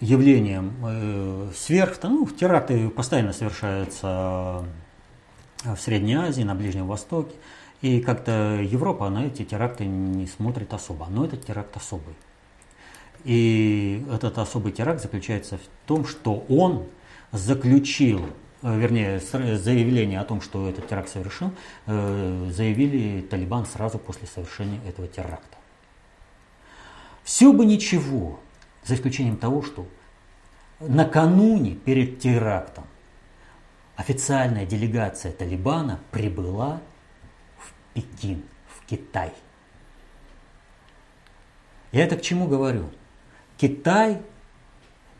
явлением 0.00 1.52
сверх, 1.54 1.98
ну, 2.04 2.26
теракты 2.26 2.88
постоянно 2.88 3.34
совершаются 3.34 4.64
в 5.62 5.76
Средней 5.76 6.14
Азии, 6.14 6.42
на 6.42 6.54
Ближнем 6.54 6.86
Востоке, 6.86 7.34
и 7.82 8.00
как-то 8.00 8.60
Европа 8.62 9.10
на 9.10 9.26
эти 9.26 9.44
теракты 9.44 9.84
не 9.84 10.26
смотрит 10.28 10.72
особо, 10.72 11.08
но 11.10 11.24
этот 11.24 11.44
теракт 11.44 11.76
особый. 11.76 12.14
И 13.24 14.04
этот 14.10 14.38
особый 14.38 14.72
теракт 14.72 15.02
заключается 15.02 15.58
в 15.58 15.86
том, 15.86 16.06
что 16.06 16.46
он 16.48 16.86
заключил 17.32 18.24
э, 18.62 18.78
вернее, 18.78 19.18
заявление 19.20 20.20
о 20.20 20.24
том, 20.24 20.40
что 20.40 20.68
этот 20.68 20.88
теракт 20.88 21.08
совершен, 21.08 21.52
э, 21.86 22.50
заявили 22.50 23.20
Талибан 23.22 23.66
сразу 23.66 23.98
после 23.98 24.28
совершения 24.28 24.80
этого 24.86 25.08
теракта. 25.08 25.56
Все 27.24 27.52
бы 27.52 27.66
ничего, 27.66 28.38
за 28.84 28.94
исключением 28.94 29.36
того, 29.36 29.62
что 29.62 29.86
накануне 30.80 31.74
перед 31.74 32.20
терактом 32.20 32.84
официальная 33.96 34.66
делегация 34.66 35.32
Талибана 35.32 36.00
прибыла 36.10 36.80
Пекин, 37.94 38.42
в 38.66 38.86
Китай. 38.86 39.32
Я 41.92 42.04
это 42.04 42.16
к 42.16 42.22
чему 42.22 42.46
говорю? 42.46 42.90
Китай 43.58 44.22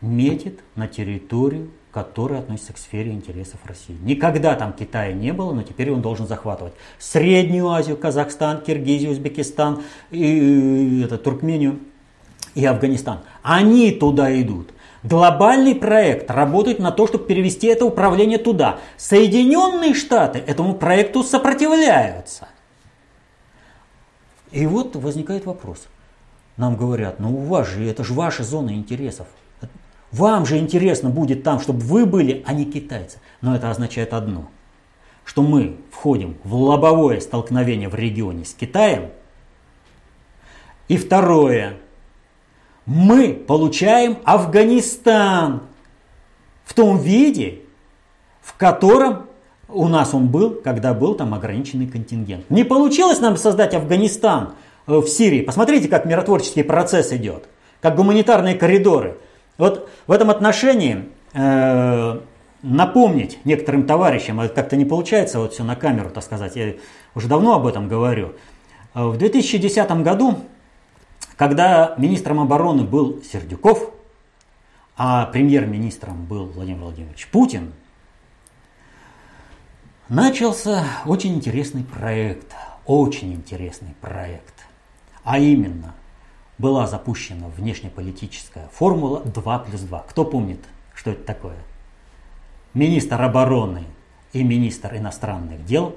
метит 0.01 0.61
на 0.75 0.87
территорию 0.87 1.71
который 1.93 2.39
относится 2.39 2.73
к 2.73 2.77
сфере 2.79 3.11
интересов 3.11 3.59
России. 3.65 3.95
Никогда 4.01 4.55
там 4.55 4.73
Китая 4.73 5.13
не 5.13 5.31
было, 5.31 5.53
но 5.53 5.61
теперь 5.61 5.91
он 5.91 6.01
должен 6.01 6.27
захватывать 6.27 6.73
Среднюю 6.97 7.69
Азию, 7.69 7.97
Казахстан, 7.97 8.61
Киргизию, 8.61 9.11
Узбекистан, 9.11 9.83
и, 10.09 10.17
и, 10.17 11.03
это, 11.03 11.19
Туркмению 11.19 11.79
и 12.55 12.65
Афганистан. 12.65 13.19
Они 13.43 13.91
туда 13.91 14.41
идут. 14.41 14.71
Глобальный 15.03 15.75
проект 15.75 16.31
работает 16.31 16.79
на 16.79 16.91
то, 16.91 17.05
чтобы 17.05 17.25
перевести 17.25 17.67
это 17.67 17.85
управление 17.85 18.39
туда. 18.39 18.79
Соединенные 18.97 19.93
Штаты 19.93 20.39
этому 20.39 20.73
проекту 20.73 21.23
сопротивляются. 21.23 22.47
И 24.53 24.67
вот 24.67 24.95
возникает 24.95 25.45
вопрос. 25.45 25.87
Нам 26.57 26.77
говорят, 26.77 27.19
ну 27.19 27.35
у 27.35 27.41
вас 27.45 27.67
же, 27.67 27.83
это 27.85 28.03
же 28.03 28.13
ваша 28.13 28.43
зона 28.43 28.69
интересов. 28.69 29.27
Вам 30.11 30.45
же 30.45 30.59
интересно 30.59 31.09
будет 31.09 31.41
там, 31.41 31.59
чтобы 31.59 31.79
вы 31.79 32.05
были, 32.05 32.43
а 32.45 32.53
не 32.53 32.65
китайцы. 32.65 33.17
Но 33.41 33.55
это 33.55 33.71
означает 33.71 34.13
одно, 34.13 34.47
что 35.25 35.41
мы 35.41 35.77
входим 35.91 36.37
в 36.43 36.53
лобовое 36.53 37.19
столкновение 37.19 37.89
в 37.89 37.95
регионе 37.95 38.45
с 38.45 38.53
Китаем. 38.53 39.09
И 40.87 40.97
второе, 40.97 41.77
мы 42.85 43.33
получаем 43.33 44.19
Афганистан 44.23 45.63
в 46.63 46.75
том 46.75 46.99
виде, 46.99 47.61
в 48.41 48.55
котором 48.55 49.25
у 49.67 49.87
нас 49.87 50.13
он 50.13 50.27
был, 50.27 50.51
когда 50.51 50.93
был 50.93 51.15
там 51.15 51.33
ограниченный 51.33 51.87
контингент. 51.87 52.49
Не 52.49 52.63
получилось 52.63 53.19
нам 53.19 53.37
создать 53.37 53.73
Афганистан 53.73 54.53
э, 54.87 54.97
в 54.97 55.07
Сирии. 55.07 55.41
Посмотрите, 55.41 55.87
как 55.87 56.05
миротворческий 56.05 56.63
процесс 56.63 57.11
идет, 57.11 57.49
как 57.81 57.95
гуманитарные 57.95 58.55
коридоры– 58.55 59.17
вот 59.57 59.89
в 60.07 60.11
этом 60.11 60.29
отношении 60.29 61.09
э, 61.33 62.19
напомнить 62.63 63.39
некоторым 63.45 63.85
товарищам, 63.85 64.39
а 64.39 64.47
как-то 64.47 64.75
не 64.75 64.85
получается 64.85 65.39
вот 65.39 65.53
все 65.53 65.63
на 65.63 65.75
камеру, 65.75 66.09
так 66.09 66.23
сказать, 66.23 66.55
я 66.55 66.73
уже 67.13 67.27
давно 67.27 67.55
об 67.55 67.67
этом 67.67 67.87
говорю. 67.87 68.33
Э, 68.95 69.05
в 69.05 69.17
2010 69.17 69.89
году, 70.03 70.39
когда 71.37 71.93
министром 71.97 72.39
обороны 72.39 72.83
был 72.83 73.21
Сердюков, 73.23 73.91
а 74.95 75.25
премьер-министром 75.27 76.25
был 76.25 76.45
Владимир 76.45 76.81
Владимирович 76.81 77.27
Путин, 77.31 77.73
начался 80.09 80.85
очень 81.05 81.35
интересный 81.35 81.83
проект, 81.83 82.53
очень 82.85 83.33
интересный 83.33 83.95
проект, 84.01 84.53
а 85.23 85.39
именно– 85.39 85.95
была 86.57 86.87
запущена 86.87 87.47
внешнеполитическая 87.47 88.67
формула 88.71 89.21
2 89.21 89.59
плюс 89.59 89.81
2. 89.81 90.05
Кто 90.09 90.25
помнит, 90.25 90.59
что 90.93 91.11
это 91.11 91.23
такое? 91.23 91.57
Министр 92.73 93.21
обороны 93.21 93.83
и 94.33 94.43
министр 94.43 94.95
иностранных 94.95 95.65
дел 95.65 95.95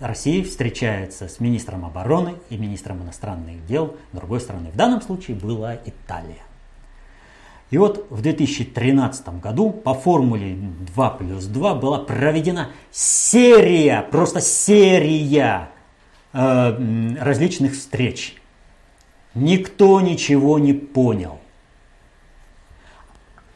России 0.00 0.42
встречаются 0.42 1.28
с 1.28 1.38
министром 1.40 1.84
обороны 1.84 2.34
и 2.50 2.56
министром 2.56 3.02
иностранных 3.02 3.64
дел 3.66 3.96
другой 4.12 4.40
страны. 4.40 4.70
В 4.70 4.76
данном 4.76 5.00
случае 5.00 5.36
была 5.36 5.76
Италия. 5.76 6.42
И 7.72 7.78
вот 7.78 8.06
в 8.10 8.20
2013 8.20 9.40
году 9.40 9.70
по 9.70 9.94
формуле 9.94 10.58
2 10.94 11.10
плюс 11.10 11.46
2 11.46 11.74
была 11.76 12.00
проведена 12.00 12.68
серия, 12.90 14.06
просто 14.10 14.42
серия 14.42 15.70
э, 16.34 17.16
различных 17.18 17.72
встреч 17.72 18.36
Никто 19.34 20.02
ничего 20.02 20.58
не 20.58 20.74
понял. 20.74 21.38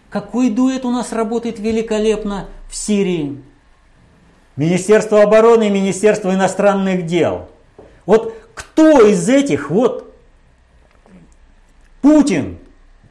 Какой 0.08 0.48
дуэт 0.48 0.86
у 0.86 0.90
нас 0.90 1.12
работает 1.12 1.58
великолепно 1.58 2.48
в 2.70 2.74
Сирии? 2.74 3.42
Министерство 4.56 5.22
обороны 5.22 5.66
и 5.66 5.70
Министерство 5.70 6.32
иностранных 6.32 7.04
дел. 7.04 7.50
Вот 8.06 8.34
кто 8.54 9.06
из 9.06 9.28
этих 9.28 9.70
вот 9.70 10.16
Путин 12.00 12.56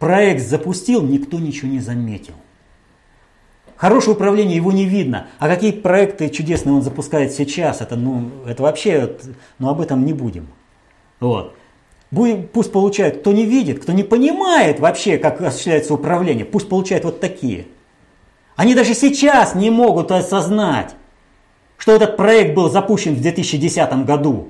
проект 0.06 0.48
запустил, 0.48 1.02
никто 1.02 1.40
ничего 1.40 1.68
не 1.68 1.80
заметил. 1.80 2.36
Хорошее 3.76 4.16
управление 4.16 4.56
его 4.56 4.72
не 4.72 4.86
видно. 4.86 5.26
А 5.40 5.48
какие 5.48 5.72
проекты 5.72 6.30
чудесные 6.30 6.76
он 6.76 6.84
запускает 6.84 7.34
сейчас, 7.34 7.82
это, 7.82 7.96
ну, 7.96 8.30
это 8.46 8.62
вообще, 8.62 9.18
ну 9.58 9.68
об 9.68 9.82
этом 9.82 10.06
не 10.06 10.14
будем. 10.14 10.46
Вот. 11.20 11.56
Пусть 12.54 12.72
получает, 12.72 13.22
кто 13.22 13.32
не 13.32 13.48
видит, 13.48 13.82
кто 13.82 13.94
не 13.94 14.04
понимает 14.04 14.80
вообще, 14.80 15.18
как 15.18 15.42
осуществляется 15.42 15.96
управление, 15.96 16.46
пусть 16.46 16.70
получает 16.70 17.04
вот 17.04 17.20
такие. 17.20 17.66
Они 18.56 18.76
даже 18.76 18.94
сейчас 18.94 19.56
не 19.56 19.72
могут 19.72 20.12
осознать, 20.12 20.94
что 21.78 21.94
этот 21.94 22.16
проект 22.16 22.54
был 22.54 22.70
запущен 22.70 23.16
в 23.16 23.22
2010 23.22 24.06
году. 24.06 24.50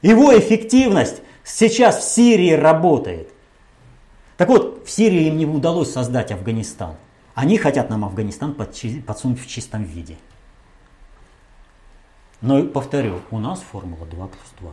Его 0.00 0.34
эффективность 0.38 1.20
сейчас 1.44 1.98
в 1.98 2.10
Сирии 2.10 2.52
работает. 2.52 3.28
Так 4.36 4.48
вот, 4.48 4.84
в 4.84 4.90
Сирии 4.90 5.26
им 5.28 5.38
не 5.38 5.46
удалось 5.46 5.92
создать 5.92 6.32
Афганистан. 6.32 6.96
Они 7.34 7.56
хотят 7.58 7.90
нам 7.90 8.04
Афганистан 8.04 8.54
подсунуть 8.54 9.40
в 9.40 9.46
чистом 9.46 9.84
виде. 9.84 10.16
Но, 12.40 12.62
повторю, 12.64 13.20
у 13.30 13.38
нас 13.38 13.60
формула 13.60 14.06
2 14.06 14.26
плюс 14.26 14.54
2. 14.60 14.72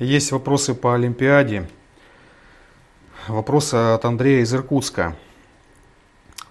Есть 0.00 0.32
вопросы 0.32 0.74
по 0.74 0.94
Олимпиаде. 0.94 1.68
Вопрос 3.28 3.72
от 3.72 4.04
Андрея 4.04 4.42
из 4.42 4.52
Иркутска. 4.52 5.16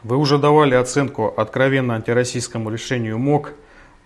Вы 0.03 0.17
уже 0.17 0.37
давали 0.37 0.73
оценку 0.75 1.27
откровенно 1.27 1.95
антироссийскому 1.95 2.69
решению 2.69 3.19
МОК 3.19 3.53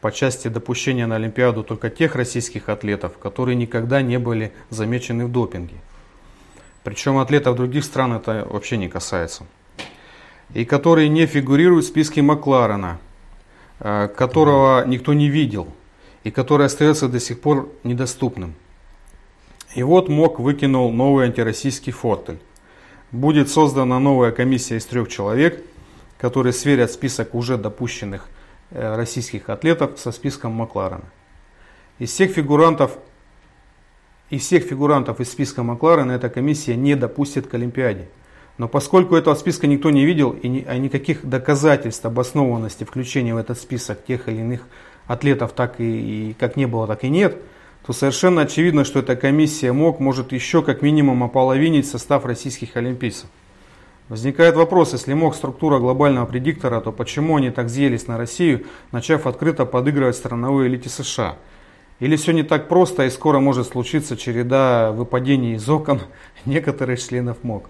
по 0.02 0.12
части 0.12 0.48
допущения 0.48 1.08
на 1.08 1.16
Олимпиаду 1.16 1.64
только 1.64 1.90
тех 1.90 2.16
российских 2.16 2.70
атлетов, 2.70 3.18
которые 3.18 3.56
никогда 3.56 4.02
не 4.02 4.20
были 4.20 4.52
замечены 4.70 5.26
в 5.26 5.32
допинге. 5.32 5.76
Причем 6.88 7.18
атлетов 7.18 7.58
других 7.58 7.84
стран 7.84 8.14
это 8.14 8.48
вообще 8.50 8.78
не 8.78 8.88
касается, 8.88 9.44
и 10.54 10.64
который 10.64 11.10
не 11.10 11.26
фигурирует 11.26 11.84
в 11.84 11.88
списке 11.90 12.22
Макларена, 12.22 12.98
э, 13.82 14.08
которого 14.08 14.86
никто 14.86 15.14
не 15.14 15.28
видел, 15.28 15.68
и 16.24 16.32
который 16.32 16.68
остается 16.68 17.10
до 17.10 17.20
сих 17.20 17.42
пор 17.42 17.70
недоступным. 17.84 18.54
И 19.76 19.84
вот 19.84 20.08
МОК 20.08 20.40
выкинул 20.40 20.90
новый 20.94 21.26
антироссийский 21.26 21.92
фортель. 21.92 22.40
Будет 23.12 23.50
создана 23.50 24.00
новая 24.00 24.32
комиссия 24.32 24.78
из 24.78 24.86
трех 24.86 25.10
человек, 25.10 25.62
которые 26.18 26.54
сверят 26.54 26.90
список 26.90 27.36
уже 27.36 27.58
допущенных 27.58 28.30
э, 28.72 28.96
российских 28.96 29.50
атлетов 29.50 30.00
со 30.00 30.14
списком 30.14 30.54
Макларена. 30.54 31.04
Из 32.00 32.12
всех 32.12 32.32
фигурантов 32.32 32.98
из 34.30 34.42
всех 34.42 34.64
фигурантов 34.64 35.20
из 35.20 35.32
списка 35.32 35.64
Макларена 35.64 36.12
эта 36.12 36.30
комиссия 36.30 36.76
не 36.76 36.96
допустит 36.96 37.48
к 37.48 37.54
Олимпиаде. 37.54 38.10
Но 38.58 38.68
поскольку 38.68 39.16
этого 39.16 39.36
списка 39.36 39.68
никто 39.68 39.92
не 39.92 40.06
видел, 40.06 40.32
и 40.32 40.48
ни, 40.48 40.66
а 40.68 40.78
никаких 40.78 41.26
доказательств 41.26 42.06
обоснованности 42.06 42.84
включения 42.84 43.34
в 43.34 43.38
этот 43.38 43.60
список 43.60 44.04
тех 44.04 44.28
или 44.28 44.38
иных 44.38 44.62
атлетов 45.06 45.54
так 45.54 45.80
и, 45.80 46.30
и 46.30 46.34
как 46.34 46.58
не 46.58 46.66
было, 46.66 46.88
так 46.88 47.04
и 47.04 47.10
нет, 47.10 47.38
то 47.86 47.94
совершенно 47.94 48.42
очевидно, 48.42 48.84
что 48.84 49.00
эта 49.00 49.16
комиссия 49.16 49.72
МОК 49.72 50.00
может 50.00 50.32
еще 50.34 50.62
как 50.62 50.82
минимум 50.82 51.24
ополовинить 51.24 51.88
состав 51.88 52.26
российских 52.26 52.76
олимпийцев. 52.76 53.28
Возникает 54.10 54.56
вопрос, 54.56 54.94
если 54.94 55.14
МОК 55.14 55.36
структура 55.36 55.80
глобального 55.80 56.26
предиктора, 56.26 56.82
то 56.82 56.92
почему 56.92 57.38
они 57.38 57.52
так 57.52 57.68
взъелись 57.68 58.08
на 58.08 58.18
Россию, 58.18 58.66
начав 58.92 59.28
открыто 59.28 59.66
подыгрывать 59.66 60.16
страновой 60.16 60.68
элите 60.68 60.90
США– 60.90 61.38
или 62.00 62.16
все 62.16 62.32
не 62.32 62.44
так 62.44 62.68
просто 62.68 63.06
и 63.06 63.10
скоро 63.10 63.40
может 63.40 63.68
случиться 63.68 64.18
череда 64.18 64.92
выпадений 64.92 65.56
из 65.56 65.68
окон 65.70 66.02
некоторых 66.46 67.02
членов 67.02 67.44
МОК? 67.44 67.70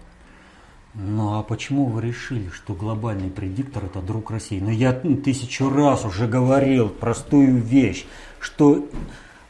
Ну 0.94 1.38
а 1.38 1.44
почему 1.44 1.86
вы 1.86 2.02
решили, 2.02 2.50
что 2.50 2.74
глобальный 2.74 3.30
предиктор 3.30 3.86
это 3.86 4.02
друг 4.02 4.32
России? 4.32 4.60
Ну 4.60 4.72
я 4.72 4.94
тысячу 4.94 5.70
раз 5.70 6.06
уже 6.06 6.28
говорил 6.28 6.90
простую 6.90 7.58
вещь, 7.58 8.06
что 8.40 8.88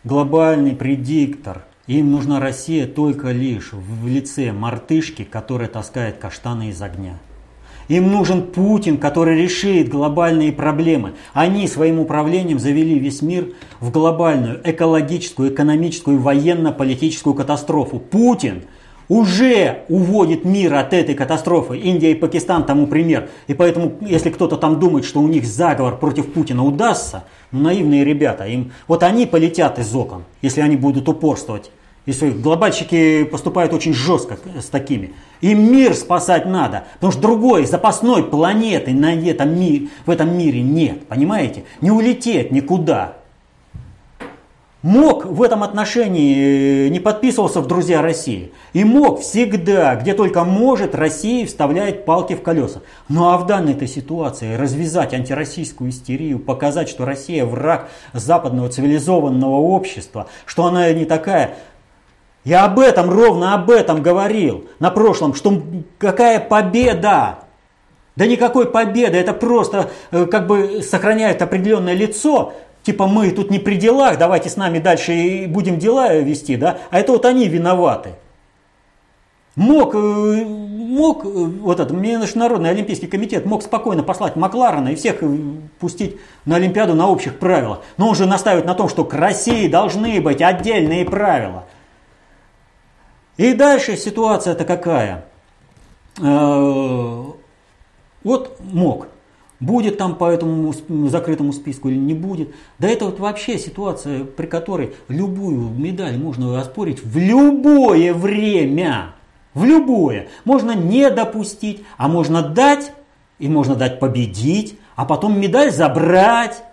глобальный 0.04 0.76
предиктор, 0.76 1.64
им 1.88 2.12
нужна 2.12 2.42
Россия 2.42 2.86
только 2.86 3.32
лишь 3.32 3.72
в 3.72 4.08
лице 4.08 4.52
мартышки, 4.52 5.24
которая 5.24 5.70
таскает 5.70 6.18
каштаны 6.18 6.70
из 6.70 6.82
огня. 6.82 7.18
Им 7.88 8.12
нужен 8.12 8.44
Путин, 8.44 8.98
который 8.98 9.42
решит 9.42 9.90
глобальные 9.90 10.52
проблемы. 10.52 11.14
Они 11.34 11.68
своим 11.68 12.00
управлением 12.00 12.60
завели 12.60 13.00
весь 13.00 13.22
мир 13.22 13.54
в 13.80 13.92
глобальную 13.92 14.62
экологическую, 14.64 15.54
экономическую, 15.54 16.20
военно-политическую 16.20 17.34
катастрофу. 17.34 18.00
Путин 18.00 18.64
уже 19.08 19.84
уводит 19.88 20.44
мир 20.44 20.74
от 20.74 20.94
этой 20.94 21.16
катастрофы. 21.16 21.78
Индия 21.78 22.12
и 22.12 22.16
Пакистан 22.16 22.66
тому 22.66 22.88
пример. 22.88 23.30
И 23.48 23.54
поэтому, 23.54 23.94
если 24.02 24.30
кто-то 24.30 24.58
там 24.58 24.80
думает, 24.80 25.06
что 25.06 25.22
у 25.22 25.28
них 25.28 25.46
заговор 25.46 25.98
против 25.98 26.34
Путина 26.34 26.66
удастся, 26.66 27.24
ну, 27.52 27.62
наивные 27.62 28.04
ребята, 28.04 28.46
им, 28.46 28.74
вот 28.88 29.04
они 29.04 29.26
полетят 29.26 29.80
из 29.80 29.96
окон, 29.96 30.26
если 30.42 30.60
они 30.60 30.76
будут 30.76 31.08
упорствовать 31.08 31.72
и 32.08 32.14
своих. 32.14 32.42
Глобальщики 32.42 33.26
поступают 33.26 33.74
очень 33.74 33.94
жестко 33.94 34.40
с 34.60 34.66
такими. 34.66 35.14
Им 35.42 35.72
мир 35.72 35.94
спасать 35.94 36.48
надо, 36.48 36.86
потому 36.96 37.12
что 37.12 37.22
другой 37.22 37.66
запасной 37.68 38.24
планеты 38.24 38.94
на 38.94 39.14
этом 39.14 39.60
ми, 39.60 39.90
в 40.08 40.10
этом 40.10 40.36
мире 40.36 40.62
нет, 40.62 41.06
понимаете? 41.08 41.66
Не 41.82 41.92
улететь 41.92 42.52
никуда. 42.52 43.18
МОК 44.84 45.26
в 45.26 45.42
этом 45.42 45.64
отношении 45.64 46.86
э, 46.86 46.90
не 46.90 47.00
подписывался 47.00 47.60
в 47.60 47.68
«Друзья 47.68 48.02
России». 48.02 48.54
И 48.72 48.86
МОК 48.86 49.20
всегда, 49.20 49.96
где 49.96 50.14
только 50.14 50.46
может, 50.46 50.96
России 50.96 51.46
вставляет 51.46 52.06
палки 52.06 52.36
в 52.36 52.42
колеса. 52.42 52.82
Ну 53.10 53.28
а 53.28 53.38
в 53.38 53.48
данной-то 53.48 53.86
ситуации 53.86 54.56
развязать 54.56 55.14
антироссийскую 55.14 55.90
истерию, 55.90 56.40
показать, 56.40 56.88
что 56.88 57.04
Россия 57.04 57.44
враг 57.44 57.90
западного 58.14 58.70
цивилизованного 58.70 59.58
общества, 59.58 60.28
что 60.46 60.66
она 60.66 60.94
не 60.94 61.06
такая 61.06 61.56
я 62.48 62.64
об 62.64 62.80
этом, 62.80 63.10
ровно 63.10 63.56
об 63.56 63.70
этом 63.70 64.02
говорил 64.02 64.70
на 64.80 64.90
прошлом, 64.90 65.34
что 65.34 65.62
какая 65.98 66.40
победа. 66.40 67.40
Да 68.16 68.26
никакой 68.26 68.72
победы, 68.72 69.18
это 69.18 69.34
просто 69.34 69.90
э, 70.12 70.26
как 70.28 70.48
бы 70.48 70.82
сохраняет 70.82 71.42
определенное 71.42 71.94
лицо, 71.94 72.54
типа 72.84 73.06
мы 73.06 73.32
тут 73.32 73.52
не 73.52 73.60
при 73.60 73.76
делах, 73.76 74.18
давайте 74.18 74.50
с 74.50 74.56
нами 74.56 74.80
дальше 74.80 75.14
и 75.14 75.46
будем 75.46 75.78
дела 75.78 76.14
вести, 76.14 76.56
да, 76.56 76.78
а 76.90 77.02
это 77.02 77.12
вот 77.12 77.26
они 77.26 77.50
виноваты. 77.50 78.12
Мог, 79.58 79.94
э, 79.94 79.98
мог 79.98 81.26
э, 81.26 81.28
вот 81.28 81.82
этот 81.82 81.92
Международный 81.92 82.70
Олимпийский 82.70 83.08
комитет 83.08 83.46
мог 83.46 83.62
спокойно 83.62 84.04
послать 84.04 84.38
Макларена 84.38 84.88
и 84.88 84.96
всех 84.96 85.18
пустить 85.82 86.16
на 86.46 86.56
Олимпиаду 86.56 86.94
на 86.94 87.10
общих 87.10 87.40
правилах. 87.40 87.82
Но 87.98 88.08
он 88.08 88.16
же 88.16 88.26
настаивает 88.26 88.66
на 88.66 88.74
том, 88.74 88.88
что 88.88 89.04
к 89.04 89.14
России 89.14 89.68
должны 89.68 90.22
быть 90.22 90.42
отдельные 90.42 91.04
правила– 91.04 91.66
и 93.38 93.54
дальше 93.54 93.96
ситуация-то 93.98 94.66
какая? 94.66 95.26
Э, 96.20 97.24
вот 98.24 98.60
МОК. 98.60 99.08
Будет 99.60 99.98
там 99.98 100.16
по 100.16 100.30
этому 100.30 100.74
закрытому 101.10 101.52
списку 101.54 101.90
или 101.90 101.98
не 101.98 102.14
будет. 102.14 102.54
Да 102.78 102.88
это 102.88 103.06
вот 103.06 103.20
вообще 103.20 103.58
ситуация, 103.58 104.24
при 104.24 104.46
которой 104.46 104.94
любую 105.08 105.70
медаль 105.70 106.18
можно 106.18 106.60
оспорить 106.60 107.04
в 107.04 107.18
любое 107.18 108.14
время. 108.14 109.14
В 109.56 109.66
любое. 109.66 110.28
Можно 110.46 110.76
не 110.76 111.10
допустить, 111.10 111.84
а 111.98 112.08
можно 112.08 112.44
дать, 112.44 112.92
и 113.40 113.48
можно 113.48 113.74
дать 113.76 114.00
победить, 114.00 114.78
а 114.96 115.06
потом 115.06 115.40
медаль 115.40 115.72
забрать. 115.72 116.64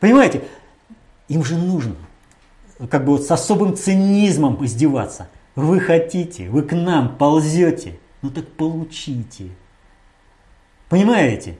Понимаете, 0.00 0.42
им 1.28 1.44
же 1.44 1.56
нужно 1.56 1.94
как 2.90 3.04
бы 3.04 3.12
вот 3.12 3.24
с 3.24 3.30
особым 3.30 3.76
цинизмом 3.76 4.64
издеваться– 4.64 5.28
вы 5.58 5.80
хотите, 5.80 6.48
вы 6.48 6.62
к 6.62 6.72
нам 6.72 7.16
ползете, 7.16 7.98
ну 8.22 8.30
так 8.30 8.46
получите. 8.46 9.48
Понимаете? 10.88 11.58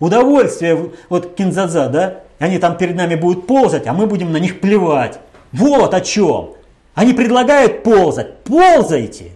Удовольствие, 0.00 0.92
вот 1.10 1.34
кинзадза, 1.34 1.88
да? 1.90 2.20
Они 2.38 2.58
там 2.58 2.78
перед 2.78 2.96
нами 2.96 3.16
будут 3.16 3.46
ползать, 3.46 3.86
а 3.86 3.92
мы 3.92 4.06
будем 4.06 4.32
на 4.32 4.38
них 4.38 4.60
плевать. 4.60 5.20
Вот 5.52 5.92
о 5.92 6.00
чем. 6.00 6.54
Они 6.94 7.12
предлагают 7.12 7.82
ползать. 7.82 8.44
Ползайте. 8.44 9.32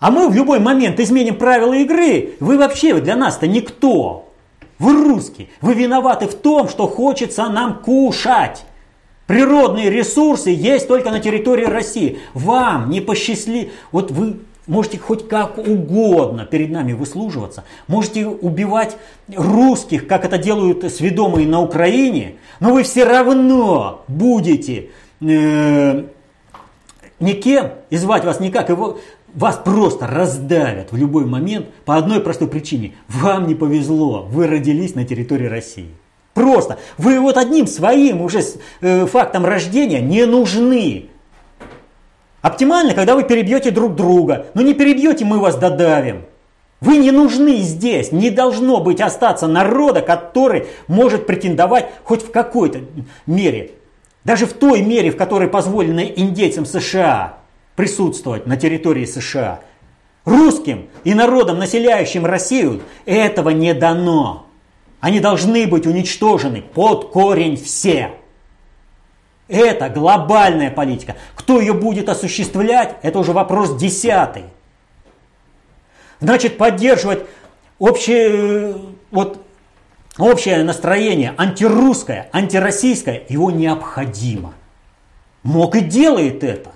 А 0.00 0.10
мы 0.10 0.28
в 0.28 0.34
любой 0.34 0.58
момент 0.58 0.98
изменим 0.98 1.38
правила 1.38 1.74
игры. 1.74 2.34
Вы 2.40 2.58
вообще 2.58 3.00
для 3.00 3.14
нас-то 3.14 3.46
никто. 3.46 4.28
Вы 4.80 5.04
русские. 5.04 5.50
Вы 5.60 5.74
виноваты 5.74 6.26
в 6.26 6.34
том, 6.34 6.68
что 6.68 6.88
хочется 6.88 7.48
нам 7.48 7.80
кушать. 7.80 8.64
Природные 9.26 9.90
ресурсы 9.90 10.50
есть 10.50 10.86
только 10.86 11.10
на 11.10 11.20
территории 11.20 11.64
России. 11.64 12.18
Вам 12.34 12.90
не 12.90 13.00
посчастли... 13.00 13.72
Вот 13.90 14.10
вы 14.10 14.40
можете 14.66 14.98
хоть 14.98 15.28
как 15.28 15.58
угодно 15.58 16.44
перед 16.46 16.70
нами 16.70 16.92
выслуживаться, 16.92 17.64
можете 17.86 18.26
убивать 18.26 18.96
русских, 19.34 20.06
как 20.06 20.24
это 20.24 20.38
делают 20.38 20.90
сведомые 20.92 21.46
на 21.46 21.60
Украине, 21.60 22.36
но 22.60 22.72
вы 22.72 22.82
все 22.82 23.04
равно 23.04 24.04
будете 24.08 24.90
э, 25.20 26.04
никем, 27.20 27.72
и 27.90 27.96
звать 27.96 28.24
вас 28.24 28.40
никак, 28.40 28.70
и 28.70 28.76
вас 29.34 29.60
просто 29.64 30.06
раздавят 30.06 30.92
в 30.92 30.96
любой 30.96 31.26
момент 31.26 31.66
по 31.84 31.96
одной 31.96 32.20
простой 32.20 32.48
причине. 32.48 32.94
Вам 33.08 33.46
не 33.46 33.54
повезло, 33.54 34.26
вы 34.30 34.46
родились 34.46 34.94
на 34.94 35.04
территории 35.04 35.46
России. 35.46 35.90
Просто. 36.34 36.78
Вы 36.98 37.20
вот 37.20 37.36
одним 37.36 37.66
своим 37.66 38.20
уже 38.20 38.42
э, 38.80 39.06
фактом 39.06 39.46
рождения 39.46 40.00
не 40.00 40.26
нужны. 40.26 41.06
Оптимально, 42.42 42.92
когда 42.92 43.14
вы 43.14 43.22
перебьете 43.22 43.70
друг 43.70 43.94
друга. 43.94 44.46
Но 44.54 44.62
не 44.62 44.74
перебьете, 44.74 45.24
мы 45.24 45.38
вас 45.38 45.56
додавим. 45.56 46.26
Вы 46.80 46.98
не 46.98 47.12
нужны 47.12 47.58
здесь. 47.58 48.12
Не 48.12 48.30
должно 48.30 48.80
быть 48.80 49.00
остаться 49.00 49.46
народа, 49.46 50.02
который 50.02 50.66
может 50.88 51.26
претендовать 51.26 51.88
хоть 52.02 52.22
в 52.22 52.30
какой-то 52.30 52.80
мере. 53.26 53.70
Даже 54.24 54.46
в 54.46 54.52
той 54.52 54.82
мере, 54.82 55.10
в 55.10 55.16
которой 55.16 55.48
позволено 55.48 56.00
индейцам 56.00 56.66
США 56.66 57.38
присутствовать 57.76 58.46
на 58.46 58.56
территории 58.56 59.04
США. 59.04 59.60
Русским 60.24 60.88
и 61.04 61.14
народам, 61.14 61.58
населяющим 61.58 62.26
Россию, 62.26 62.82
этого 63.04 63.50
не 63.50 63.72
дано. 63.74 64.46
Они 65.04 65.20
должны 65.20 65.66
быть 65.66 65.86
уничтожены 65.86 66.62
под 66.62 67.10
корень 67.10 67.62
все. 67.62 68.12
Это 69.48 69.90
глобальная 69.90 70.70
политика. 70.70 71.16
Кто 71.34 71.60
ее 71.60 71.74
будет 71.74 72.08
осуществлять, 72.08 72.96
это 73.02 73.18
уже 73.18 73.34
вопрос 73.34 73.76
десятый. 73.76 74.44
Значит, 76.20 76.56
поддерживать 76.56 77.26
общее, 77.78 78.76
вот, 79.10 79.44
общее 80.16 80.64
настроение 80.64 81.34
антирусское, 81.36 82.30
антироссийское, 82.32 83.24
его 83.28 83.50
необходимо. 83.50 84.54
МОК 85.42 85.76
и 85.76 85.80
делает 85.82 86.42
это. 86.42 86.72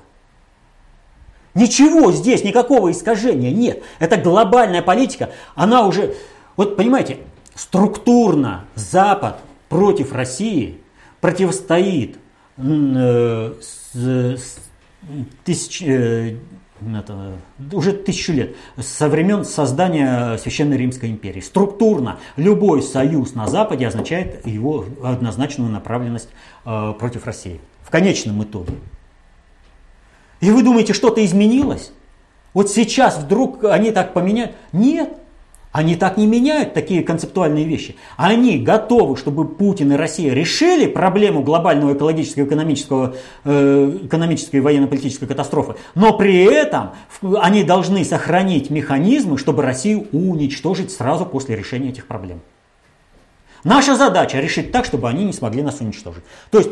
Ничего 1.55 2.13
здесь, 2.13 2.45
никакого 2.45 2.91
искажения 2.91 3.53
нет. 3.53 3.83
Это 3.99 4.19
глобальная 4.19 4.83
политика, 4.83 5.31
она 5.55 5.87
уже, 5.87 6.15
вот 6.57 6.77
понимаете, 6.77 7.21
структурно 7.59 8.65
Запад 8.77 9.41
против 9.69 10.13
России 10.13 10.79
противостоит 11.21 12.17
э, 12.57 13.55
с, 13.61 13.95
с, 13.95 14.59
тысяч, 15.45 15.83
э, 15.83 16.37
это, 16.81 17.33
уже 17.73 17.93
тысячу 17.93 18.33
лет, 18.33 18.55
со 18.79 19.09
времен 19.09 19.45
создания 19.45 20.37
Священной 20.39 20.77
Римской 20.77 21.11
империи. 21.11 21.41
Структурно 21.41 22.21
любой 22.37 22.81
союз 22.81 23.35
на 23.35 23.49
Западе 23.49 23.89
означает 23.89 24.47
его 24.47 24.85
однозначную 25.03 25.71
направленность 25.71 26.29
э, 26.65 26.95
против 26.97 27.27
России. 27.27 27.61
В 27.83 27.91
конечном 27.91 28.43
итоге. 28.45 28.75
И 30.41 30.53
вы 30.53 30.63
думаете, 30.63 30.93
что-то 30.93 31.25
изменилось? 31.25 31.91
Вот 32.55 32.71
сейчас 32.71 33.19
вдруг 33.19 33.65
они 33.65 33.91
так 33.91 34.15
поменяют? 34.15 34.53
Нет. 34.73 35.19
Они 35.71 35.97
так 35.97 36.17
не 36.17 36.27
меняют 36.27 36.73
такие 36.73 37.03
концептуальные 37.03 37.65
вещи. 37.65 37.97
Они 38.17 38.59
готовы, 38.59 39.17
чтобы 39.17 39.47
Путин 39.47 39.93
и 39.93 39.97
Россия 39.97 40.33
решили 40.33 40.87
проблему 40.87 41.43
глобального 41.43 41.95
экологического, 41.95 42.45
экономического, 42.45 43.15
э, 43.45 43.99
экономической 44.05 44.57
и 44.57 44.61
военно-политической 44.61 45.27
катастрофы, 45.27 45.75
но 45.95 46.17
при 46.17 46.45
этом 46.45 46.93
они 47.41 47.65
должны 47.65 48.05
сохранить 48.05 48.71
механизмы, 48.71 49.37
чтобы 49.37 49.63
Россию 49.63 50.07
уничтожить 50.13 50.91
сразу 50.91 51.27
после 51.27 51.55
решения 51.55 51.91
этих 51.91 52.07
проблем. 52.07 52.41
Наша 53.65 53.97
задача 53.97 54.41
решить 54.41 54.73
так, 54.73 54.85
чтобы 54.85 55.09
они 55.09 55.25
не 55.25 55.33
смогли 55.33 55.63
нас 55.63 55.81
уничтожить. 55.81 56.25
То 56.51 56.59
есть 56.59 56.71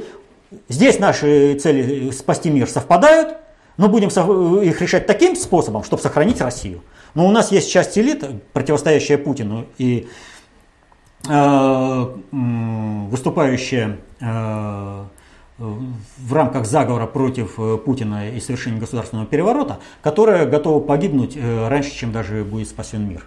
здесь 0.69 0.99
наши 0.99 1.55
цели 1.59 2.11
спасти 2.11 2.49
мир 2.49 2.69
совпадают, 2.69 3.37
но 3.77 3.89
будем 3.89 4.09
их 4.09 4.81
решать 4.81 5.07
таким 5.07 5.37
способом, 5.37 5.85
чтобы 5.85 6.03
сохранить 6.03 6.41
Россию. 6.41 6.83
Но 7.15 7.27
у 7.27 7.31
нас 7.31 7.53
есть 7.53 7.71
часть 7.71 7.97
элит, 7.99 8.25
противостоящая 8.53 9.19
Путину 9.19 9.67
и 9.79 10.09
э, 11.29 12.07
выступающая 13.11 13.99
э, 14.21 15.05
в 15.59 16.33
рамках 16.33 16.67
заговора 16.67 17.07
против 17.07 17.59
э, 17.59 17.79
Путина 17.79 18.31
и 18.31 18.41
совершения 18.41 18.79
государственного 18.79 19.27
переворота, 19.27 19.79
которая 20.03 20.47
готова 20.47 20.83
погибнуть 20.85 21.37
э, 21.37 21.69
раньше, 21.69 21.91
чем 21.93 22.13
даже 22.13 22.45
будет 22.45 22.69
спасен 22.69 23.09
мир. 23.09 23.25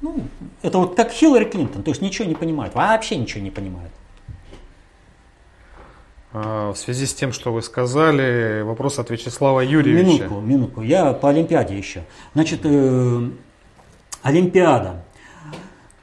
Ну, 0.00 0.14
это 0.62 0.78
вот 0.78 0.94
как 0.94 1.10
Хиллари 1.10 1.44
Клинтон, 1.44 1.82
то 1.82 1.90
есть 1.90 2.00
ничего 2.02 2.28
не 2.28 2.34
понимает, 2.34 2.74
вообще 2.74 3.16
ничего 3.16 3.42
не 3.42 3.50
понимает. 3.50 3.90
А, 6.38 6.74
в 6.74 6.76
связи 6.76 7.06
с 7.06 7.14
тем, 7.14 7.32
что 7.32 7.50
вы 7.50 7.62
сказали, 7.62 8.60
вопрос 8.60 8.98
от 8.98 9.08
Вячеслава 9.08 9.60
Юрьевича. 9.60 10.24
Минутку, 10.24 10.40
минутку. 10.40 10.82
Я 10.82 11.14
по 11.14 11.30
Олимпиаде 11.30 11.78
еще. 11.78 12.02
Значит, 12.34 12.60
э, 12.64 13.30
Олимпиада. 14.22 15.02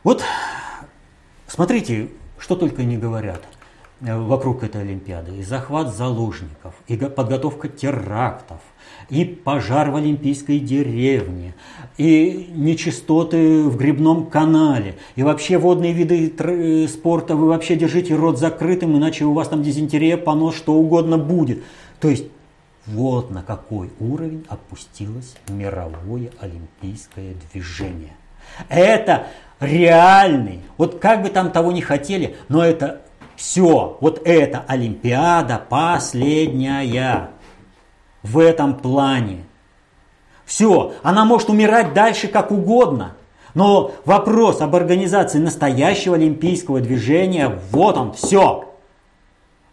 Вот 0.04 0.24
смотрите, 1.46 2.10
что 2.40 2.56
только 2.56 2.82
не 2.84 2.98
говорят 2.98 3.44
э, 4.02 4.18
вокруг 4.18 4.64
этой 4.64 4.82
Олимпиады. 4.82 5.38
И 5.38 5.44
захват 5.44 5.94
заложников, 5.94 6.74
и 6.88 6.98
подготовка 6.98 7.68
терактов, 7.68 8.60
и 9.10 9.26
пожар 9.26 9.90
в 9.92 9.96
Олимпийской 9.96 10.60
деревне, 10.60 11.54
и 11.98 12.50
нечистоты 12.56 13.64
в 13.64 13.78
грибном 13.78 14.28
канале, 14.28 14.96
и 15.16 15.24
вообще 15.24 15.58
водные 15.58 15.94
виды 15.94 16.34
э, 16.38 16.88
спорта, 16.88 17.36
вы 17.36 17.48
вообще 17.48 17.76
держите 17.76 18.16
рот 18.16 18.40
закрытым, 18.40 18.98
иначе 18.98 19.26
у 19.26 19.34
вас 19.34 19.48
там 19.48 19.64
дизентерия, 19.64 20.18
понос, 20.18 20.56
что 20.56 20.74
угодно 20.74 21.18
будет. 21.18 21.64
То 22.00 22.10
есть 22.10 22.26
вот 22.86 23.32
на 23.32 23.44
какой 23.44 23.92
уровень 24.00 24.46
опустилось 24.50 25.36
мировое 25.48 26.32
олимпийское 26.40 27.36
движение. 27.52 28.16
Это 28.70 29.28
реальный, 29.60 30.62
вот 30.78 31.00
как 31.00 31.24
бы 31.24 31.30
там 31.30 31.52
того 31.52 31.72
не 31.72 31.82
хотели, 31.82 32.36
но 32.50 32.64
это 32.64 33.02
все, 33.36 33.98
вот 34.00 34.22
эта 34.26 34.64
Олимпиада 34.68 35.62
последняя 35.70 36.82
в 38.24 38.40
этом 38.40 38.74
плане. 38.76 39.44
Все, 40.46 40.94
она 41.04 41.26
может 41.26 41.50
умирать 41.50 41.94
дальше 41.94 42.28
как 42.28 42.52
угодно. 42.52 43.14
Но 43.54 43.92
вопрос 44.06 44.62
об 44.62 44.76
организации 44.76 45.38
настоящего 45.38 46.16
олимпийского 46.16 46.80
движения, 46.80 47.60
вот 47.72 47.98
он, 47.98 48.14
все. 48.14 48.70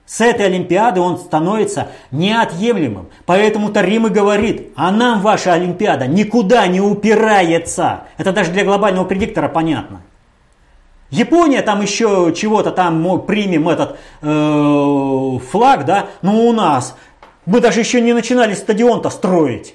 С 0.05 0.21
этой 0.21 0.47
Олимпиады 0.47 1.01
он 1.01 1.19
становится 1.19 1.89
неотъемлемым. 2.11 3.09
Поэтому 3.27 3.71
Тарим 3.71 4.09
и 4.09 4.11
говорит, 4.11 4.73
а 4.75 4.91
нам 4.91 5.21
ваша 5.21 5.53
Олимпиада 5.53 6.09
никуда 6.09 6.67
не 6.67 6.81
упирается. 6.81 8.03
Это 8.19 8.33
даже 8.33 8.51
для 8.51 8.65
глобального 8.65 9.05
предиктора 9.05 9.49
понятно. 9.49 10.03
Япония 11.11 11.63
там 11.63 11.81
еще 11.81 12.33
чего-то 12.37 12.71
там 12.73 13.21
примем 13.21 13.69
этот 13.69 13.99
э, 14.23 15.39
флаг, 15.51 15.85
да, 15.85 16.07
но 16.23 16.45
у 16.45 16.53
нас 16.53 16.97
мы 17.51 17.61
даже 17.61 17.81
еще 17.81 18.01
не 18.01 18.13
начинали 18.13 18.55
стадион-то 18.55 19.11
строить. 19.11 19.75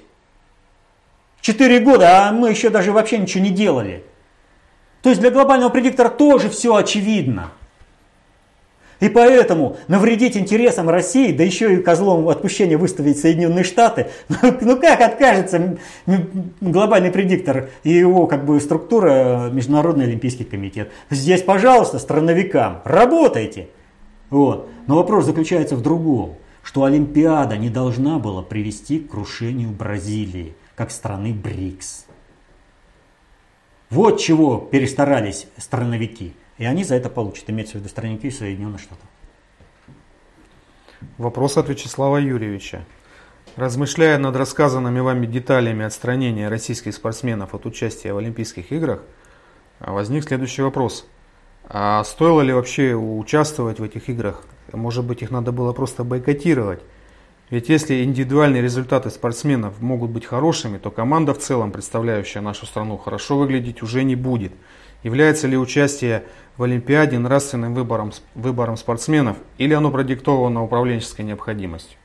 Четыре 1.41 1.79
года, 1.79 2.29
а 2.29 2.31
мы 2.31 2.49
еще 2.49 2.69
даже 2.69 2.93
вообще 2.93 3.17
ничего 3.17 3.43
не 3.43 3.49
делали. 3.49 4.05
То 5.01 5.09
есть 5.09 5.19
для 5.19 5.29
глобального 5.29 5.69
предиктора 5.69 6.07
тоже 6.07 6.49
все 6.49 6.73
очевидно. 6.73 7.51
И 9.01 9.09
поэтому 9.09 9.75
навредить 9.89 10.37
интересам 10.37 10.89
России, 10.89 11.33
да 11.33 11.43
еще 11.43 11.73
и 11.73 11.81
козлом 11.81 12.29
отпущения 12.29 12.77
выставить 12.77 13.19
Соединенные 13.19 13.65
Штаты, 13.65 14.07
ну, 14.29 14.37
ну 14.61 14.79
как 14.79 15.01
откажется 15.01 15.77
глобальный 16.61 17.11
предиктор 17.11 17.71
и 17.83 17.91
его 17.91 18.25
как 18.25 18.45
бы 18.45 18.61
структура 18.61 19.49
Международный 19.51 20.05
Олимпийский 20.05 20.45
комитет. 20.45 20.93
Здесь, 21.09 21.41
пожалуйста, 21.41 21.99
страновикам, 21.99 22.79
работайте. 22.85 23.67
Вот. 24.29 24.69
Но 24.87 24.95
вопрос 24.95 25.25
заключается 25.25 25.75
в 25.75 25.81
другом 25.81 26.37
что 26.65 26.83
Олимпиада 26.83 27.57
не 27.57 27.69
должна 27.69 28.17
была 28.17 28.41
привести 28.41 28.99
к 28.99 29.11
крушению 29.11 29.69
Бразилии, 29.69 30.55
как 30.75 30.89
страны 30.89 31.31
БРИКС. 31.31 32.07
Вот 33.91 34.19
чего 34.19 34.57
перестарались 34.57 35.45
страновики. 35.57 36.33
И 36.57 36.65
они 36.65 36.83
за 36.83 36.95
это 36.95 37.09
получат, 37.11 37.51
имеется 37.51 37.73
в 37.73 37.81
виду 37.81 37.89
страновики 37.89 38.31
Соединенных 38.31 38.81
Штатов. 38.81 39.05
Вопрос 41.19 41.55
от 41.57 41.69
Вячеслава 41.69 42.17
Юрьевича. 42.17 42.83
Размышляя 43.55 44.17
над 44.17 44.35
рассказанными 44.35 45.01
вами 45.01 45.27
деталями 45.27 45.85
отстранения 45.85 46.49
российских 46.49 46.95
спортсменов 46.95 47.53
от 47.53 47.67
участия 47.67 48.11
в 48.11 48.17
Олимпийских 48.17 48.71
играх, 48.71 49.03
возник 49.79 50.23
следующий 50.23 50.63
вопрос. 50.63 51.07
А 51.67 52.03
стоило 52.03 52.41
ли 52.41 52.53
вообще 52.53 52.95
участвовать 52.95 53.79
в 53.79 53.83
этих 53.83 54.09
играх 54.09 54.43
может 54.71 55.05
быть, 55.05 55.21
их 55.21 55.31
надо 55.31 55.51
было 55.51 55.73
просто 55.73 56.03
бойкотировать. 56.03 56.81
Ведь 57.49 57.69
если 57.69 58.03
индивидуальные 58.03 58.61
результаты 58.61 59.11
спортсменов 59.11 59.79
могут 59.79 60.09
быть 60.09 60.25
хорошими, 60.25 60.79
то 60.79 60.89
команда 60.89 61.33
в 61.33 61.39
целом, 61.39 61.71
представляющая 61.71 62.41
нашу 62.41 62.65
страну, 62.65 62.97
хорошо 62.97 63.37
выглядеть 63.37 63.83
уже 63.83 64.03
не 64.03 64.15
будет. 64.15 64.51
Является 65.03 65.47
ли 65.47 65.55
участие 65.55 66.23
в 66.57 66.63
Олимпиаде 66.63 67.19
нравственным 67.19 67.75
выбором, 67.75 68.11
выбором 68.33 68.77
спортсменов 68.77 69.37
или 69.59 69.75
оно 69.75 69.91
продиктовано 69.91 70.63
управленческой 70.63 71.25
необходимостью? 71.25 71.97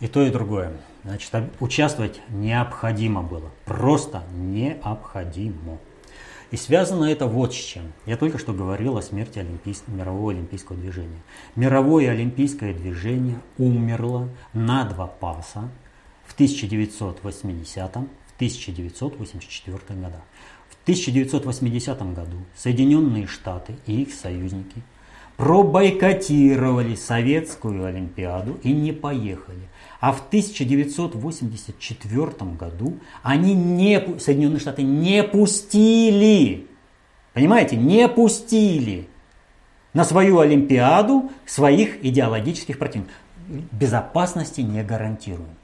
И 0.00 0.08
то, 0.08 0.22
и 0.22 0.30
другое. 0.30 0.72
Значит, 1.04 1.32
участвовать 1.60 2.20
необходимо 2.28 3.22
было. 3.22 3.50
Просто 3.64 4.24
необходимо. 4.34 5.78
И 6.52 6.56
связано 6.58 7.06
это 7.06 7.26
вот 7.26 7.54
с 7.54 7.56
чем. 7.56 7.94
Я 8.04 8.18
только 8.18 8.36
что 8.36 8.52
говорил 8.52 8.98
о 8.98 9.02
смерти 9.02 9.38
олимпийс... 9.38 9.82
мирового 9.86 10.32
олимпийского 10.32 10.76
движения. 10.76 11.22
Мировое 11.56 12.10
олимпийское 12.10 12.74
движение 12.74 13.40
умерло 13.56 14.28
на 14.52 14.84
два 14.84 15.06
паса 15.06 15.70
в 16.26 16.34
1980 16.34 17.94
в 17.94 18.34
1984 18.36 19.78
годах. 19.98 20.20
В 20.68 20.82
1980 20.82 22.14
году 22.14 22.36
Соединенные 22.54 23.26
Штаты 23.26 23.74
и 23.86 24.02
их 24.02 24.12
союзники 24.12 24.82
пробойкотировали 25.38 26.96
советскую 26.96 27.86
Олимпиаду 27.86 28.58
и 28.62 28.72
не 28.72 28.92
поехали. 28.92 29.68
А 30.02 30.12
в 30.12 30.26
1984 30.26 32.26
году 32.58 32.98
они 33.22 33.54
не, 33.54 34.18
Соединенные 34.18 34.58
Штаты 34.58 34.82
не 34.82 35.22
пустили, 35.22 36.66
понимаете, 37.34 37.76
не 37.76 38.08
пустили 38.08 39.08
на 39.92 40.04
свою 40.04 40.40
Олимпиаду 40.40 41.30
своих 41.46 42.04
идеологических 42.04 42.80
противников. 42.80 43.14
Безопасности 43.70 44.60
не 44.60 44.82
гарантируем. 44.82 45.54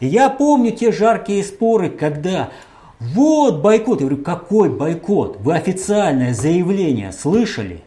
Я 0.00 0.30
помню 0.30 0.72
те 0.72 0.90
жаркие 0.90 1.44
споры, 1.44 1.88
когда 1.88 2.50
вот 2.98 3.62
бойкот. 3.62 4.00
Я 4.00 4.08
говорю, 4.08 4.24
какой 4.24 4.68
бойкот? 4.68 5.36
Вы 5.36 5.54
официальное 5.54 6.34
заявление 6.34 7.12
слышали? 7.12 7.84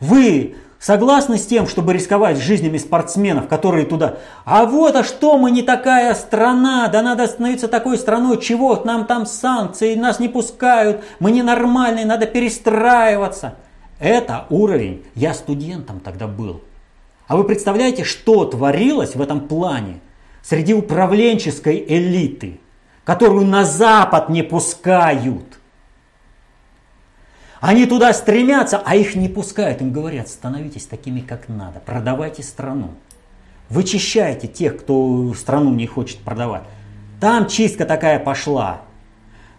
Вы 0.00 0.56
согласны 0.84 1.38
с 1.38 1.46
тем, 1.46 1.66
чтобы 1.66 1.94
рисковать 1.94 2.36
жизнями 2.36 2.76
спортсменов, 2.76 3.48
которые 3.48 3.86
туда... 3.86 4.18
А 4.44 4.66
вот, 4.66 4.94
а 4.94 5.02
что 5.02 5.38
мы 5.38 5.50
не 5.50 5.62
такая 5.62 6.12
страна, 6.14 6.88
да 6.88 7.00
надо 7.00 7.26
становиться 7.26 7.68
такой 7.68 7.96
страной, 7.96 8.38
чего 8.38 8.78
нам 8.84 9.06
там 9.06 9.24
санкции, 9.24 9.94
нас 9.94 10.20
не 10.20 10.28
пускают, 10.28 11.02
мы 11.20 11.30
ненормальные, 11.30 12.04
надо 12.04 12.26
перестраиваться. 12.26 13.54
Это 13.98 14.44
уровень, 14.50 15.06
я 15.14 15.32
студентом 15.32 16.00
тогда 16.00 16.26
был. 16.26 16.60
А 17.28 17.38
вы 17.38 17.44
представляете, 17.44 18.04
что 18.04 18.44
творилось 18.44 19.16
в 19.16 19.22
этом 19.22 19.48
плане 19.48 20.00
среди 20.42 20.74
управленческой 20.74 21.82
элиты, 21.88 22.60
которую 23.04 23.46
на 23.46 23.64
Запад 23.64 24.28
не 24.28 24.42
пускают? 24.42 25.46
Они 27.66 27.86
туда 27.86 28.12
стремятся, 28.12 28.82
а 28.84 28.94
их 28.94 29.16
не 29.16 29.30
пускают. 29.30 29.80
Им 29.80 29.90
говорят, 29.90 30.28
становитесь 30.28 30.84
такими, 30.84 31.20
как 31.20 31.48
надо, 31.48 31.80
продавайте 31.80 32.42
страну. 32.42 32.90
Вычищайте 33.70 34.48
тех, 34.48 34.76
кто 34.76 35.32
страну 35.32 35.72
не 35.72 35.86
хочет 35.86 36.18
продавать. 36.18 36.64
Там 37.22 37.48
чистка 37.48 37.86
такая 37.86 38.18
пошла. 38.18 38.82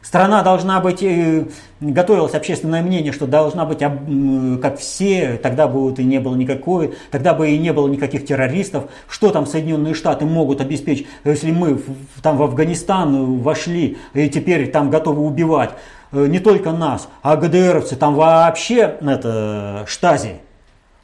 Страна 0.04 0.44
должна 0.44 0.82
быть, 0.82 1.02
э, 1.02 1.48
готовилось 1.82 2.36
общественное 2.36 2.84
мнение, 2.84 3.12
что 3.12 3.26
должна 3.26 3.66
быть 3.66 3.80
как 3.80 4.78
все, 4.78 5.40
тогда 5.42 5.68
бы 5.68 5.92
и 5.92 6.04
не 6.04 6.20
было 6.20 6.36
никакой, 6.36 6.94
тогда 7.10 7.34
бы 7.34 7.50
и 7.50 7.58
не 7.58 7.74
было 7.74 7.88
никаких 7.88 8.24
террористов. 8.24 8.84
Что 9.10 9.32
там 9.32 9.48
Соединенные 9.48 9.96
Штаты 9.96 10.26
могут 10.26 10.62
обеспечить, 10.62 11.08
если 11.24 11.50
мы 11.50 11.82
там 12.22 12.38
в 12.38 12.44
Афганистан 12.44 13.40
вошли 13.40 13.98
и 14.14 14.30
теперь 14.30 14.70
там 14.70 14.92
готовы 14.92 15.24
убивать 15.24 15.72
не 16.16 16.40
только 16.40 16.72
нас, 16.72 17.10
а 17.22 17.36
ГДРовцы, 17.36 17.96
там 17.96 18.16
вообще 18.16 18.98
это 19.02 19.86
штази. 19.88 20.42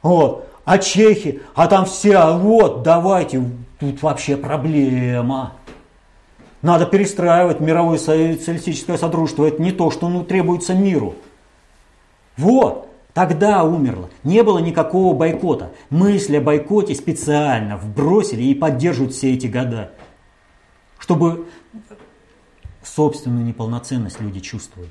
Вот. 0.02 0.48
А 0.64 0.78
чехи, 0.78 1.42
а 1.54 1.66
там 1.66 1.86
все, 1.86 2.16
а 2.16 2.36
вот, 2.38 2.82
давайте, 2.82 3.42
тут 3.80 4.00
вообще 4.02 4.36
проблема. 4.36 5.54
Надо 6.62 6.86
перестраивать 6.86 7.58
мировое 7.58 7.98
социалистическое 7.98 8.96
содружество. 8.96 9.44
Это 9.44 9.60
не 9.60 9.72
то, 9.72 9.90
что 9.90 10.08
ну, 10.08 10.22
требуется 10.22 10.74
миру. 10.74 11.16
Вот, 12.36 12.88
тогда 13.12 13.64
умерло. 13.64 14.08
Не 14.22 14.44
было 14.44 14.58
никакого 14.58 15.14
бойкота. 15.14 15.72
Мысль 15.90 16.36
о 16.36 16.40
бойкоте 16.40 16.94
специально 16.94 17.76
вбросили 17.76 18.44
и 18.44 18.54
поддерживают 18.54 19.12
все 19.12 19.34
эти 19.34 19.48
года. 19.48 19.90
Чтобы 21.00 21.46
собственную 22.84 23.44
неполноценность 23.44 24.20
люди 24.20 24.38
чувствовали. 24.38 24.90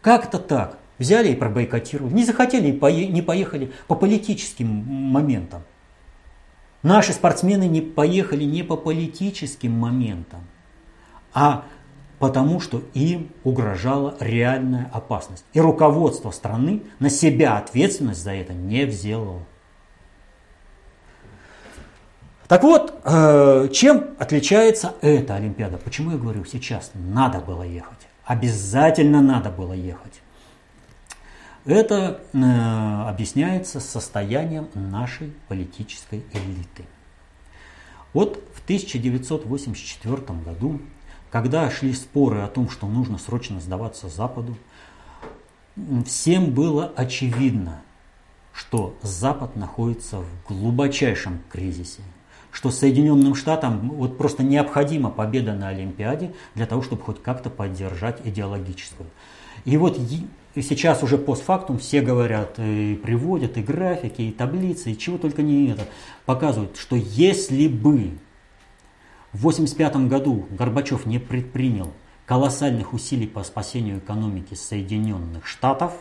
Как 0.00 0.26
это 0.26 0.38
так? 0.38 0.78
Взяли 0.98 1.28
и 1.28 1.36
пробойкотировали. 1.36 2.12
Не 2.12 2.24
захотели 2.24 2.68
и 2.68 3.06
не 3.08 3.22
поехали 3.22 3.72
по 3.86 3.94
политическим 3.94 4.66
моментам. 4.66 5.62
Наши 6.82 7.12
спортсмены 7.12 7.66
не 7.68 7.80
поехали 7.80 8.44
не 8.44 8.62
по 8.62 8.76
политическим 8.76 9.72
моментам 9.72 10.40
а 11.32 11.64
потому 12.18 12.60
что 12.60 12.82
им 12.94 13.30
угрожала 13.44 14.16
реальная 14.20 14.90
опасность. 14.92 15.44
И 15.52 15.60
руководство 15.60 16.30
страны 16.30 16.82
на 16.98 17.08
себя 17.08 17.56
ответственность 17.56 18.22
за 18.22 18.32
это 18.32 18.52
не 18.52 18.84
взяло. 18.84 19.40
Так 22.46 22.64
вот, 22.64 23.00
э, 23.04 23.68
чем 23.72 24.10
отличается 24.18 24.94
эта 25.02 25.36
Олимпиада? 25.36 25.78
Почему 25.78 26.10
я 26.10 26.18
говорю 26.18 26.44
сейчас 26.44 26.90
надо 26.94 27.38
было 27.38 27.62
ехать? 27.62 27.99
Обязательно 28.30 29.20
надо 29.20 29.50
было 29.50 29.72
ехать. 29.72 30.22
Это 31.64 32.20
э, 32.32 33.08
объясняется 33.08 33.80
состоянием 33.80 34.68
нашей 34.74 35.32
политической 35.48 36.24
элиты. 36.32 36.84
Вот 38.12 38.42
в 38.54 38.62
1984 38.62 40.16
году 40.44 40.80
когда 41.30 41.70
шли 41.70 41.92
споры 41.92 42.40
о 42.40 42.48
том, 42.48 42.68
что 42.68 42.88
нужно 42.88 43.16
срочно 43.18 43.60
сдаваться 43.60 44.08
Западу, 44.08 44.56
всем 46.04 46.50
было 46.50 46.92
очевидно, 46.96 47.82
что 48.52 48.98
Запад 49.02 49.54
находится 49.54 50.18
в 50.18 50.28
глубочайшем 50.48 51.40
кризисе, 51.48 52.02
что 52.52 52.70
Соединенным 52.70 53.34
Штатам 53.34 53.90
вот 53.90 54.18
просто 54.18 54.42
необходима 54.42 55.10
победа 55.10 55.54
на 55.54 55.68
Олимпиаде 55.68 56.32
для 56.54 56.66
того, 56.66 56.82
чтобы 56.82 57.02
хоть 57.02 57.22
как-то 57.22 57.50
поддержать 57.50 58.20
идеологическую. 58.24 59.08
И 59.64 59.76
вот 59.76 59.98
сейчас 60.54 61.02
уже 61.02 61.18
постфактум 61.18 61.78
все 61.78 62.00
говорят, 62.00 62.58
и 62.58 62.94
приводят 63.02 63.56
и 63.56 63.62
графики, 63.62 64.22
и 64.22 64.32
таблицы, 64.32 64.92
и 64.92 64.98
чего 64.98 65.18
только 65.18 65.42
не 65.42 65.68
это, 65.68 65.86
показывают, 66.24 66.76
что 66.76 66.96
если 66.96 67.68
бы 67.68 68.18
в 69.32 69.46
1985 69.46 70.08
году 70.08 70.46
Горбачев 70.50 71.06
не 71.06 71.18
предпринял 71.18 71.92
колоссальных 72.26 72.92
усилий 72.92 73.26
по 73.26 73.42
спасению 73.44 73.98
экономики 73.98 74.54
Соединенных 74.54 75.46
Штатов, 75.46 75.92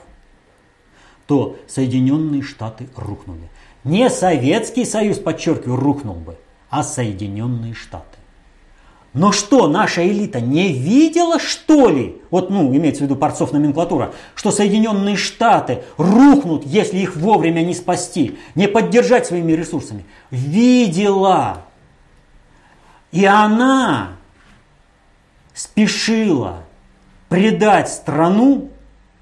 то 1.28 1.60
Соединенные 1.68 2.42
Штаты 2.42 2.90
рухнули. 2.96 3.50
Не 3.84 4.10
Советский 4.10 4.86
Союз, 4.86 5.20
подчеркиваю, 5.20 5.80
рухнул 5.80 6.16
бы, 6.16 6.38
а 6.70 6.84
Соединенные 6.84 7.74
Штаты. 7.74 8.06
Но 9.14 9.32
что, 9.32 9.68
наша 9.68 10.08
элита 10.08 10.40
не 10.40 10.72
видела, 10.72 11.40
что 11.40 11.90
ли, 11.90 12.22
вот, 12.30 12.52
ну, 12.52 12.76
имеется 12.76 13.02
в 13.02 13.06
виду 13.06 13.16
порцов 13.16 13.52
номенклатура, 13.52 14.14
что 14.36 14.52
Соединенные 14.52 15.16
Штаты 15.16 15.82
рухнут, 15.98 16.64
если 16.66 17.00
их 17.00 17.16
вовремя 17.16 17.62
не 17.62 17.74
спасти, 17.74 18.38
не 18.54 18.68
поддержать 18.68 19.26
своими 19.26 19.54
ресурсами? 19.54 20.06
Видела. 20.30 21.64
И 23.12 23.26
она 23.26 24.10
спешила 25.56 26.64
предать 27.30 27.90
страну, 27.90 28.69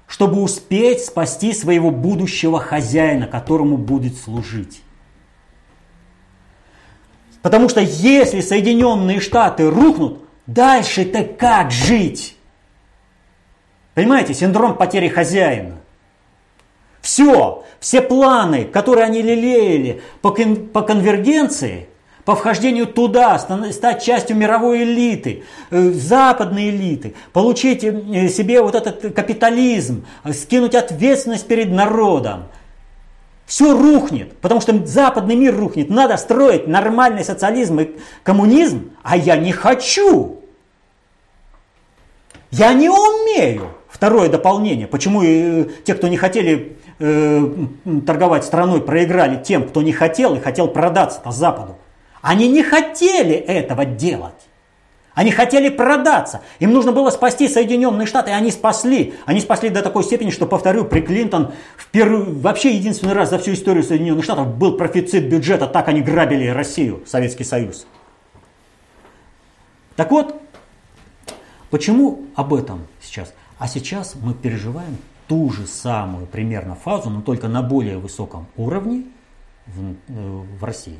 чтобы 0.08 0.42
успеть 0.42 1.04
спасти 1.04 1.52
своего 1.52 1.90
будущего 1.90 2.58
хозяина, 2.58 3.26
которому 3.26 3.76
будет 3.76 4.16
служить. 4.16 4.82
Потому 7.42 7.68
что 7.68 7.80
если 7.80 8.40
Соединенные 8.40 9.20
Штаты 9.20 9.70
рухнут, 9.70 10.24
дальше-то 10.46 11.24
как 11.24 11.70
жить? 11.70 12.36
Понимаете, 13.94 14.34
синдром 14.34 14.76
потери 14.76 15.08
хозяина. 15.08 15.76
Все, 17.00 17.64
все 17.78 18.00
планы, 18.00 18.64
которые 18.64 19.04
они 19.04 19.22
лелеяли 19.22 20.02
по, 20.20 20.30
кон- 20.30 20.68
по 20.68 20.82
конвергенции– 20.82 21.88
по 22.28 22.36
вхождению 22.36 22.86
туда, 22.86 23.38
стать 23.38 24.04
частью 24.04 24.36
мировой 24.36 24.82
элиты, 24.82 25.44
э, 25.70 25.92
западной 25.92 26.68
элиты, 26.68 27.14
получить 27.32 27.82
э, 27.82 28.28
себе 28.28 28.60
вот 28.60 28.74
этот 28.74 29.14
капитализм, 29.14 30.04
скинуть 30.34 30.74
ответственность 30.74 31.48
перед 31.48 31.70
народом. 31.70 32.48
Все 33.46 33.72
рухнет, 33.72 34.36
потому 34.42 34.60
что 34.60 34.78
западный 34.84 35.36
мир 35.36 35.56
рухнет. 35.56 35.88
Надо 35.88 36.18
строить 36.18 36.68
нормальный 36.68 37.24
социализм 37.24 37.80
и 37.80 37.90
коммунизм, 38.24 38.90
а 39.02 39.16
я 39.16 39.38
не 39.38 39.52
хочу. 39.52 40.42
Я 42.50 42.74
не 42.74 42.90
умею. 42.90 43.68
Второе 43.88 44.28
дополнение. 44.28 44.86
Почему 44.86 45.22
и 45.22 45.62
э, 45.62 45.66
те, 45.82 45.94
кто 45.94 46.08
не 46.08 46.18
хотели 46.18 46.76
э, 46.98 47.40
торговать 48.06 48.44
страной, 48.44 48.82
проиграли 48.82 49.42
тем, 49.42 49.66
кто 49.66 49.80
не 49.80 49.92
хотел 49.92 50.34
и 50.34 50.40
хотел 50.40 50.68
продаться 50.68 51.22
по 51.22 51.32
Западу. 51.32 51.78
Они 52.28 52.46
не 52.46 52.62
хотели 52.62 53.36
этого 53.36 53.86
делать. 53.86 54.34
Они 55.14 55.30
хотели 55.30 55.70
продаться. 55.70 56.42
Им 56.58 56.72
нужно 56.74 56.92
было 56.92 57.08
спасти 57.08 57.48
Соединенные 57.48 58.06
Штаты, 58.06 58.32
и 58.32 58.34
они 58.34 58.50
спасли. 58.50 59.14
Они 59.24 59.40
спасли 59.40 59.70
до 59.70 59.80
такой 59.80 60.04
степени, 60.04 60.28
что, 60.28 60.44
повторю, 60.44 60.84
при 60.84 61.00
Клинтон 61.00 61.52
в 61.78 61.86
первый, 61.86 62.24
вообще 62.24 62.76
единственный 62.76 63.14
раз 63.14 63.30
за 63.30 63.38
всю 63.38 63.54
историю 63.54 63.82
Соединенных 63.82 64.24
Штатов 64.24 64.58
был 64.58 64.76
профицит 64.76 65.30
бюджета, 65.30 65.66
так 65.66 65.88
они 65.88 66.02
грабили 66.02 66.48
Россию, 66.48 67.02
Советский 67.06 67.44
Союз. 67.44 67.86
Так 69.96 70.10
вот, 70.10 70.38
почему 71.70 72.26
об 72.34 72.52
этом 72.52 72.86
сейчас? 73.00 73.32
А 73.58 73.68
сейчас 73.68 74.16
мы 74.20 74.34
переживаем 74.34 74.98
ту 75.28 75.48
же 75.50 75.66
самую 75.66 76.26
примерно 76.26 76.74
фазу, 76.74 77.08
но 77.08 77.22
только 77.22 77.48
на 77.48 77.62
более 77.62 77.96
высоком 77.96 78.48
уровне 78.58 79.04
в, 79.66 79.92
э, 79.92 79.94
в 80.60 80.62
России. 80.62 80.98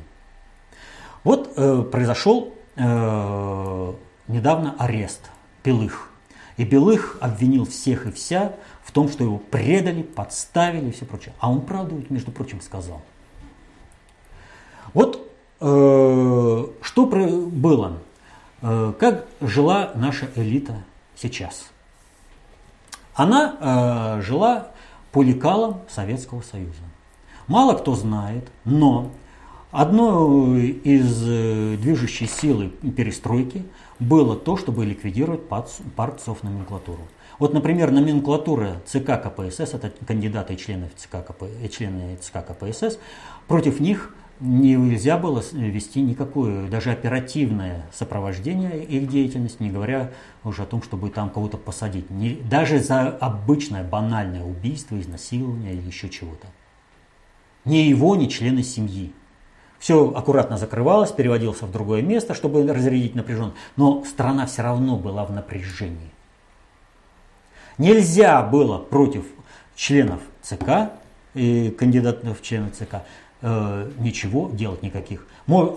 Вот 1.23 1.53
э, 1.55 1.83
произошел 1.83 2.53
э, 2.75 3.93
недавно 4.27 4.75
арест 4.77 5.29
Белых. 5.63 6.09
И 6.57 6.63
Белых 6.63 7.17
обвинил 7.21 7.65
всех 7.65 8.07
и 8.07 8.11
вся 8.11 8.53
в 8.83 8.91
том, 8.91 9.09
что 9.09 9.23
его 9.23 9.37
предали, 9.37 10.01
подставили 10.01 10.89
и 10.89 10.91
все 10.91 11.05
прочее. 11.05 11.33
А 11.39 11.51
он 11.51 11.61
правду, 11.61 12.03
между 12.09 12.31
прочим, 12.31 12.61
сказал. 12.61 13.01
Вот 14.93 15.29
э, 15.59 16.65
что 16.81 17.05
было, 17.05 17.97
э, 18.61 18.93
как 18.99 19.25
жила 19.41 19.91
наша 19.95 20.29
элита 20.35 20.83
сейчас. 21.15 21.69
Она 23.13 24.17
э, 24.17 24.21
жила 24.21 24.69
по 25.11 25.21
лекалам 25.21 25.81
Советского 25.89 26.41
Союза. 26.41 26.81
Мало 27.47 27.73
кто 27.73 27.95
знает, 27.95 28.47
но 28.63 29.11
одной 29.71 30.67
из 30.69 31.23
э, 31.27 31.77
движущей 31.77 32.27
силы 32.27 32.69
перестройки 32.69 33.63
было 33.99 34.35
то, 34.35 34.57
чтобы 34.57 34.85
ликвидировать 34.85 35.41
партсов 35.47 36.43
номенклатуру. 36.43 37.07
Вот, 37.37 37.53
например, 37.53 37.91
номенклатура 37.91 38.81
ЦК 38.85 39.21
КПСС, 39.23 39.73
это 39.73 39.93
кандидаты 40.05 40.55
и 40.55 40.57
члены 40.57 40.89
ЦК, 40.97 41.25
КП, 41.25 41.43
члены 41.71 42.17
ЦК 42.17 42.45
КПСС, 42.45 42.99
против 43.47 43.79
них 43.79 44.13
нельзя 44.39 45.17
было 45.17 45.43
вести 45.53 46.01
никакое, 46.01 46.67
даже 46.67 46.91
оперативное 46.91 47.85
сопровождение 47.93 48.83
их 48.83 49.09
деятельности, 49.09 49.61
не 49.61 49.69
говоря 49.69 50.11
уже 50.43 50.63
о 50.63 50.65
том, 50.65 50.81
чтобы 50.81 51.09
там 51.09 51.29
кого-то 51.29 51.57
посадить. 51.57 52.09
Не, 52.09 52.35
даже 52.49 52.79
за 52.79 53.07
обычное 53.07 53.83
банальное 53.83 54.43
убийство, 54.43 54.99
изнасилование 54.99 55.73
или 55.73 55.87
еще 55.87 56.09
чего-то. 56.09 56.47
Ни 57.65 57.77
его, 57.77 58.15
ни 58.15 58.27
члены 58.27 58.63
семьи. 58.63 59.13
Все 59.79 60.11
аккуратно 60.13 60.57
закрывалось, 60.57 61.11
переводился 61.11 61.65
в 61.65 61.71
другое 61.71 62.01
место, 62.01 62.33
чтобы 62.33 62.67
разрядить 62.71 63.15
напряженность. 63.15 63.55
Но 63.77 64.03
страна 64.03 64.45
все 64.45 64.61
равно 64.61 64.97
была 64.97 65.25
в 65.25 65.31
напряжении. 65.31 66.11
Нельзя 67.77 68.41
было 68.41 68.77
против 68.77 69.23
членов 69.75 70.19
ЦК 70.41 70.91
и 71.33 71.69
кандидатов 71.71 72.39
в 72.39 72.43
члены 72.43 72.71
ЦК 72.71 73.03
э, 73.41 73.91
ничего 73.99 74.49
делать 74.51 74.83
никаких. 74.83 75.25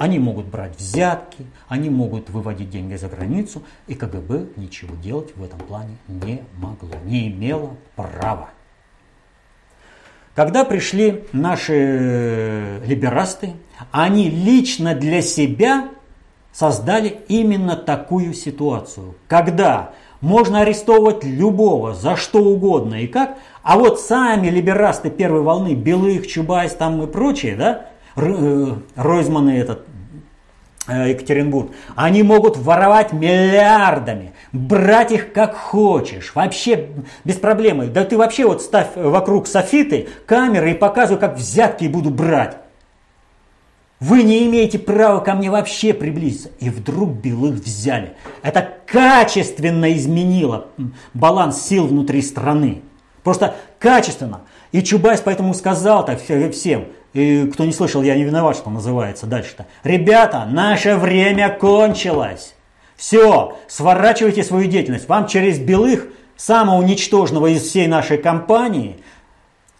Они 0.00 0.18
могут 0.18 0.46
брать 0.46 0.76
взятки, 0.76 1.46
они 1.68 1.88
могут 1.88 2.28
выводить 2.28 2.70
деньги 2.70 2.96
за 2.96 3.06
границу, 3.06 3.62
и 3.86 3.94
КГБ 3.94 4.48
ничего 4.56 4.96
делать 4.96 5.34
в 5.36 5.44
этом 5.44 5.60
плане 5.60 5.96
не 6.08 6.42
могло, 6.58 6.90
не 7.04 7.28
имело 7.28 7.76
права. 7.94 8.50
Когда 10.34 10.64
пришли 10.64 11.24
наши 11.32 12.80
либерасты, 12.86 13.52
они 13.90 14.30
лично 14.30 14.94
для 14.94 15.20
себя 15.20 15.88
создали 16.52 17.20
именно 17.28 17.76
такую 17.76 18.32
ситуацию, 18.32 19.14
когда 19.28 19.90
можно 20.22 20.60
арестовывать 20.60 21.24
любого 21.24 21.94
за 21.94 22.16
что 22.16 22.38
угодно 22.42 23.02
и 23.02 23.06
как, 23.06 23.36
а 23.62 23.76
вот 23.76 24.00
сами 24.00 24.48
либерасты 24.48 25.10
первой 25.10 25.42
волны, 25.42 25.74
Белых, 25.74 26.26
Чубайс 26.26 26.72
там 26.74 27.02
и 27.02 27.06
прочие, 27.06 27.56
да, 27.56 27.86
э, 28.16 28.74
Ройзман 28.96 29.50
и 29.50 29.56
этот, 29.56 29.80
э, 29.80 29.91
Екатеринбург, 30.88 31.70
они 31.94 32.24
могут 32.24 32.56
воровать 32.56 33.12
миллиардами, 33.12 34.32
брать 34.52 35.12
их 35.12 35.32
как 35.32 35.54
хочешь, 35.54 36.34
вообще 36.34 36.88
без 37.24 37.36
проблемы. 37.36 37.86
Да 37.86 38.04
ты 38.04 38.16
вообще 38.16 38.46
вот 38.46 38.62
ставь 38.62 38.88
вокруг 38.96 39.46
софиты 39.46 40.08
камеры 40.26 40.72
и 40.72 40.74
показывай, 40.74 41.20
как 41.20 41.36
взятки 41.36 41.86
буду 41.86 42.10
брать. 42.10 42.56
Вы 44.00 44.24
не 44.24 44.44
имеете 44.46 44.80
права 44.80 45.20
ко 45.20 45.34
мне 45.34 45.48
вообще 45.48 45.94
приблизиться. 45.94 46.50
И 46.58 46.70
вдруг 46.70 47.10
белых 47.10 47.54
взяли. 47.60 48.14
Это 48.42 48.68
качественно 48.86 49.92
изменило 49.92 50.66
баланс 51.14 51.62
сил 51.62 51.86
внутри 51.86 52.20
страны. 52.22 52.82
Просто 53.22 53.54
качественно. 53.78 54.40
И 54.72 54.82
Чубайс 54.82 55.20
поэтому 55.20 55.54
сказал 55.54 56.04
так 56.04 56.20
всем, 56.20 56.88
и 57.12 57.46
кто 57.52 57.64
не 57.64 57.72
слышал, 57.72 58.02
я 58.02 58.14
не 58.16 58.24
виноват, 58.24 58.56
что 58.56 58.70
называется 58.70 59.26
дальше-то. 59.26 59.66
Ребята, 59.84 60.46
наше 60.46 60.96
время 60.96 61.50
кончилось. 61.50 62.54
Все, 62.96 63.56
сворачивайте 63.68 64.44
свою 64.44 64.66
деятельность. 64.68 65.08
Вам 65.08 65.26
через 65.26 65.58
белых, 65.58 66.06
самого 66.36 66.82
ничтожного 66.82 67.48
из 67.48 67.62
всей 67.62 67.86
нашей 67.86 68.16
компании, 68.16 68.96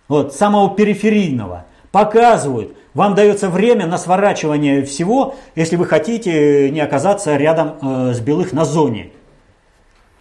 вот, 0.09 0.35
самого 0.35 0.75
периферийного, 0.75 1.65
показывают, 1.91 2.77
вам 2.95 3.15
дается 3.15 3.49
время 3.49 3.87
на 3.87 3.97
сворачивание 3.97 4.85
всего, 4.85 5.37
если 5.55 5.77
вы 5.77 5.87
хотите 5.87 6.71
не 6.71 6.81
оказаться 6.81 7.37
рядом 7.37 7.77
э, 7.81 8.13
с 8.13 8.21
белых 8.21 8.53
на 8.53 8.67
зоне. 8.67 9.11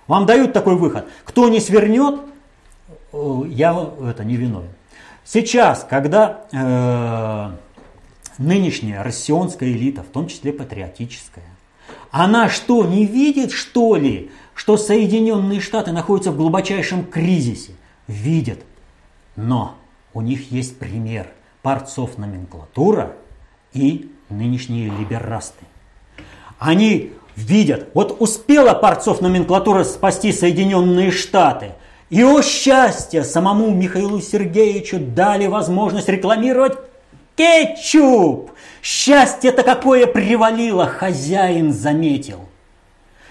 Вам 0.07 0.25
дают 0.25 0.53
такой 0.53 0.75
выход. 0.75 1.05
Кто 1.25 1.49
не 1.49 1.59
свернет, 1.59 2.21
э, 3.11 3.41
я 3.47 3.89
это 4.09 4.23
не 4.23 4.37
виновен. 4.37 4.69
Сейчас, 5.23 5.85
когда 5.89 6.41
э, 6.51 7.51
нынешняя 8.37 9.03
россионская 9.03 9.71
элита, 9.71 10.03
в 10.03 10.07
том 10.07 10.27
числе 10.27 10.51
патриотическая, 10.51 11.45
она 12.11 12.49
что, 12.49 12.85
не 12.85 13.05
видит, 13.05 13.51
что 13.51 13.95
ли, 13.95 14.31
что 14.55 14.77
Соединенные 14.77 15.59
Штаты 15.59 15.91
находятся 15.91 16.31
в 16.31 16.37
глубочайшем 16.37 17.05
кризисе? 17.05 17.73
Видят. 18.07 18.59
Но 19.35 19.75
у 20.13 20.21
них 20.21 20.51
есть 20.51 20.77
пример– 20.77 21.27
парцов 21.61 22.17
номенклатура 22.17 23.15
и 23.73 24.11
нынешние 24.29 24.89
либерасты. 24.89 25.65
Они 26.59 27.13
видят, 27.35 27.89
вот 27.93 28.17
успела 28.19 28.73
парцов 28.73 29.21
номенклатура 29.21 29.83
спасти 29.83 30.31
Соединенные 30.31 31.11
Штаты, 31.11 31.73
и, 32.11 32.23
о 32.23 32.41
счастье, 32.41 33.23
самому 33.23 33.71
Михаилу 33.71 34.19
Сергеевичу 34.19 34.99
дали 34.99 35.47
возможность 35.47 36.09
рекламировать 36.09 36.77
кетчуп. 37.37 38.51
Счастье-то 38.83 39.63
какое 39.63 40.05
привалило, 40.07 40.87
хозяин 40.87 41.71
заметил. 41.71 42.39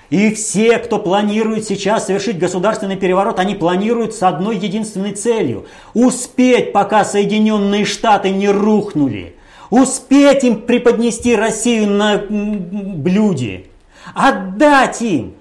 И 0.09 0.33
все, 0.35 0.79
кто 0.79 0.99
планирует 0.99 1.67
сейчас 1.67 2.07
совершить 2.07 2.39
государственный 2.39 2.97
переворот, 2.97 3.39
они 3.39 3.55
планируют 3.55 4.15
с 4.15 4.23
одной 4.23 4.57
единственной 4.57 5.13
целью. 5.13 5.67
Успеть, 5.93 6.73
пока 6.73 7.05
Соединенные 7.05 7.85
Штаты 7.85 8.31
не 8.31 8.49
рухнули. 8.49 9.37
Успеть 9.69 10.43
им 10.43 10.63
преподнести 10.63 11.37
Россию 11.37 11.91
на 11.91 12.17
блюде. 12.17 13.67
Отдать 14.15 15.03
им. 15.03 15.35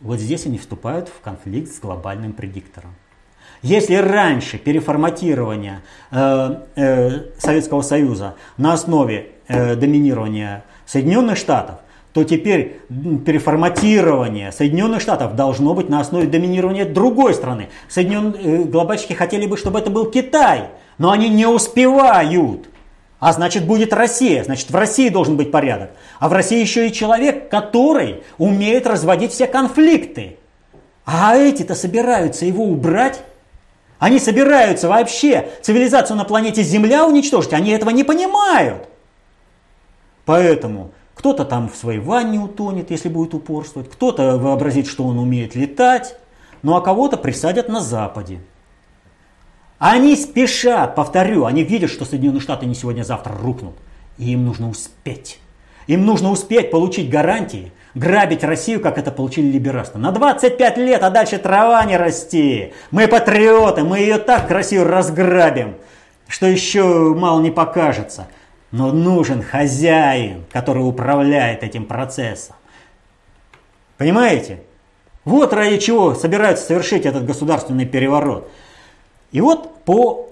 Вот 0.00 0.18
здесь 0.18 0.46
они 0.46 0.58
вступают 0.58 1.08
в 1.08 1.20
конфликт 1.20 1.72
с 1.72 1.80
глобальным 1.80 2.32
предиктором. 2.32 2.94
Если 3.62 3.94
раньше 3.94 4.56
переформатирование 4.56 5.82
э, 6.10 6.62
э, 6.76 7.20
Советского 7.38 7.82
Союза 7.82 8.36
на 8.56 8.72
основе 8.72 9.32
э, 9.48 9.76
доминирования 9.76 10.64
Соединенных 10.86 11.36
Штатов 11.36 11.80
то 12.12 12.24
теперь 12.24 12.80
переформатирование 12.88 14.50
Соединенных 14.50 15.00
Штатов 15.00 15.36
должно 15.36 15.74
быть 15.74 15.88
на 15.88 16.00
основе 16.00 16.26
доминирования 16.26 16.84
другой 16.84 17.34
страны. 17.34 17.68
Соединенные 17.88 18.62
э, 18.62 18.64
глобальщики 18.64 19.12
хотели 19.12 19.46
бы, 19.46 19.56
чтобы 19.56 19.78
это 19.78 19.90
был 19.90 20.06
Китай, 20.06 20.70
но 20.98 21.12
они 21.12 21.28
не 21.28 21.46
успевают. 21.46 22.68
А 23.20 23.34
значит 23.34 23.66
будет 23.66 23.92
Россия, 23.92 24.42
значит 24.42 24.70
в 24.70 24.74
России 24.74 25.10
должен 25.10 25.36
быть 25.36 25.52
порядок. 25.52 25.90
А 26.18 26.30
в 26.30 26.32
России 26.32 26.58
еще 26.58 26.88
и 26.88 26.92
человек, 26.92 27.50
который 27.50 28.22
умеет 28.38 28.86
разводить 28.86 29.32
все 29.32 29.46
конфликты. 29.46 30.38
А 31.04 31.36
эти-то 31.36 31.74
собираются 31.74 32.46
его 32.46 32.64
убрать. 32.64 33.20
Они 33.98 34.18
собираются 34.18 34.88
вообще 34.88 35.50
цивилизацию 35.60 36.16
на 36.16 36.24
планете 36.24 36.62
Земля 36.62 37.06
уничтожить. 37.06 37.52
Они 37.52 37.72
этого 37.72 37.90
не 37.90 38.04
понимают. 38.04 38.88
Поэтому 40.24 40.92
кто-то 41.14 41.44
там 41.44 41.68
в 41.68 41.76
своей 41.76 41.98
ванне 41.98 42.38
утонет, 42.38 42.90
если 42.90 43.10
будет 43.10 43.34
упорствовать, 43.34 43.90
кто-то 43.90 44.38
вообразит, 44.38 44.86
что 44.86 45.04
он 45.04 45.18
умеет 45.18 45.54
летать, 45.54 46.16
ну 46.62 46.74
а 46.74 46.80
кого-то 46.80 47.18
присадят 47.18 47.68
на 47.68 47.80
Западе. 47.80 48.40
Они 49.80 50.14
спешат, 50.14 50.94
повторю, 50.94 51.46
они 51.46 51.64
видят, 51.64 51.90
что 51.90 52.04
Соединенные 52.04 52.42
Штаты 52.42 52.66
не 52.66 52.74
сегодня-завтра 52.74 53.34
рухнут. 53.34 53.72
И 54.18 54.32
им 54.32 54.44
нужно 54.44 54.68
успеть. 54.68 55.40
Им 55.86 56.04
нужно 56.04 56.30
успеть 56.30 56.70
получить 56.70 57.08
гарантии, 57.08 57.72
грабить 57.94 58.44
Россию, 58.44 58.80
как 58.80 58.98
это 58.98 59.10
получили 59.10 59.46
либерасты. 59.46 59.96
На 59.96 60.12
25 60.12 60.76
лет, 60.76 61.02
а 61.02 61.08
дальше 61.08 61.38
трава 61.38 61.82
не 61.86 61.96
расти. 61.96 62.74
Мы 62.90 63.08
патриоты, 63.08 63.82
мы 63.82 64.00
ее 64.00 64.18
так 64.18 64.50
Россию 64.50 64.84
разграбим, 64.84 65.76
что 66.28 66.44
еще 66.44 67.14
мало 67.14 67.40
не 67.40 67.50
покажется. 67.50 68.28
Но 68.72 68.92
нужен 68.92 69.42
хозяин, 69.42 70.44
который 70.52 70.86
управляет 70.86 71.62
этим 71.62 71.86
процессом. 71.86 72.54
Понимаете? 73.96 74.62
Вот 75.24 75.54
ради 75.54 75.78
чего 75.78 76.14
собираются 76.14 76.66
совершить 76.66 77.06
этот 77.06 77.24
государственный 77.24 77.86
переворот. 77.86 78.46
И 79.32 79.40
вот 79.40 79.84
по 79.84 80.28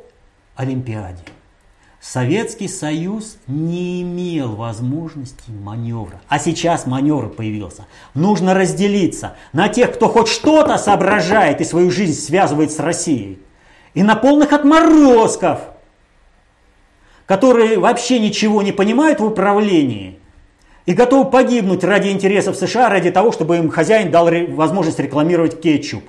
Олимпиаде. 0.56 1.22
Советский 2.00 2.68
Союз 2.68 3.38
не 3.46 4.02
имел 4.02 4.54
возможности 4.54 5.50
маневра. 5.50 6.20
А 6.28 6.38
сейчас 6.38 6.86
маневр 6.86 7.28
появился. 7.28 7.86
Нужно 8.14 8.54
разделиться 8.54 9.36
на 9.52 9.68
тех, 9.68 9.94
кто 9.94 10.08
хоть 10.08 10.28
что-то 10.28 10.78
соображает 10.78 11.60
и 11.60 11.64
свою 11.64 11.90
жизнь 11.90 12.18
связывает 12.18 12.70
с 12.70 12.78
Россией. 12.78 13.40
И 13.94 14.02
на 14.02 14.14
полных 14.14 14.52
отморозков– 14.52 15.60
которые 17.28 17.78
вообще 17.78 18.18
ничего 18.18 18.62
не 18.62 18.72
понимают 18.72 19.20
в 19.20 19.24
управлении 19.24 20.18
и 20.86 20.94
готовы 20.94 21.30
погибнуть 21.30 21.84
ради 21.84 22.08
интересов 22.08 22.56
США, 22.56 22.88
ради 22.88 23.10
того, 23.10 23.32
чтобы 23.32 23.58
им 23.58 23.68
хозяин 23.68 24.10
дал 24.10 24.30
возможность 24.48 24.98
рекламировать 24.98 25.60
кетчуп. 25.60 26.02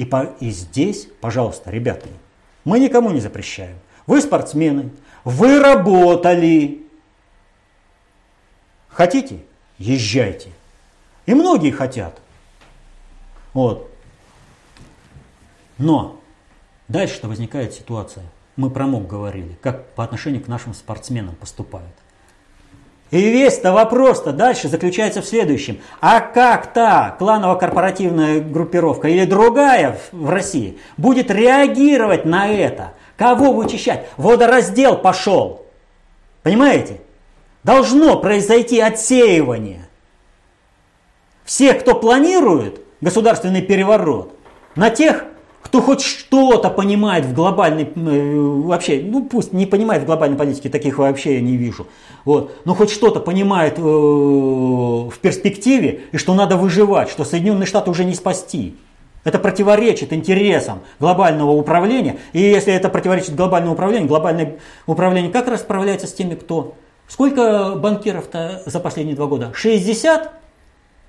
И, 0.00 0.06
по, 0.06 0.34
и 0.40 0.48
здесь, 0.48 1.08
пожалуйста, 1.20 1.70
ребята, 1.70 2.08
мы 2.64 2.80
никому 2.80 3.10
не 3.10 3.20
запрещаем. 3.20 3.76
Вы 4.06 4.22
спортсмены, 4.22 4.92
вы 5.24 5.60
работали. 5.60 6.86
Хотите? 8.88 9.40
Езжайте. 9.76 10.52
И 11.26 11.34
многие 11.34 11.70
хотят. 11.70 12.18
Вот. 13.52 13.90
Но 15.76 16.18
дальше-то 16.88 17.28
возникает 17.28 17.74
ситуация. 17.74 18.24
Мы 18.56 18.70
про 18.70 18.86
МОК 18.86 19.06
говорили, 19.06 19.58
как 19.60 19.86
по 19.92 20.02
отношению 20.02 20.42
к 20.42 20.48
нашим 20.48 20.72
спортсменам 20.72 21.34
поступают. 21.34 21.92
И 23.10 23.20
весь-то 23.20 23.72
вопрос-то 23.72 24.32
дальше 24.32 24.68
заключается 24.68 25.20
в 25.20 25.26
следующем. 25.26 25.80
А 26.00 26.20
как 26.20 26.72
та 26.72 27.16
кланово-корпоративная 27.18 28.40
группировка 28.40 29.08
или 29.08 29.24
другая 29.24 29.98
в 30.12 30.30
России 30.30 30.78
будет 30.96 31.30
реагировать 31.30 32.24
на 32.24 32.48
это? 32.48 32.92
Кого 33.16 33.52
вычищать? 33.52 34.06
Водораздел 34.16 34.96
пошел. 34.96 35.66
Понимаете? 36.42 37.00
Должно 37.64 38.18
произойти 38.18 38.80
отсеивание. 38.80 39.88
Всех, 41.44 41.80
кто 41.80 41.96
планирует 41.96 42.80
государственный 43.00 43.60
переворот, 43.60 44.34
на 44.76 44.88
тех, 44.88 45.24
кто 45.70 45.80
хоть 45.80 46.02
что-то 46.02 46.68
понимает 46.68 47.24
в 47.24 47.32
глобальной, 47.32 47.84
э, 47.84 48.38
вообще, 48.64 49.00
ну 49.04 49.24
пусть 49.24 49.52
не 49.52 49.66
понимает 49.66 50.02
в 50.02 50.06
глобальной 50.06 50.36
политике, 50.36 50.68
таких 50.68 50.98
вообще 50.98 51.34
я 51.34 51.40
не 51.40 51.56
вижу, 51.56 51.86
вот, 52.24 52.56
но 52.64 52.74
хоть 52.74 52.90
что-то 52.90 53.20
понимает 53.20 53.78
э, 53.78 53.80
в 53.80 55.12
перспективе, 55.22 56.00
и 56.10 56.16
что 56.16 56.34
надо 56.34 56.56
выживать, 56.56 57.08
что 57.08 57.24
Соединенные 57.24 57.66
Штаты 57.66 57.88
уже 57.88 58.04
не 58.04 58.14
спасти. 58.14 58.74
Это 59.22 59.38
противоречит 59.38 60.12
интересам 60.12 60.80
глобального 60.98 61.52
управления. 61.52 62.18
И 62.32 62.40
если 62.40 62.72
это 62.72 62.88
противоречит 62.88 63.36
глобальному 63.36 63.74
управлению, 63.74 64.08
глобальное 64.08 64.56
управление 64.86 65.30
как 65.30 65.46
расправляется 65.46 66.08
с 66.08 66.12
теми, 66.12 66.34
кто... 66.34 66.74
Сколько 67.06 67.76
банкиров-то 67.76 68.62
за 68.66 68.80
последние 68.80 69.14
два 69.14 69.26
года? 69.26 69.52
60 69.54 70.32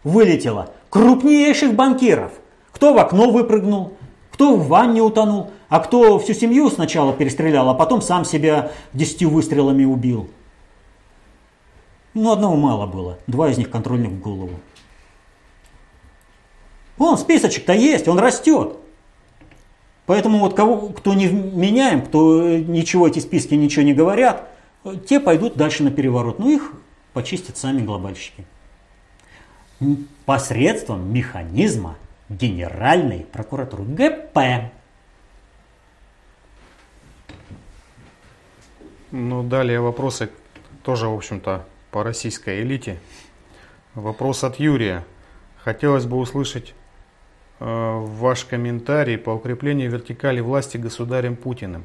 вылетело. 0.03 0.69
Крупнейших 0.89 1.73
банкиров. 1.73 2.33
Кто 2.73 2.93
в 2.93 2.97
окно 2.97 3.31
выпрыгнул, 3.31 3.93
кто 4.31 4.55
в 4.55 4.67
ванне 4.67 5.01
утонул, 5.01 5.51
а 5.69 5.79
кто 5.79 6.19
всю 6.19 6.33
семью 6.33 6.69
сначала 6.69 7.13
перестрелял, 7.13 7.69
а 7.69 7.73
потом 7.73 8.01
сам 8.01 8.25
себя 8.25 8.71
десятью 8.93 9.29
выстрелами 9.29 9.85
убил. 9.85 10.29
Ну, 12.13 12.31
одного 12.31 12.55
мало 12.55 12.87
было. 12.87 13.19
Два 13.27 13.49
из 13.49 13.57
них 13.57 13.69
контрольных 13.69 14.11
в 14.11 14.19
голову. 14.19 14.59
Вон, 16.97 17.17
списочек-то 17.17 17.73
есть, 17.73 18.07
он 18.07 18.19
растет. 18.19 18.77
Поэтому 20.05 20.39
вот 20.39 20.55
кого, 20.55 20.89
кто 20.89 21.13
не 21.13 21.27
меняем, 21.27 22.01
кто 22.01 22.47
ничего, 22.57 23.07
эти 23.07 23.19
списки 23.19 23.53
ничего 23.53 23.83
не 23.83 23.93
говорят, 23.93 24.49
те 25.07 25.19
пойдут 25.19 25.55
дальше 25.55 25.83
на 25.83 25.91
переворот. 25.91 26.37
Ну, 26.39 26.49
их 26.49 26.73
почистят 27.13 27.57
сами 27.57 27.81
глобальщики. 27.81 28.45
Посредством 30.25 31.11
механизма 31.13 31.95
Генеральной 32.31 33.25
прокуратуры 33.25 33.83
ГП. 33.83 34.71
Ну, 39.11 39.43
далее 39.43 39.81
вопросы 39.81 40.29
тоже, 40.83 41.09
в 41.09 41.13
общем-то, 41.13 41.65
по 41.91 42.03
российской 42.03 42.61
элите. 42.61 42.99
Вопрос 43.95 44.45
от 44.45 44.59
Юрия. 44.59 45.03
Хотелось 45.57 46.05
бы 46.05 46.15
услышать 46.17 46.73
э, 47.59 47.65
ваш 47.65 48.45
комментарий 48.45 49.17
по 49.17 49.31
укреплению 49.31 49.91
вертикали 49.91 50.39
власти 50.39 50.77
государем 50.77 51.35
Путиным. 51.35 51.83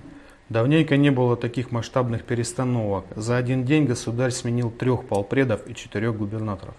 Давненько 0.49 0.97
не 0.97 1.11
было 1.11 1.37
таких 1.37 1.73
масштабных 1.73 2.23
перестановок. 2.23 3.07
За 3.17 3.37
один 3.37 3.65
день 3.65 3.85
государь 3.85 4.31
сменил 4.31 4.71
трех 4.71 5.09
полпредов 5.09 5.67
и 5.67 5.75
четырех 5.75 6.17
губернаторов. 6.17 6.77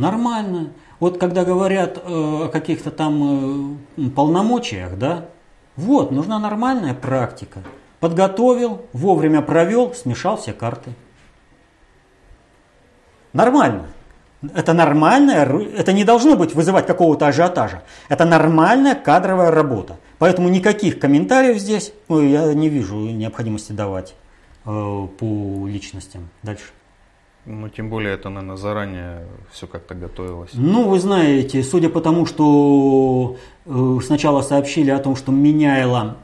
Нормально. 0.00 0.72
Вот 0.98 1.18
когда 1.18 1.44
говорят 1.44 1.96
э, 1.96 2.00
о 2.06 2.48
каких-то 2.48 2.90
там 2.90 3.78
э, 3.96 4.10
полномочиях, 4.10 4.98
да, 4.98 5.26
вот, 5.76 6.10
нужна 6.10 6.38
нормальная 6.38 6.94
практика. 6.94 7.60
Подготовил, 8.00 8.82
вовремя 8.92 9.42
провел, 9.42 9.94
смешал 9.94 10.36
все 10.36 10.52
карты. 10.52 10.92
Нормально. 13.32 13.86
Это 14.54 14.72
нормальная, 14.72 15.44
это 15.44 15.92
не 15.92 16.04
должно 16.04 16.34
быть 16.34 16.54
вызывать 16.54 16.86
какого-то 16.86 17.26
ажиотажа. 17.26 17.82
Это 18.08 18.24
нормальная 18.24 18.94
кадровая 18.94 19.50
работа. 19.50 19.98
Поэтому 20.18 20.48
никаких 20.48 20.98
комментариев 20.98 21.58
здесь 21.58 21.92
ну, 22.08 22.22
я 22.22 22.54
не 22.54 22.70
вижу 22.70 22.96
необходимости 22.96 23.72
давать 23.72 24.14
э, 24.64 25.08
по 25.18 25.66
личностям. 25.68 26.30
Дальше. 26.42 26.64
Ну, 27.46 27.68
тем 27.70 27.88
более 27.88 28.14
это, 28.14 28.28
наверное, 28.28 28.56
заранее 28.56 29.26
все 29.50 29.66
как-то 29.66 29.94
готовилось. 29.94 30.50
Ну, 30.52 30.88
вы 30.88 31.00
знаете, 31.00 31.62
судя 31.62 31.88
по 31.88 32.02
тому, 32.02 32.26
что 32.26 33.38
э, 33.64 33.98
сначала 34.04 34.42
сообщили 34.42 34.90
о 34.90 34.98
том, 34.98 35.16
что 35.16 35.32
Меняйло, 35.32 36.18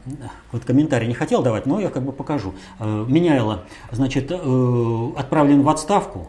вот 0.52 0.64
комментарий 0.66 1.08
не 1.08 1.14
хотел 1.14 1.42
давать, 1.42 1.64
но 1.64 1.80
я 1.80 1.88
как 1.88 2.02
бы 2.02 2.12
покажу. 2.12 2.52
Э, 2.78 3.04
Меняйло, 3.08 3.64
значит, 3.90 4.30
э, 4.30 5.10
отправлен 5.16 5.62
в 5.62 5.68
отставку, 5.70 6.28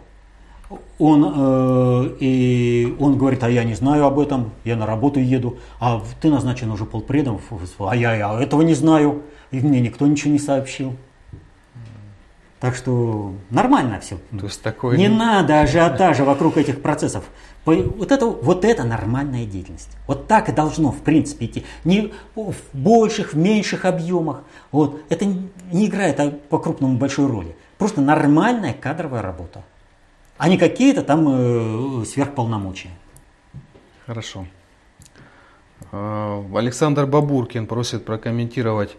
он, 1.00 2.16
и 2.20 2.96
он 3.00 3.18
говорит, 3.18 3.42
а 3.42 3.50
я 3.50 3.64
не 3.64 3.74
знаю 3.74 4.06
об 4.06 4.20
этом, 4.20 4.52
я 4.66 4.76
на 4.76 4.86
работу 4.86 5.22
еду, 5.22 5.58
а 5.80 6.02
ты 6.20 6.30
назначен 6.30 6.70
уже 6.72 6.84
полпредом, 6.84 7.40
а 7.80 7.96
я, 7.96 8.16
я 8.16 8.42
этого 8.42 8.64
не 8.64 8.74
знаю, 8.74 9.22
и 9.52 9.62
мне 9.62 9.80
никто 9.80 10.06
ничего 10.08 10.34
не 10.34 10.40
сообщил. 10.40 10.94
Так 12.60 12.76
что 12.76 13.34
нормально 13.52 14.00
все. 14.00 14.18
То 14.32 14.46
есть 14.46 14.62
такое... 14.64 14.98
Не 14.98 15.10
надо 15.10 15.62
ажиотажа 15.62 16.24
вокруг 16.24 16.58
этих 16.58 16.82
процессов. 16.82 17.24
Вот 17.66 18.12
это, 18.12 18.26
вот 18.26 18.66
это 18.66 18.84
нормальная 18.84 19.46
деятельность. 19.46 19.90
Вот 20.08 20.28
так 20.28 20.50
и 20.50 20.52
должно, 20.52 20.92
в 20.92 21.02
принципе, 21.02 21.46
идти. 21.46 21.66
Не 21.84 22.14
в 22.36 22.56
больших, 22.74 23.34
в 23.34 23.38
меньших 23.38 23.86
объемах. 23.86 24.44
Вот. 24.72 25.02
Это 25.10 25.26
не 25.26 25.88
играет 25.88 26.20
а 26.20 26.32
по-крупному 26.32 26.98
большой 26.98 27.28
роли. 27.28 27.56
Просто 27.78 28.02
нормальная 28.02 28.74
кадровая 28.74 29.22
работа. 29.22 29.64
А 30.38 30.50
не 30.50 30.58
какие-то 30.58 31.04
там 31.04 32.02
э, 32.02 32.06
сверхполномочия. 32.06 32.92
Хорошо. 34.06 34.48
А, 35.92 36.44
Александр 36.56 37.06
Бабуркин 37.06 37.68
просит 37.68 38.06
прокомментировать 38.06 38.98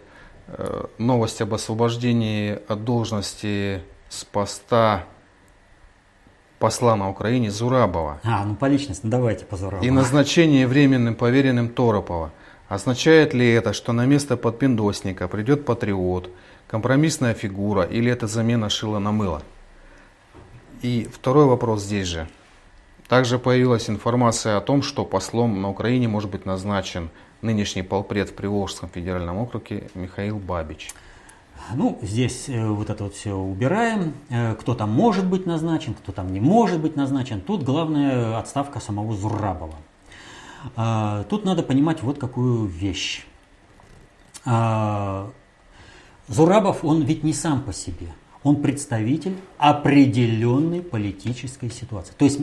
новость 0.97 1.41
об 1.41 1.53
освобождении 1.53 2.59
от 2.67 2.83
должности 2.83 3.81
с 4.09 4.23
поста 4.23 5.05
посла 6.59 6.95
на 6.95 7.09
Украине 7.09 7.51
Зурабова. 7.51 8.19
А, 8.23 8.43
ну 8.45 8.55
по 8.55 8.65
личности, 8.65 9.01
ну, 9.05 9.11
давайте 9.11 9.45
по 9.45 9.57
Зурабову. 9.57 9.85
И 9.85 9.89
назначение 9.89 10.67
временным 10.67 11.15
поверенным 11.15 11.69
Торопова. 11.69 12.31
Означает 12.67 13.33
ли 13.33 13.49
это, 13.49 13.73
что 13.73 13.93
на 13.93 14.05
место 14.05 14.37
подпиндосника 14.37 15.27
придет 15.27 15.65
патриот, 15.65 16.29
компромиссная 16.67 17.33
фигура 17.33 17.83
или 17.83 18.11
это 18.11 18.27
замена 18.27 18.69
шила 18.69 18.99
на 18.99 19.11
мыло? 19.11 19.41
И 20.81 21.09
второй 21.11 21.45
вопрос 21.45 21.81
здесь 21.81 22.07
же. 22.07 22.27
Также 23.07 23.39
появилась 23.39 23.89
информация 23.89 24.55
о 24.57 24.61
том, 24.61 24.83
что 24.83 25.03
послом 25.03 25.61
на 25.61 25.69
Украине 25.69 26.07
может 26.07 26.29
быть 26.29 26.45
назначен 26.45 27.09
нынешний 27.41 27.83
полпред 27.83 28.29
в 28.29 28.33
Приволжском 28.33 28.89
федеральном 28.89 29.37
округе 29.37 29.89
Михаил 29.93 30.37
Бабич. 30.37 30.89
Ну, 31.75 31.99
здесь 32.01 32.49
э, 32.49 32.67
вот 32.67 32.89
это 32.89 33.03
вот 33.03 33.13
все 33.15 33.33
убираем. 33.33 34.13
Э, 34.29 34.55
кто 34.55 34.73
там 34.73 34.91
может 34.91 35.25
быть 35.25 35.45
назначен, 35.45 35.93
кто 35.93 36.11
там 36.11 36.33
не 36.33 36.39
может 36.39 36.79
быть 36.79 36.95
назначен. 36.95 37.41
Тут 37.41 37.63
главная 37.63 38.37
отставка 38.39 38.79
самого 38.79 39.15
Зурабова. 39.15 39.75
А, 40.75 41.23
тут 41.29 41.45
надо 41.45 41.63
понимать 41.63 42.01
вот 42.01 42.17
какую 42.17 42.65
вещь. 42.65 43.25
А, 44.45 45.29
Зурабов, 46.27 46.83
он 46.83 47.03
ведь 47.03 47.23
не 47.23 47.33
сам 47.33 47.61
по 47.61 47.73
себе. 47.73 48.07
Он 48.43 48.61
представитель 48.61 49.35
определенной 49.57 50.81
политической 50.81 51.69
ситуации. 51.69 52.13
То 52.17 52.25
есть 52.25 52.39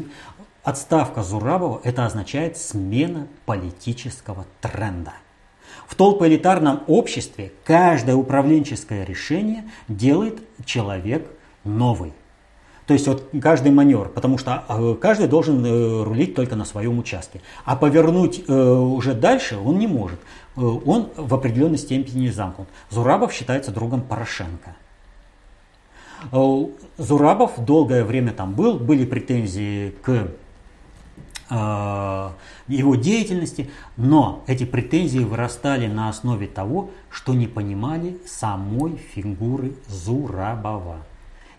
Отставка 0.67 1.23
Зурабова– 1.23 1.81
это 1.85 2.07
означает 2.07 2.57
смена 2.59 3.29
политического 3.45 4.47
тренда. 4.61 5.13
В 5.87 5.95
толпоэлитарном 5.95 6.83
обществе 6.89 7.53
каждое 7.63 8.17
управленческое 8.17 9.05
решение 9.05 9.63
делает 9.87 10.41
человек 10.65 11.31
новый. 11.63 12.15
То 12.89 12.95
есть 12.95 13.07
вот 13.07 13.31
каждый 13.41 13.71
маневр, 13.71 14.09
потому 14.09 14.39
что 14.39 14.65
э, 14.69 14.97
каждый 15.01 15.29
должен 15.29 15.65
э, 15.65 16.03
рулить 16.03 16.35
только 16.35 16.57
на 16.57 16.65
своем 16.65 16.99
участке. 16.99 17.43
А 17.65 17.77
повернуть 17.77 18.43
э, 18.49 18.53
уже 18.53 19.15
дальше 19.15 19.59
он 19.59 19.79
не 19.79 19.87
может. 19.87 20.19
Он 20.57 21.11
в 21.17 21.33
определенной 21.33 21.79
степени 21.79 22.29
замкнут. 22.29 22.67
Зурабов 22.91 23.33
считается 23.33 23.71
другом 23.71 24.01
Порошенко. 24.01 24.75
Зурабов 26.99 27.53
долгое 27.59 28.03
время 28.03 28.33
там 28.33 28.55
был, 28.55 28.81
были 28.81 29.05
претензии 29.05 29.91
к 30.03 30.29
его 31.49 32.95
деятельности, 32.97 33.71
но 33.97 34.43
эти 34.47 34.65
претензии 34.65 35.21
вырастали 35.21 35.87
на 35.87 36.09
основе 36.09 36.47
того, 36.47 36.91
что 37.11 37.35
не 37.35 37.47
понимали 37.47 38.19
самой 38.27 38.97
фигуры 38.97 39.75
Зурабова. 39.89 40.99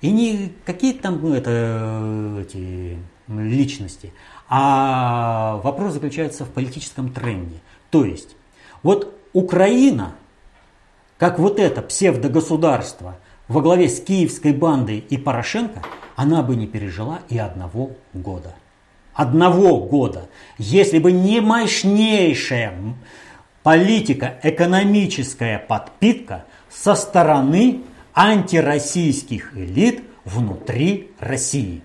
И 0.02 0.12
не 0.12 0.54
какие-то 0.66 1.04
там 1.04 1.20
ну, 1.22 1.34
это, 1.34 2.42
эти 2.42 2.98
личности, 3.28 4.14
а 4.50 5.60
вопрос 5.64 5.94
заключается 5.94 6.46
в 6.46 6.50
политическом 6.50 7.12
тренде. 7.12 7.58
То 7.90 8.06
есть, 8.06 8.36
вот 8.84 9.18
Украина, 9.34 10.16
как 11.18 11.40
вот 11.40 11.60
это 11.60 11.82
псевдогосударство 11.82 13.18
во 13.48 13.62
главе 13.62 13.90
с 13.90 14.00
киевской 14.00 14.54
бандой 14.54 15.00
и 15.00 15.18
Порошенко, 15.18 15.82
она 16.16 16.44
бы 16.44 16.56
не 16.56 16.68
пережила 16.68 17.20
и 17.30 17.38
одного 17.38 17.92
года. 18.14 18.54
Одного 19.18 19.80
года. 19.80 20.30
Если 20.60 21.00
бы 21.00 21.12
не 21.12 21.42
мощнейшая 21.42 22.76
политика, 23.64 24.40
экономическая 24.44 25.58
подпитка 25.58 26.46
со 26.70 26.94
стороны 26.94 27.82
антироссийских 28.14 29.58
элит 29.58 30.04
внутри 30.24 31.10
России. 31.20 31.82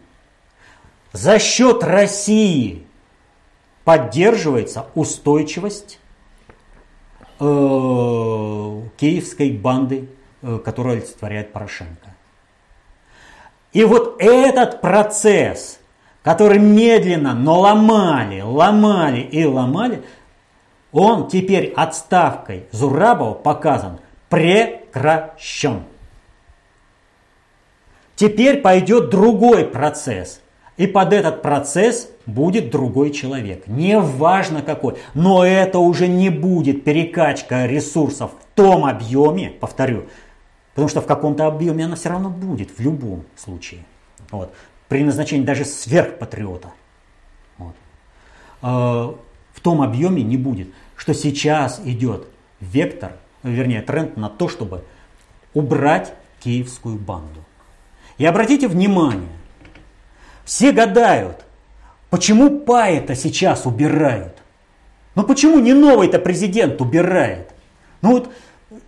За 1.13 1.39
счет 1.39 1.83
России 1.83 2.85
поддерживается 3.85 4.89
устойчивость 4.95 6.01
э, 7.41 7.45
киевской 8.99 9.53
банды, 9.53 10.07
э, 10.43 10.59
которую 10.63 10.99
олицетворяет 10.99 11.51
Порошенко. 11.55 12.15
И 13.73 13.85
вот 13.85 14.21
этот 14.21 14.83
процесс, 14.83 15.79
который 16.23 16.59
медленно, 16.59 17.35
но 17.35 17.61
ломали, 17.61 18.41
ломали 18.41 19.21
и 19.21 19.45
ломали, 19.45 20.03
он 20.93 21.29
теперь 21.29 21.73
отставкой 21.75 22.67
Зурабова 22.71 23.35
показан 23.35 23.99
прекращен. 24.29 25.85
Теперь 28.15 28.61
пойдет 28.61 29.11
другой 29.11 29.65
процесс. 29.65 30.41
И 30.79 30.87
под 30.87 31.13
этот 31.13 31.43
процесс 31.43 32.09
будет 32.25 32.71
другой 32.71 33.11
человек. 33.11 33.67
Не 33.67 33.99
важно 33.99 34.63
какой. 34.63 34.97
Но 35.13 35.45
это 35.45 35.79
уже 35.79 36.09
не 36.09 36.31
будет 36.31 36.85
перекачка 36.85 37.67
ресурсов 37.67 38.31
в 38.33 38.57
том 38.57 38.85
объеме, 38.87 39.51
повторю, 39.61 40.07
потому 40.75 40.89
что 40.89 41.03
в 41.03 41.07
каком-то 41.07 41.47
объеме 41.47 41.85
она 41.85 41.97
все 41.97 42.09
равно 42.09 42.31
будет, 42.31 42.71
в 42.71 42.81
любом 42.81 43.25
случае. 43.37 43.85
Вот. 44.31 44.53
При 44.89 45.05
назначении 45.05 45.45
даже 45.45 45.65
сверхпатриота. 45.65 46.73
Вот. 47.59 47.75
Э, 48.63 49.15
в 49.53 49.61
том 49.61 49.83
объеме 49.83 50.23
не 50.23 50.37
будет. 50.37 50.69
Что 50.97 51.15
сейчас 51.15 51.81
идет 51.85 52.29
вектор, 52.61 53.13
вернее 53.43 53.83
тренд 53.83 54.17
на 54.17 54.29
то, 54.29 54.49
чтобы 54.49 54.85
убрать 55.55 56.15
киевскую 56.41 56.97
банду. 56.97 57.45
И 58.19 58.25
обратите 58.25 58.69
внимание, 58.69 59.29
все 60.45 60.73
гадают, 60.73 61.45
почему 62.11 62.61
Паэта 62.61 63.15
сейчас 63.15 63.67
убирают? 63.67 64.37
Ну 65.15 65.25
почему 65.25 65.59
не 65.59 65.73
новый-то 65.73 66.19
президент 66.19 66.81
убирает? 66.81 67.53
Ну 68.01 68.13
вот 68.13 68.33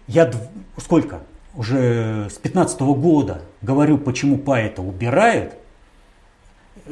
я 0.07 0.31
сколько? 0.79 1.21
Уже 1.55 2.29
с 2.31 2.39
15 2.39 2.81
-го 2.81 2.95
года 2.95 3.43
говорю, 3.63 3.99
почему 3.99 4.39
Паэта 4.39 4.83
убирают. 4.83 5.55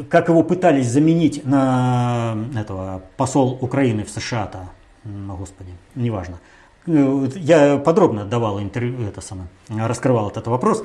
Как 0.08 0.28
его 0.28 0.42
пытались 0.42 0.88
заменить 0.88 1.44
на 1.44 2.36
этого 2.56 3.02
посол 3.16 3.58
Украины 3.60 4.04
в 4.04 4.10
США-то, 4.10 4.70
господи, 5.04 5.70
неважно. 5.94 6.38
Я 6.86 7.76
подробно 7.76 8.24
давал 8.24 8.60
интервью, 8.60 9.06
это 9.06 9.20
самое, 9.20 9.48
раскрывал 9.68 10.30
этот 10.30 10.46
вопрос. 10.46 10.84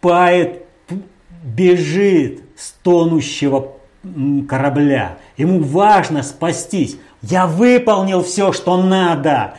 Пает 0.00 0.64
бежит 1.42 2.42
с 2.56 2.72
тонущего 2.82 3.72
корабля. 4.48 5.18
Ему 5.36 5.62
важно 5.62 6.22
спастись. 6.22 6.98
Я 7.22 7.46
выполнил 7.46 8.22
все, 8.22 8.52
что 8.52 8.76
надо. 8.82 9.54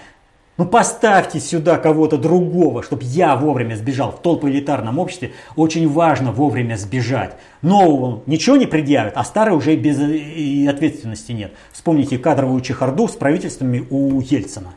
Ну 0.57 0.65
поставьте 0.65 1.39
сюда 1.39 1.77
кого-то 1.77 2.17
другого, 2.17 2.83
чтобы 2.83 3.03
я 3.03 3.35
вовремя 3.35 3.75
сбежал. 3.75 4.11
В 4.11 4.21
толпу 4.21 4.47
элитарном 4.49 4.99
обществе 4.99 5.31
очень 5.55 5.89
важно 5.89 6.31
вовремя 6.31 6.75
сбежать. 6.75 7.35
Нового 7.61 8.21
ничего 8.25 8.57
не 8.57 8.67
предъявят, 8.67 9.13
а 9.15 9.23
старый 9.23 9.55
уже 9.55 9.75
без 9.75 9.99
и 9.99 10.67
ответственности 10.67 11.31
нет. 11.31 11.53
Вспомните 11.71 12.17
кадровую 12.17 12.61
чехарду 12.61 13.07
с 13.07 13.13
правительствами 13.13 13.87
у 13.89 14.19
Ельцина. 14.21 14.73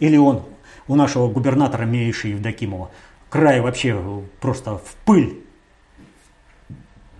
Или 0.00 0.16
он 0.16 0.42
у 0.88 0.94
нашего 0.94 1.28
губернатора 1.28 1.84
Мейши 1.84 2.28
Евдокимова 2.28 2.90
край 3.30 3.60
вообще 3.60 4.00
просто 4.40 4.78
в 4.78 4.94
пыль 5.04 5.42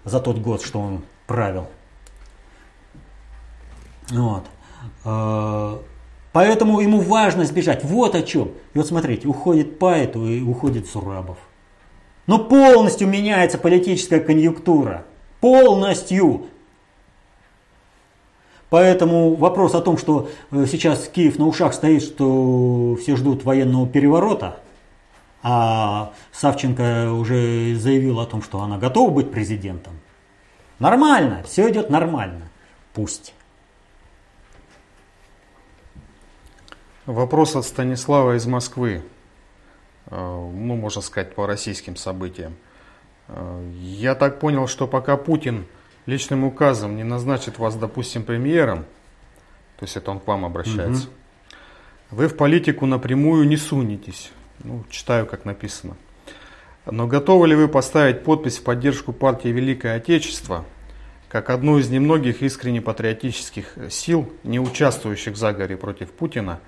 за 0.05 0.21
тот 0.21 0.39
год, 0.39 0.63
что 0.63 0.81
он 0.81 1.05
правил. 1.27 1.69
Вот. 4.11 4.45
Поэтому 6.33 6.81
ему 6.81 7.01
важно 7.01 7.45
сбежать. 7.45 7.85
Вот 7.85 8.15
о 8.15 8.23
чем. 8.23 8.53
И 8.75 8.79
вот 8.79 8.87
смотрите, 8.87 9.29
уходит 9.29 9.79
Паэту 9.79 10.27
и 10.27 10.41
уходит 10.41 10.89
Сурабов. 10.89 11.39
Но 12.27 12.39
полностью 12.39 13.09
меняется 13.09 13.59
политическая 13.59 14.21
конъюнктура. 14.21 15.05
Полностью. 15.41 16.47
Поэтому 18.71 19.35
вопрос 19.35 19.75
о 19.75 19.83
том, 19.83 19.99
что 19.99 20.31
э, 20.51 20.65
сейчас 20.71 21.07
Киев 21.09 21.39
на 21.39 21.47
ушах 21.47 21.75
стоит, 21.75 22.03
что 22.03 22.97
все 23.01 23.17
ждут 23.17 23.45
военного 23.45 23.87
переворота– 23.87 24.61
а 25.43 26.13
Савченко 26.31 27.13
уже 27.13 27.75
заявил 27.77 28.21
о 28.21 28.27
том, 28.27 28.43
что 28.43 28.61
она 28.63 28.79
готова 28.79 29.11
быть 29.11 29.33
президентом. 29.33 29.95
Нормально, 30.79 31.43
все 31.45 31.69
идет 31.71 31.91
нормально. 31.91 32.49
Пусть. 32.95 33.35
Вопрос 37.07 37.57
от 37.57 37.65
Станислава 37.65 38.37
из 38.37 38.47
Москвы. 38.47 39.03
Э, 40.07 40.17
ну, 40.17 40.77
можно 40.77 41.03
сказать, 41.03 41.35
по 41.35 41.49
российским 41.49 41.97
событиям. 41.97 42.55
Э, 43.27 43.69
я 43.81 44.15
так 44.15 44.39
понял, 44.39 44.69
что 44.69 44.87
пока 44.87 45.17
Путин 45.17 45.67
личным 46.07 46.45
указом 46.45 46.97
не 46.97 47.03
назначит 47.03 47.59
вас, 47.59 47.75
допустим, 47.75 48.23
премьером, 48.23 48.85
то 49.79 49.85
есть 49.85 49.97
это 49.97 50.13
он 50.13 50.21
к 50.21 50.29
вам 50.29 50.45
обращается, 50.45 51.09
угу. 51.09 52.19
вы 52.19 52.29
в 52.29 52.37
политику 52.37 52.87
напрямую 52.87 53.49
не 53.49 53.57
сунетесь. 53.57 54.31
Ну, 54.63 54.85
читаю, 54.89 55.27
как 55.27 55.45
написано. 55.45 55.97
Но 56.87 57.09
готовы 57.09 57.49
ли 57.49 57.57
вы 57.57 57.67
поставить 57.67 58.23
подпись 58.23 58.59
в 58.59 58.63
поддержку 58.63 59.13
партии 59.13 59.49
Великое 59.49 59.97
Отечество, 59.97 60.65
как 61.29 61.51
одну 61.51 61.79
из 61.79 61.91
немногих 61.91 62.43
искренне 62.43 62.81
патриотических 62.81 63.91
сил, 63.91 64.33
не 64.45 64.61
участвующих 64.61 65.35
в 65.35 65.37
заговоре 65.37 65.77
против 65.77 66.13
Путина, 66.13 66.61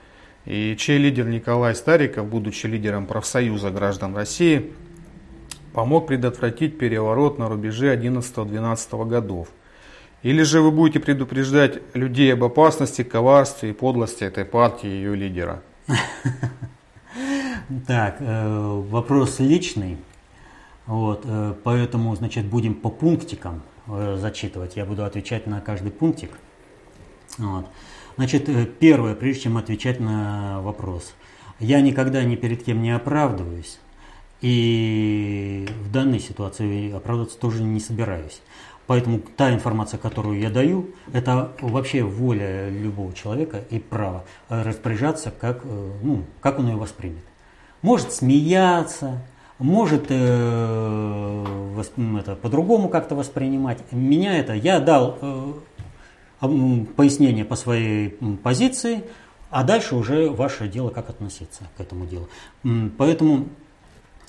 и 0.46 0.76
чей 0.78 0.98
лидер 0.98 1.26
Николай 1.26 1.74
Стариков, 1.74 2.26
будучи 2.26 2.66
лидером 2.66 3.06
профсоюза 3.06 3.70
граждан 3.70 4.14
России, 4.14 4.72
помог 5.72 6.06
предотвратить 6.06 6.78
переворот 6.78 7.38
на 7.38 7.48
рубеже 7.48 7.94
11-12 7.96 9.08
годов? 9.08 9.48
Или 10.22 10.42
же 10.42 10.60
вы 10.60 10.70
будете 10.70 11.00
предупреждать 11.00 11.80
людей 11.94 12.32
об 12.32 12.44
опасности, 12.44 13.02
коварстве 13.02 13.70
и 13.70 13.72
подлости 13.72 14.24
этой 14.24 14.44
партии 14.44 14.88
и 14.88 14.94
ее 14.94 15.14
лидера? 15.14 15.62
Так, 17.86 18.16
э, 18.20 18.82
вопрос 18.90 19.38
личный. 19.38 19.96
Вот, 20.86 21.22
э, 21.24 21.54
поэтому, 21.62 22.14
значит, 22.14 22.44
будем 22.46 22.74
по 22.74 22.90
пунктикам 22.90 23.62
э, 23.86 24.16
зачитывать. 24.20 24.76
Я 24.76 24.84
буду 24.84 25.04
отвечать 25.04 25.46
на 25.46 25.60
каждый 25.60 25.90
пунктик. 25.90 26.30
Вот. 27.38 27.66
Значит, 28.16 28.78
первое, 28.78 29.14
прежде 29.14 29.42
чем 29.42 29.56
отвечать 29.56 30.00
на 30.00 30.60
вопрос. 30.60 31.14
Я 31.58 31.80
никогда 31.80 32.22
ни 32.24 32.36
перед 32.36 32.62
кем 32.62 32.82
не 32.82 32.90
оправдываюсь. 32.90 33.78
И 34.40 35.66
в 35.80 35.90
данной 35.90 36.20
ситуации 36.20 36.92
оправдываться 36.92 37.38
тоже 37.38 37.62
не 37.62 37.80
собираюсь. 37.80 38.42
Поэтому 38.86 39.20
та 39.36 39.54
информация, 39.54 39.98
которую 39.98 40.38
я 40.38 40.50
даю, 40.50 40.90
это 41.12 41.52
вообще 41.60 42.02
воля 42.02 42.68
любого 42.68 43.14
человека 43.14 43.64
и 43.70 43.78
право 43.78 44.24
распоряжаться, 44.50 45.32
как, 45.32 45.64
ну, 45.64 46.24
как 46.40 46.58
он 46.58 46.68
ее 46.68 46.76
воспримет 46.76 47.24
может 47.84 48.12
смеяться, 48.12 49.18
может 49.58 50.06
э, 50.08 51.82
это, 52.18 52.34
по-другому 52.34 52.88
как-то 52.88 53.14
воспринимать. 53.14 53.78
Меня 53.92 54.38
это, 54.38 54.54
я 54.54 54.80
дал 54.80 55.18
э, 55.20 55.52
пояснение 56.96 57.44
по 57.44 57.56
своей 57.56 58.10
позиции, 58.42 59.04
а 59.50 59.62
дальше 59.62 59.94
уже 59.94 60.30
ваше 60.30 60.68
дело, 60.68 60.90
как 60.90 61.10
относиться 61.10 61.64
к 61.76 61.80
этому 61.80 62.06
делу. 62.06 62.28
Поэтому 62.98 63.48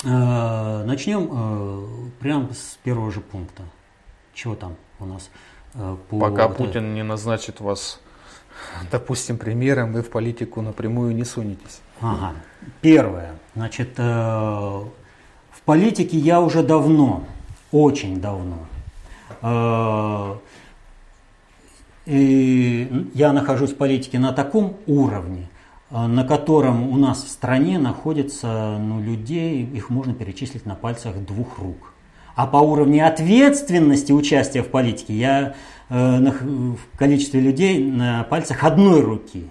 э, 0.03 0.83
начнем 0.85 1.29
э, 1.31 2.09
прямо 2.19 2.53
с 2.53 2.77
первого 2.83 3.11
же 3.11 3.21
пункта. 3.21 3.63
Чего 4.33 4.55
там 4.55 4.75
у 4.99 5.05
нас? 5.05 5.29
Э, 5.73 5.97
по 6.09 6.19
Пока 6.19 6.47
вот 6.47 6.57
Путин 6.57 6.93
не 6.93 7.03
назначит 7.03 7.59
вас, 7.59 7.99
допустим, 8.91 9.37
премьером, 9.37 9.93
вы 9.93 10.03
в 10.03 10.09
политику 10.09 10.61
напрямую 10.61 11.15
не 11.15 11.23
сунетесь. 11.23 11.81
Ага. 12.01 12.33
Первое. 12.81 13.35
Значит, 13.55 13.93
э, 13.97 14.03
в 14.03 15.61
политике 15.65 16.17
я 16.17 16.41
уже 16.41 16.61
давно, 16.61 17.23
очень 17.71 18.21
давно. 18.21 18.59
Э, 19.41 20.35
и 22.05 23.09
я 23.13 23.33
нахожусь 23.33 23.71
в 23.71 23.77
политике 23.77 24.19
на 24.19 24.31
таком 24.31 24.77
уровне, 24.87 25.47
э, 25.89 26.05
на 26.05 26.23
котором 26.23 26.89
у 26.89 26.97
нас 26.97 27.23
в 27.23 27.29
стране 27.29 27.79
находится 27.79 28.77
ну, 28.79 29.01
людей, 29.01 29.63
их 29.63 29.89
можно 29.89 30.13
перечислить 30.13 30.65
на 30.65 30.75
пальцах 30.75 31.15
двух 31.17 31.59
рук. 31.59 31.93
А 32.35 32.47
по 32.47 32.57
уровню 32.57 33.07
ответственности 33.07 34.11
участия 34.11 34.61
в 34.61 34.67
политике 34.67 35.13
я 35.13 35.55
э, 35.89 36.19
на, 36.19 36.31
в 36.31 36.97
количестве 36.97 37.39
людей 37.39 37.83
на 37.83 38.23
пальцах 38.23 38.63
одной 38.63 39.01
руки. 39.01 39.49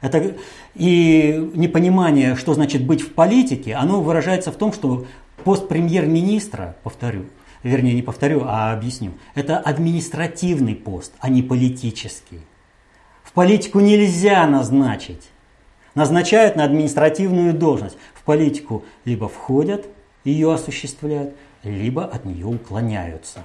Это, 0.00 0.36
и 0.76 1.50
непонимание, 1.54 2.36
что 2.36 2.54
значит 2.54 2.86
быть 2.86 3.00
в 3.00 3.12
политике, 3.14 3.74
оно 3.74 4.00
выражается 4.00 4.52
в 4.52 4.56
том, 4.56 4.72
что 4.72 5.06
пост 5.42 5.66
премьер-министра, 5.66 6.76
повторю, 6.84 7.24
вернее 7.62 7.94
не 7.94 8.02
повторю, 8.02 8.42
а 8.44 8.72
объясню, 8.72 9.12
это 9.34 9.58
административный 9.58 10.74
пост, 10.74 11.12
а 11.20 11.28
не 11.28 11.42
политический. 11.42 12.40
В 13.22 13.32
политику 13.32 13.80
нельзя 13.80 14.46
назначить. 14.46 15.30
Назначают 15.94 16.56
на 16.56 16.64
административную 16.64 17.52
должность. 17.52 17.96
В 18.14 18.22
политику 18.22 18.84
либо 19.04 19.28
входят, 19.28 19.86
ее 20.24 20.52
осуществляют, 20.52 21.34
либо 21.62 22.04
от 22.04 22.24
нее 22.24 22.46
уклоняются. 22.46 23.40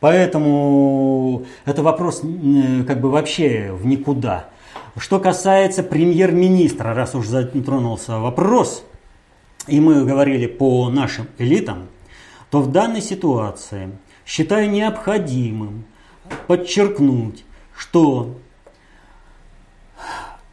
Поэтому 0.00 1.44
это 1.64 1.82
вопрос 1.82 2.20
как 2.86 3.00
бы 3.00 3.10
вообще 3.10 3.72
в 3.72 3.86
никуда. 3.86 4.48
Что 4.96 5.18
касается 5.18 5.82
премьер-министра, 5.82 6.94
раз 6.94 7.14
уж 7.14 7.26
затронулся 7.26 8.18
вопрос, 8.18 8.84
и 9.66 9.80
мы 9.80 10.04
говорили 10.04 10.46
по 10.46 10.88
нашим 10.90 11.26
элитам, 11.38 11.88
то 12.50 12.60
в 12.60 12.70
данной 12.72 13.02
ситуации 13.02 13.90
считаю 14.24 14.70
необходимым 14.70 15.84
подчеркнуть, 16.46 17.44
что 17.76 18.36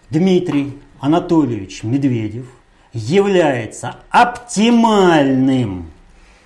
Дмитрий 0.10 0.78
Анатольевич 1.00 1.84
Медведев 1.84 2.48
является 2.94 3.98
оптимальным 4.10 5.92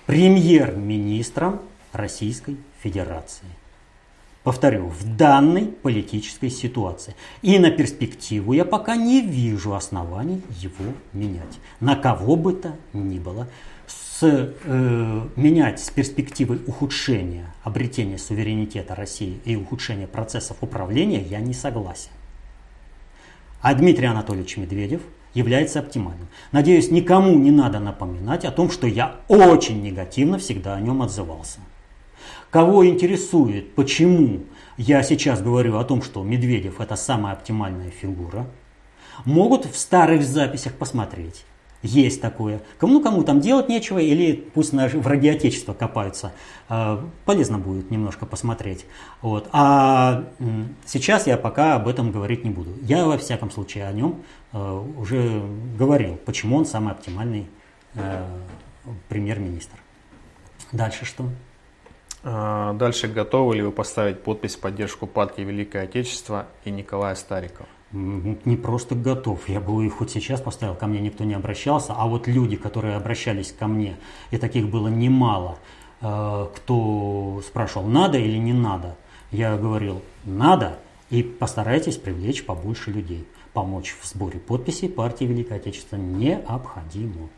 премьер-министром 0.06 1.60
Российской 1.92 2.56
Федерации. 2.82 3.46
Повторю, 4.42 4.88
в 4.88 5.16
данной 5.16 5.66
политической 5.66 6.48
ситуации. 6.48 7.14
И 7.42 7.58
на 7.58 7.70
перспективу 7.70 8.54
я 8.54 8.64
пока 8.64 8.96
не 8.96 9.20
вижу 9.20 9.74
оснований 9.74 10.42
его 10.58 10.94
менять. 11.12 11.58
На 11.78 11.94
кого 11.94 12.36
бы 12.36 12.54
то 12.54 12.74
ни 12.94 13.18
было 13.18 13.48
с, 14.20 14.52
э, 14.64 15.20
менять 15.36 15.80
с 15.80 15.88
перспективой 15.88 16.60
ухудшения, 16.66 17.54
обретения 17.62 18.18
суверенитета 18.18 18.94
России 18.94 19.40
и 19.46 19.56
ухудшения 19.56 20.06
процессов 20.06 20.58
управления 20.60 21.22
я 21.22 21.40
не 21.40 21.54
согласен. 21.54 22.10
А 23.62 23.72
Дмитрий 23.74 24.06
Анатольевич 24.06 24.58
Медведев 24.58 25.00
является 25.32 25.80
оптимальным. 25.80 26.28
Надеюсь, 26.52 26.90
никому 26.90 27.34
не 27.34 27.50
надо 27.50 27.78
напоминать 27.78 28.44
о 28.44 28.50
том, 28.50 28.70
что 28.70 28.86
я 28.86 29.16
очень 29.28 29.80
негативно 29.80 30.36
всегда 30.38 30.74
о 30.74 30.80
нем 30.80 31.00
отзывался. 31.00 31.60
Кого 32.50 32.86
интересует, 32.86 33.74
почему 33.74 34.40
я 34.76 35.02
сейчас 35.02 35.40
говорю 35.40 35.78
о 35.78 35.84
том, 35.84 36.02
что 36.02 36.22
Медведев 36.22 36.80
это 36.80 36.96
самая 36.96 37.32
оптимальная 37.32 37.90
фигура, 37.90 38.46
могут 39.24 39.64
в 39.64 39.78
старых 39.78 40.24
записях 40.24 40.74
посмотреть. 40.74 41.44
Есть 41.82 42.20
такое. 42.20 42.60
Кому 42.78 42.94
ну, 42.94 43.02
кому 43.02 43.24
там 43.24 43.40
делать 43.40 43.70
нечего, 43.70 43.98
или 43.98 44.32
пусть 44.32 44.74
наши 44.74 44.98
враги 44.98 45.28
Отечества 45.28 45.72
копаются. 45.72 46.32
А, 46.68 47.02
полезно 47.24 47.58
будет 47.58 47.90
немножко 47.90 48.26
посмотреть. 48.26 48.84
Вот. 49.22 49.48
А 49.52 50.24
сейчас 50.84 51.26
я 51.26 51.38
пока 51.38 51.76
об 51.76 51.88
этом 51.88 52.12
говорить 52.12 52.44
не 52.44 52.50
буду. 52.50 52.70
Я 52.82 53.06
во 53.06 53.16
всяком 53.16 53.50
случае 53.50 53.86
о 53.86 53.92
нем 53.92 54.22
а, 54.52 54.78
уже 54.78 55.42
говорил, 55.78 56.16
почему 56.16 56.56
он 56.56 56.66
самый 56.66 56.92
оптимальный 56.92 57.46
а, 57.94 58.26
премьер-министр. 59.08 59.78
Дальше 60.72 61.06
что? 61.06 61.24
Дальше 62.22 63.08
готовы 63.08 63.56
ли 63.56 63.62
вы 63.62 63.72
поставить 63.72 64.22
подпись 64.22 64.56
в 64.56 64.60
поддержку 64.60 65.06
партии 65.06 65.40
Великое 65.40 65.84
Отечество 65.84 66.46
и 66.66 66.70
Николая 66.70 67.14
Старикова? 67.14 67.66
Не 67.92 68.56
просто 68.56 68.94
готов. 68.94 69.48
Я 69.48 69.60
бы 69.60 69.84
их 69.84 69.94
хоть 69.94 70.10
сейчас 70.10 70.40
поставил, 70.40 70.74
ко 70.74 70.86
мне 70.86 71.00
никто 71.00 71.24
не 71.24 71.34
обращался. 71.34 71.94
А 71.96 72.06
вот 72.06 72.28
люди, 72.28 72.56
которые 72.56 72.96
обращались 72.96 73.52
ко 73.52 73.66
мне, 73.66 73.96
и 74.30 74.38
таких 74.38 74.68
было 74.68 74.88
немало, 74.88 75.58
э, 76.00 76.46
кто 76.54 77.42
спрашивал, 77.46 77.86
надо 77.86 78.18
или 78.18 78.36
не 78.36 78.52
надо, 78.52 78.96
я 79.32 79.56
говорил, 79.56 80.02
надо, 80.24 80.78
и 81.10 81.22
постарайтесь 81.22 81.96
привлечь 81.96 82.44
побольше 82.44 82.90
людей. 82.90 83.26
Помочь 83.52 83.96
в 84.00 84.06
сборе 84.06 84.38
подписей 84.38 84.88
партии 84.88 85.24
Великое 85.24 85.56
Отечество 85.56 85.96
необходимо. 85.96 87.28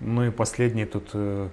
Ну 0.00 0.26
и 0.26 0.30
последний 0.30 0.84
тут 0.84 1.10
э, 1.14 1.48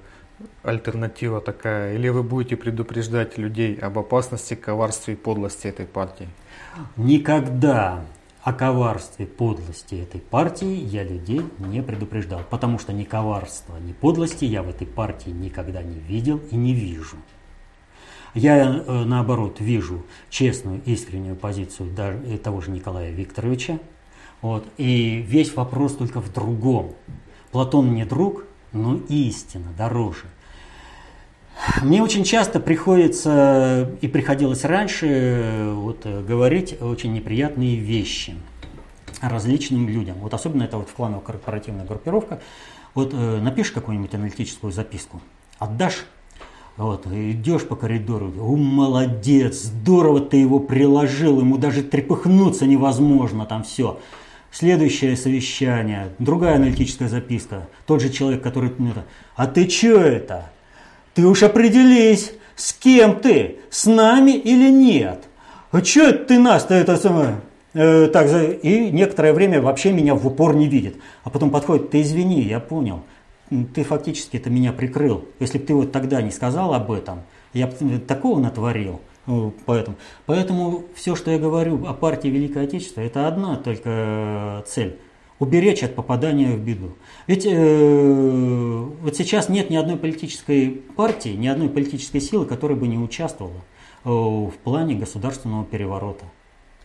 альтернатива 0.63 1.39
такая. 1.39 1.95
Или 1.95 2.09
вы 2.09 2.23
будете 2.23 2.57
предупреждать 2.57 3.37
людей 3.37 3.75
об 3.75 3.97
опасности, 3.97 4.55
коварстве 4.55 5.13
и 5.13 5.17
подлости 5.17 5.67
этой 5.67 5.85
партии? 5.85 6.27
Никогда 6.95 8.05
о 8.41 8.53
коварстве, 8.53 9.25
подлости 9.25 9.95
этой 9.95 10.21
партии 10.21 10.73
я 10.73 11.03
людей 11.03 11.41
не 11.59 11.81
предупреждал, 11.83 12.41
потому 12.49 12.79
что 12.79 12.93
ни 12.93 13.03
коварства, 13.03 13.77
ни 13.77 13.91
подлости 13.91 14.45
я 14.45 14.63
в 14.63 14.69
этой 14.69 14.87
партии 14.87 15.31
никогда 15.31 15.83
не 15.83 15.99
видел 15.99 16.39
и 16.51 16.55
не 16.55 16.73
вижу. 16.73 17.17
Я, 18.33 18.83
э, 18.85 19.03
наоборот, 19.03 19.59
вижу 19.59 20.05
честную, 20.29 20.81
искреннюю 20.85 21.35
позицию 21.35 21.91
даже 21.91 22.37
того 22.37 22.61
же 22.61 22.71
Николая 22.71 23.11
Викторовича. 23.11 23.79
Вот, 24.41 24.65
и 24.77 25.25
весь 25.27 25.55
вопрос 25.55 25.95
только 25.95 26.21
в 26.21 26.31
другом. 26.31 26.93
Платон 27.51 27.95
не 27.95 28.05
друг, 28.05 28.45
но 28.71 28.97
истина 29.09 29.73
дороже. 29.77 30.25
Мне 31.81 32.01
очень 32.01 32.23
часто 32.23 32.59
приходится 32.59 33.89
и 34.01 34.07
приходилось 34.07 34.63
раньше 34.63 35.71
вот, 35.73 36.05
говорить 36.05 36.81
очень 36.81 37.13
неприятные 37.13 37.77
вещи 37.77 38.35
различным 39.21 39.89
людям. 39.89 40.17
Вот 40.19 40.33
особенно 40.33 40.63
это 40.63 40.77
вот 40.77 40.89
в 40.89 40.93
клановая 40.93 41.23
корпоративная 41.23 41.85
группировка. 41.85 42.39
Вот 42.93 43.13
э, 43.13 43.39
напишешь 43.41 43.71
какую-нибудь 43.71 44.13
аналитическую 44.13 44.71
записку, 44.71 45.21
отдашь, 45.59 46.05
вот, 46.77 47.07
идешь 47.07 47.63
по 47.67 47.75
коридору, 47.75 48.31
о, 48.39 48.55
молодец, 48.55 49.63
здорово 49.63 50.19
ты 50.19 50.37
его 50.37 50.59
приложил, 50.59 51.39
ему 51.39 51.57
даже 51.57 51.83
трепыхнуться 51.83 52.65
невозможно, 52.65 53.45
там 53.45 53.63
все. 53.63 53.99
Следующее 54.51 55.17
совещание, 55.17 56.09
другая 56.19 56.55
аналитическая 56.55 57.09
записка, 57.09 57.67
тот 57.85 58.01
же 58.01 58.09
человек, 58.09 58.41
который, 58.41 58.71
а 59.35 59.47
ты 59.47 59.69
что 59.69 59.99
это? 59.99 60.49
Ты 61.17 61.25
уж 61.25 61.41
определись, 61.41 62.31
с 62.55 62.73
кем 62.73 63.19
ты, 63.19 63.57
с 63.71 63.87
нами 63.87 64.37
или 64.37 64.69
нет. 64.69 65.27
А 65.71 65.83
что 65.83 66.13
ты 66.13 66.37
нас-то 66.37 66.75
это 66.75 66.95
самое? 66.95 67.41
Э, 67.73 68.05
так, 68.05 68.27
и 68.61 68.91
некоторое 68.91 69.33
время 69.33 69.59
вообще 69.59 69.91
меня 69.91 70.13
в 70.13 70.27
упор 70.27 70.55
не 70.55 70.67
видит. 70.67 70.97
А 71.23 71.31
потом 71.31 71.49
подходит, 71.49 71.89
ты 71.89 72.03
извини, 72.03 72.43
я 72.43 72.59
понял. 72.59 73.01
Ты 73.49 73.83
фактически 73.83 74.37
это 74.37 74.51
меня 74.51 74.71
прикрыл. 74.73 75.25
Если 75.39 75.57
бы 75.57 75.65
ты 75.65 75.73
вот 75.73 75.91
тогда 75.91 76.21
не 76.21 76.29
сказал 76.29 76.75
об 76.75 76.91
этом, 76.91 77.23
я 77.51 77.65
бы 77.65 77.97
такого 77.97 78.39
натворил. 78.39 79.01
Поэтому, 79.65 79.97
поэтому 80.27 80.83
все, 80.93 81.15
что 81.15 81.31
я 81.31 81.39
говорю 81.39 81.83
о 81.87 81.93
партии 81.93 82.27
Великое 82.27 82.65
Отечество, 82.65 83.01
это 83.01 83.27
одна 83.27 83.55
только 83.55 84.63
цель 84.67 84.99
уберечь 85.39 85.83
от 85.83 85.95
попадания 85.95 86.55
в 86.55 86.59
беду. 86.59 86.93
Ведь 87.27 87.45
э, 87.45 88.85
вот 89.01 89.15
сейчас 89.15 89.49
нет 89.49 89.69
ни 89.69 89.75
одной 89.75 89.97
политической 89.97 90.69
партии, 90.95 91.29
ни 91.29 91.47
одной 91.47 91.69
политической 91.69 92.19
силы, 92.19 92.45
которая 92.45 92.77
бы 92.77 92.87
не 92.87 92.97
участвовала 92.97 93.61
э, 94.03 94.09
в 94.09 94.53
плане 94.63 94.95
государственного 94.95 95.65
переворота. 95.65 96.25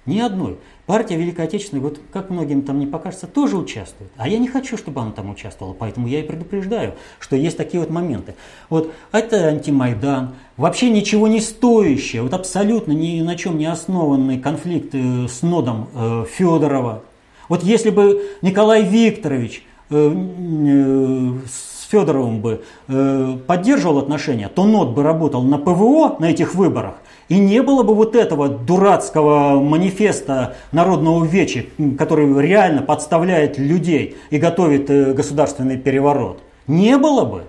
Ни 0.04 0.18
одной. 0.18 0.58
Партия 0.86 1.16
Великой 1.16 1.44
Отечественной, 1.44 1.80
вот 1.80 2.00
как 2.12 2.28
многим 2.28 2.62
там 2.62 2.80
не 2.80 2.88
покажется, 2.88 3.28
тоже 3.28 3.56
участвует. 3.56 4.10
А 4.16 4.28
я 4.28 4.38
не 4.38 4.48
хочу, 4.48 4.76
чтобы 4.76 5.00
она 5.00 5.12
там 5.12 5.30
участвовала, 5.30 5.74
поэтому 5.74 6.08
я 6.08 6.18
и 6.18 6.24
предупреждаю, 6.24 6.94
что 7.20 7.36
есть 7.36 7.56
такие 7.56 7.78
вот 7.78 7.88
моменты. 7.88 8.34
Вот 8.68 8.92
это 9.12 9.46
антимайдан, 9.46 10.34
вообще 10.56 10.90
ничего 10.90 11.28
не 11.28 11.40
стоящее, 11.40 12.22
вот 12.22 12.34
абсолютно 12.34 12.90
ни 12.90 13.20
на 13.20 13.36
чем 13.36 13.58
не 13.58 13.66
основанный 13.66 14.40
конфликт 14.40 14.92
э, 14.92 15.28
с 15.28 15.42
нодом 15.42 15.88
э, 15.94 16.24
Федорова, 16.28 17.04
вот 17.48 17.62
если 17.62 17.90
бы 17.90 18.22
Николай 18.42 18.82
Викторович 18.82 19.64
э, 19.90 19.94
э, 19.94 21.32
с 21.46 21.88
Федоровым 21.90 22.40
бы 22.40 22.62
э, 22.88 23.36
поддерживал 23.46 23.98
отношения, 23.98 24.48
то 24.48 24.64
НОТ 24.64 24.90
бы 24.94 25.02
работал 25.02 25.42
на 25.42 25.58
ПВО 25.58 26.16
на 26.18 26.30
этих 26.30 26.54
выборах, 26.54 26.94
и 27.28 27.38
не 27.38 27.62
было 27.62 27.82
бы 27.82 27.94
вот 27.94 28.16
этого 28.16 28.48
дурацкого 28.48 29.60
манифеста 29.60 30.56
народного 30.72 31.24
вечи, 31.24 31.70
который 31.98 32.32
реально 32.40 32.82
подставляет 32.82 33.58
людей 33.58 34.16
и 34.30 34.38
готовит 34.38 34.86
государственный 35.14 35.76
переворот. 35.76 36.42
Не 36.66 36.96
было 36.96 37.24
бы. 37.24 37.44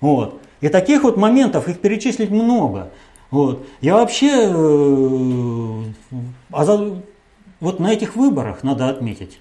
Вот. 0.00 0.40
И 0.60 0.68
таких 0.68 1.02
вот 1.02 1.16
моментов, 1.16 1.68
их 1.68 1.80
перечислить 1.80 2.30
много. 2.30 2.90
Вот. 3.30 3.66
Я 3.80 3.94
вообще, 3.94 4.50
э, 4.52 5.82
вот 7.60 7.78
на 7.78 7.92
этих 7.92 8.16
выборах, 8.16 8.62
надо 8.62 8.88
отметить 8.88 9.40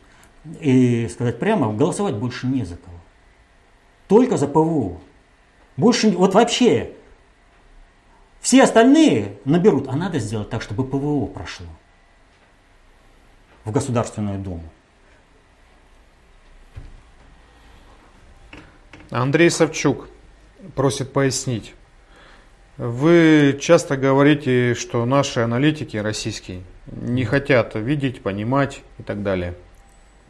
и 0.60 1.08
сказать 1.08 1.40
прямо, 1.40 1.74
голосовать 1.74 2.16
больше 2.16 2.48
не 2.48 2.64
за 2.66 2.76
кого. 2.76 2.98
Только 4.08 4.38
за 4.38 4.48
ПВО. 4.48 5.00
Больше, 5.78 6.10
вот 6.12 6.34
вообще, 6.34 6.94
все 8.42 8.64
остальные 8.64 9.38
наберут, 9.46 9.88
а 9.88 9.96
надо 9.96 10.20
сделать 10.20 10.50
так, 10.50 10.62
чтобы 10.62 10.86
ПВО 10.86 11.26
прошло 11.28 11.68
в 13.66 13.72
Государственную 13.72 14.40
Думу. 14.40 14.64
Андрей 19.12 19.50
Савчук 19.50 20.08
просит 20.76 21.14
пояснить. 21.14 21.74
Вы 22.78 23.58
часто 23.60 23.98
говорите, 23.98 24.74
что 24.74 25.06
наши 25.06 25.42
аналитики 25.42 25.98
российские 25.98 26.64
не 26.92 27.26
хотят 27.26 27.76
видеть, 27.76 28.22
понимать 28.22 28.82
и 28.98 29.04
так 29.04 29.24
далее. 29.24 29.56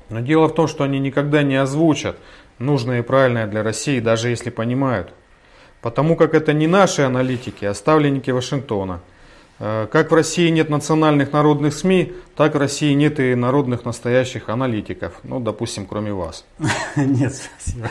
Но 0.09 0.19
дело 0.21 0.47
в 0.47 0.55
том, 0.55 0.67
что 0.67 0.83
они 0.83 0.99
никогда 0.99 1.43
не 1.43 1.55
озвучат 1.55 2.17
нужное 2.57 2.99
и 2.99 3.03
правильное 3.03 3.47
для 3.47 3.63
России, 3.63 3.99
даже 3.99 4.29
если 4.29 4.49
понимают. 4.49 5.13
Потому 5.81 6.15
как 6.15 6.33
это 6.33 6.51
не 6.51 6.67
наши 6.67 7.03
аналитики, 7.03 7.65
а 7.65 7.73
ставленники 7.73 8.31
Вашингтона. 8.31 8.99
Э, 9.59 9.87
как 9.91 10.11
в 10.11 10.13
России 10.13 10.49
нет 10.49 10.69
национальных 10.69 11.31
народных 11.31 11.73
СМИ, 11.73 12.13
так 12.35 12.55
в 12.55 12.57
России 12.57 12.93
нет 12.93 13.19
и 13.19 13.35
народных 13.35 13.85
настоящих 13.85 14.49
аналитиков. 14.49 15.13
Ну, 15.23 15.39
допустим, 15.39 15.85
кроме 15.85 16.11
вас. 16.11 16.45
Нет, 16.95 17.33
спасибо. 17.33 17.89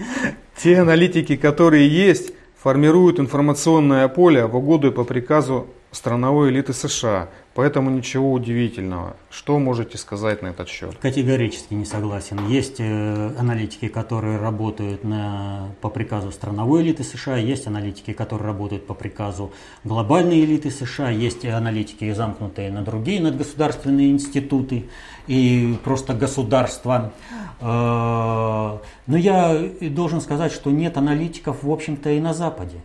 Те 0.56 0.80
аналитики, 0.80 1.36
которые 1.36 1.88
есть, 1.88 2.32
формируют 2.62 3.20
информационное 3.20 4.08
поле 4.08 4.46
в 4.46 4.56
угоду 4.56 4.88
и 4.88 4.90
по 4.90 5.04
приказу 5.04 5.66
страновой 5.92 6.50
элиты 6.50 6.72
США, 6.72 7.28
Поэтому 7.58 7.90
ничего 7.90 8.32
удивительного. 8.32 9.16
Что 9.30 9.58
можете 9.58 9.98
сказать 9.98 10.42
на 10.42 10.46
этот 10.46 10.68
счет? 10.68 10.96
Категорически 10.98 11.74
не 11.74 11.84
согласен. 11.84 12.46
Есть 12.46 12.76
э, 12.78 13.32
аналитики, 13.36 13.88
которые 13.88 14.38
работают 14.38 15.02
на, 15.02 15.70
по 15.80 15.88
приказу 15.88 16.30
страновой 16.30 16.82
элиты 16.82 17.02
США, 17.02 17.36
есть 17.36 17.66
аналитики, 17.66 18.12
которые 18.12 18.46
работают 18.46 18.86
по 18.86 18.94
приказу 18.94 19.50
глобальной 19.82 20.44
элиты 20.44 20.70
США, 20.70 21.10
есть 21.10 21.44
аналитики, 21.44 22.12
замкнутые 22.12 22.70
на 22.70 22.82
другие 22.82 23.20
надгосударственные 23.20 24.12
институты 24.12 24.88
и 25.26 25.76
просто 25.82 26.14
государства. 26.14 27.12
Э, 27.60 27.64
но 27.64 29.16
я 29.16 29.68
должен 29.80 30.20
сказать, 30.20 30.52
что 30.52 30.70
нет 30.70 30.96
аналитиков, 30.96 31.64
в 31.64 31.72
общем-то, 31.72 32.10
и 32.10 32.20
на 32.20 32.34
Западе. 32.34 32.78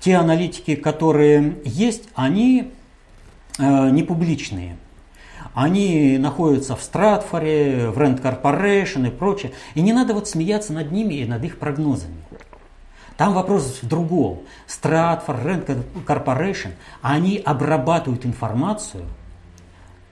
Те 0.00 0.16
аналитики, 0.16 0.74
которые 0.74 1.56
есть, 1.64 2.04
они 2.14 2.72
Э, 3.58 3.90
не 3.90 4.04
публичные. 4.04 4.76
Они 5.52 6.16
находятся 6.18 6.76
в 6.76 6.82
Стратфоре, 6.82 7.90
в 7.90 7.98
Rent 7.98 8.22
Corporation 8.22 9.08
и 9.08 9.10
прочее. 9.10 9.52
И 9.74 9.80
не 9.80 9.92
надо 9.92 10.14
вот 10.14 10.28
смеяться 10.28 10.72
над 10.72 10.92
ними 10.92 11.14
и 11.14 11.24
над 11.24 11.42
их 11.42 11.58
прогнозами. 11.58 12.22
Там 13.16 13.34
вопрос 13.34 13.80
в 13.82 13.88
другом. 13.88 14.42
Стратфор, 14.68 15.36
Rent 15.36 15.82
Corporation, 16.06 16.70
они 17.02 17.38
обрабатывают 17.38 18.24
информацию, 18.24 19.04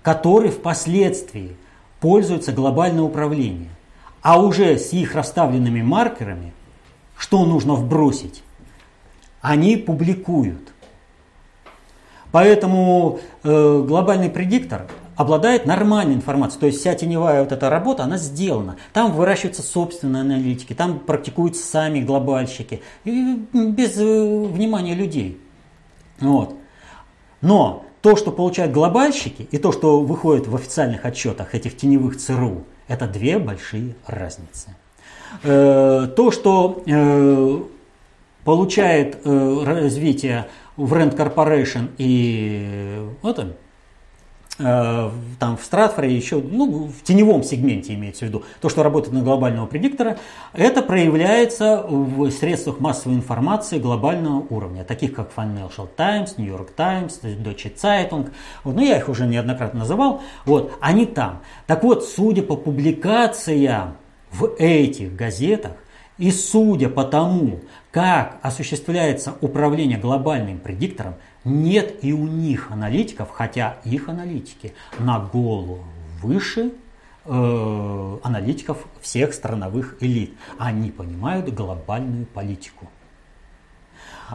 которой 0.02 0.50
впоследствии 0.50 1.56
пользуется 2.00 2.52
глобальное 2.52 3.04
управление. 3.04 3.70
А 4.22 4.40
уже 4.40 4.76
с 4.76 4.92
их 4.92 5.14
расставленными 5.14 5.82
маркерами, 5.82 6.52
что 7.16 7.44
нужно 7.44 7.74
вбросить, 7.74 8.42
они 9.46 9.76
публикуют. 9.76 10.72
Поэтому 12.32 13.20
э, 13.44 13.84
глобальный 13.86 14.28
предиктор 14.28 14.88
обладает 15.14 15.66
нормальной 15.66 16.14
информацией. 16.14 16.60
То 16.60 16.66
есть 16.66 16.80
вся 16.80 16.94
теневая 16.94 17.42
вот 17.44 17.52
эта 17.52 17.70
работа, 17.70 18.02
она 18.02 18.18
сделана. 18.18 18.76
Там 18.92 19.12
выращиваются 19.12 19.62
собственные 19.62 20.22
аналитики, 20.22 20.74
там 20.74 20.98
практикуются 20.98 21.64
сами 21.64 22.00
глобальщики. 22.00 22.82
И 23.04 23.46
без 23.52 23.96
э, 23.98 24.44
внимания 24.46 24.94
людей. 24.94 25.40
Вот. 26.18 26.56
Но 27.40 27.84
то, 28.02 28.16
что 28.16 28.32
получают 28.32 28.72
глобальщики, 28.72 29.48
и 29.50 29.58
то, 29.58 29.70
что 29.70 30.00
выходит 30.00 30.48
в 30.48 30.56
официальных 30.56 31.04
отчетах 31.04 31.54
этих 31.54 31.76
теневых 31.76 32.18
ЦРУ, 32.18 32.64
это 32.88 33.06
две 33.06 33.38
большие 33.38 33.94
разницы. 34.06 34.76
Э, 35.44 36.08
то, 36.16 36.30
что 36.32 36.82
э, 36.84 37.62
получает 38.46 39.18
э, 39.24 39.62
развитие 39.64 40.46
в 40.76 40.94
Rent 40.94 41.16
Corporation 41.16 41.88
и 41.98 43.04
вот 43.20 43.40
он, 43.40 43.54
э, 44.60 45.10
там 45.40 45.56
в 45.56 45.64
Стратфоре 45.64 46.14
еще, 46.14 46.36
ну, 46.36 46.86
в 46.86 47.02
теневом 47.02 47.42
сегменте 47.42 47.94
имеется 47.94 48.24
в 48.24 48.28
виду, 48.28 48.44
то, 48.60 48.68
что 48.68 48.84
работает 48.84 49.12
на 49.12 49.22
глобального 49.22 49.66
предиктора, 49.66 50.18
это 50.52 50.80
проявляется 50.82 51.84
в 51.88 52.30
средствах 52.30 52.78
массовой 52.78 53.16
информации 53.16 53.80
глобального 53.80 54.46
уровня, 54.48 54.84
таких 54.84 55.12
как 55.12 55.32
Financial 55.36 55.88
Times, 55.96 56.38
New 56.38 56.46
York 56.46 56.70
Times, 56.76 57.18
Deutsche 57.22 57.74
Zeitung, 57.74 58.30
вот, 58.62 58.76
ну, 58.76 58.80
я 58.80 58.98
их 58.98 59.08
уже 59.08 59.26
неоднократно 59.26 59.80
называл, 59.80 60.22
вот, 60.44 60.72
они 60.80 61.04
там. 61.04 61.40
Так 61.66 61.82
вот, 61.82 62.04
судя 62.04 62.44
по 62.44 62.54
публикациям 62.54 63.96
в 64.30 64.54
этих 64.56 65.16
газетах, 65.16 65.72
и 66.18 66.30
судя 66.30 66.88
по 66.88 67.04
тому, 67.04 67.60
как 67.96 68.36
осуществляется 68.42 69.36
управление 69.40 69.96
глобальным 69.96 70.58
предиктором, 70.58 71.14
нет 71.44 72.04
и 72.04 72.12
у 72.12 72.26
них 72.26 72.70
аналитиков, 72.70 73.30
хотя 73.30 73.78
их 73.86 74.10
аналитики 74.10 74.74
на 74.98 75.18
голову 75.18 75.78
выше 76.20 76.72
э, 77.24 78.18
аналитиков 78.22 78.84
всех 79.00 79.32
страновых 79.32 79.96
элит. 80.02 80.34
Они 80.58 80.90
понимают 80.90 81.48
глобальную 81.54 82.26
политику. 82.26 82.86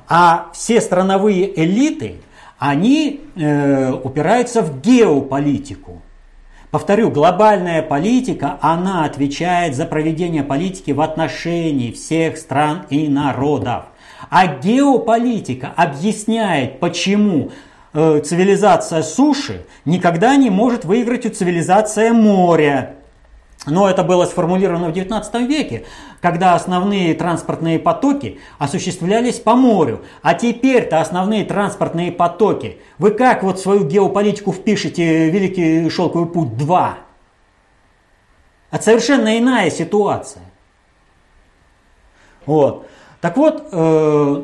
А 0.08 0.50
все 0.56 0.82
страновые 0.82 1.64
элиты, 1.64 2.20
они 2.58 3.22
э, 3.36 3.92
упираются 3.92 4.64
в 4.64 4.82
геополитику. 4.82 6.02
Повторю, 6.72 7.12
глобальная 7.12 7.82
политика, 7.82 8.58
она 8.62 9.04
отвечает 9.04 9.76
за 9.76 9.86
проведение 9.86 10.42
политики 10.42 10.92
в 10.92 11.02
отношении 11.02 11.92
всех 11.92 12.38
стран 12.38 12.86
и 12.90 13.10
народов. 13.10 13.84
А 14.30 14.48
геополитика 14.48 15.74
объясняет, 15.76 16.80
почему 16.80 17.52
э, 17.94 18.22
цивилизация 18.24 19.04
суши 19.04 19.66
никогда 19.84 20.38
не 20.38 20.50
может 20.50 20.86
выиграть 20.86 21.26
у 21.26 21.30
цивилизации 21.30 22.12
моря. 22.12 22.96
Но 23.68 23.88
это 23.88 24.04
было 24.04 24.26
сформулировано 24.26 24.90
в 24.90 24.94
XIX 24.94 25.46
веке, 25.46 25.86
когда 26.20 26.56
основные 26.56 27.14
транспортные 27.14 27.78
потоки 27.78 28.40
осуществлялись 28.58 29.40
по 29.40 29.56
морю. 29.56 30.02
А 30.24 30.34
теперь-то 30.34 31.00
основные 31.00 31.46
транспортные 31.46 32.12
потоки. 32.12 32.80
Вы 32.98 33.12
как 33.12 33.44
вот 33.44 33.60
свою 33.60 33.84
геополитику 33.84 34.52
впишете 34.52 35.30
Великий 35.30 35.90
Шелковый 35.90 36.28
путь 36.28 36.58
2? 36.58 36.98
Это 38.72 38.84
совершенно 38.84 39.38
иная 39.38 39.70
ситуация. 39.70 40.44
Вот. 42.48 42.88
Так 43.20 43.38
вот, 43.38 43.68
э, 43.72 44.44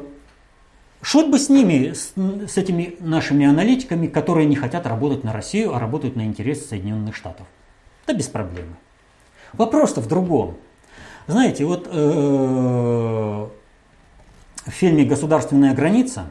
шут 1.01 1.31
бы 1.31 1.39
с 1.39 1.49
ними, 1.49 1.93
с, 1.93 2.13
с 2.15 2.57
этими 2.57 2.95
нашими 2.99 3.47
аналитиками, 3.47 4.05
которые 4.05 4.45
не 4.45 4.55
хотят 4.55 4.85
работать 4.85 5.23
на 5.23 5.33
Россию, 5.33 5.73
а 5.73 5.79
работают 5.79 6.15
на 6.15 6.25
интересы 6.25 6.67
Соединенных 6.67 7.15
Штатов. 7.15 7.47
Да 8.05 8.13
без 8.13 8.27
проблем. 8.27 8.77
Вопрос-то 9.53 10.01
в 10.01 10.07
другом. 10.07 10.55
Знаете, 11.27 11.65
вот 11.65 11.87
э, 11.91 13.47
в 14.67 14.71
фильме 14.71 15.05
«Государственная 15.05 15.73
граница» 15.73 16.25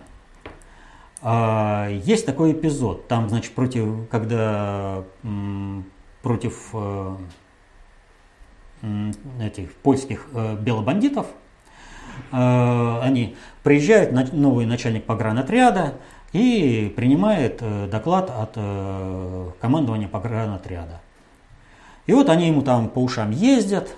э, 1.22 2.00
есть 2.04 2.26
такой 2.26 2.52
эпизод. 2.52 3.08
Там, 3.08 3.28
значит, 3.28 3.52
против, 3.54 4.08
когда 4.10 5.04
против 6.22 6.70
э, 6.72 7.16
этих 9.40 9.72
польских 9.74 10.26
э, 10.32 10.56
белобандитов 10.56 11.26
они 12.30 13.36
приезжает 13.62 14.10
на, 14.12 14.24
новый 14.32 14.64
начальник 14.64 15.04
погранотряда 15.04 15.94
и 16.32 16.90
принимает 16.96 17.62
доклад 17.90 18.30
от 18.30 18.54
командования 19.60 20.08
погранотряда. 20.08 21.02
И 22.06 22.12
вот 22.12 22.28
они 22.28 22.48
ему 22.48 22.62
там 22.62 22.88
по 22.88 23.00
ушам 23.00 23.30
ездят, 23.30 23.88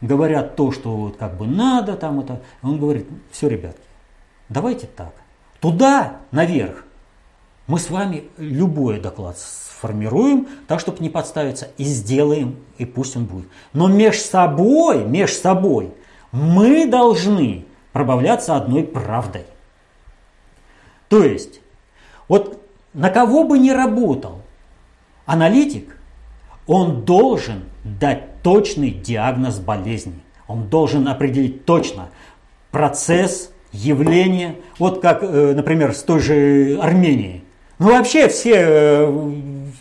говорят 0.00 0.56
то, 0.56 0.72
что 0.72 0.96
вот 0.96 1.16
как 1.16 1.36
бы 1.36 1.46
надо 1.46 1.96
там 1.96 2.20
это. 2.20 2.42
Он 2.62 2.78
говорит, 2.78 3.06
все, 3.30 3.48
ребятки, 3.48 3.82
давайте 4.48 4.86
так. 4.86 5.12
Туда, 5.60 6.20
наверх, 6.30 6.84
мы 7.66 7.78
с 7.78 7.90
вами 7.90 8.24
любой 8.36 9.00
доклад 9.00 9.38
сформируем, 9.38 10.48
так, 10.66 10.80
чтобы 10.80 10.98
не 11.00 11.10
подставиться, 11.10 11.68
и 11.78 11.84
сделаем, 11.84 12.56
и 12.78 12.84
пусть 12.84 13.16
он 13.16 13.24
будет. 13.24 13.48
Но 13.72 13.88
меж 13.88 14.20
собой, 14.20 15.04
меж 15.04 15.32
собой, 15.32 15.92
мы 16.32 16.86
должны 16.86 17.66
пробавляться 17.92 18.56
одной 18.56 18.84
правдой. 18.84 19.46
То 21.08 21.22
есть, 21.22 21.60
вот 22.28 22.62
на 22.92 23.10
кого 23.10 23.44
бы 23.44 23.58
ни 23.58 23.70
работал 23.70 24.42
аналитик, 25.26 25.93
он 26.66 27.04
должен 27.04 27.64
дать 27.84 28.42
точный 28.42 28.90
диагноз 28.90 29.58
болезни. 29.58 30.20
Он 30.46 30.68
должен 30.68 31.08
определить 31.08 31.64
точно 31.64 32.08
процесс, 32.70 33.50
явление. 33.72 34.56
Вот 34.78 35.00
как, 35.02 35.22
э, 35.22 35.52
например, 35.54 35.94
с 35.94 36.02
той 36.02 36.20
же 36.20 36.78
Арменией. 36.80 37.44
Ну 37.78 37.90
вообще 37.90 38.28
все 38.28 38.54
э, 38.56 39.32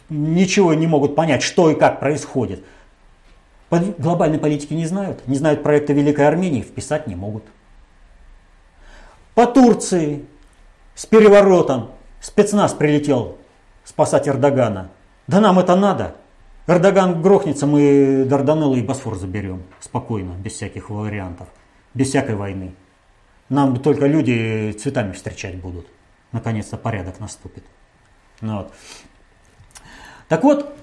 ничего 0.10 0.74
не 0.74 0.88
могут 0.88 1.16
понять, 1.16 1.44
что 1.44 1.70
и 1.70 1.76
как 1.76 2.00
происходит. 2.00 2.64
Глобальной 3.70 4.38
политики 4.38 4.74
не 4.74 4.86
знают, 4.86 5.28
не 5.28 5.36
знают 5.36 5.64
проекта 5.64 5.94
Великой 5.94 6.28
Армении, 6.28 6.62
вписать 6.62 7.08
не 7.08 7.16
могут. 7.16 7.44
По 9.34 9.48
Турции 9.48 10.26
с 10.94 11.08
переворотом 11.08 11.90
спецназ 12.22 12.74
прилетел 12.74 13.38
спасать 13.84 14.28
Эрдогана. 14.28 14.90
Да 15.26 15.40
нам 15.40 15.58
это 15.58 15.76
надо. 15.76 16.16
Эрдоган 16.65 17.22
грохнется, 17.22 17.68
мы 17.68 18.26
Дарданеллы 18.26 18.80
и 18.80 18.84
Босфор 18.84 19.15
заберем 19.15 19.64
спокойно, 19.81 20.31
без 20.31 20.53
всяких 20.53 20.90
вариантов, 20.90 21.49
без 21.94 22.07
всякой 22.07 22.35
войны. 22.35 22.73
Нам 23.49 23.77
только 23.77 24.07
люди 24.07 24.72
цветами 24.72 25.11
встречать 25.11 25.57
будут. 25.57 25.88
Наконец-то 26.31 26.77
порядок 26.77 27.19
наступит. 27.19 27.65
Ну, 28.40 28.57
вот. 28.60 28.73
Так 30.30 30.44
вот, 30.44 30.73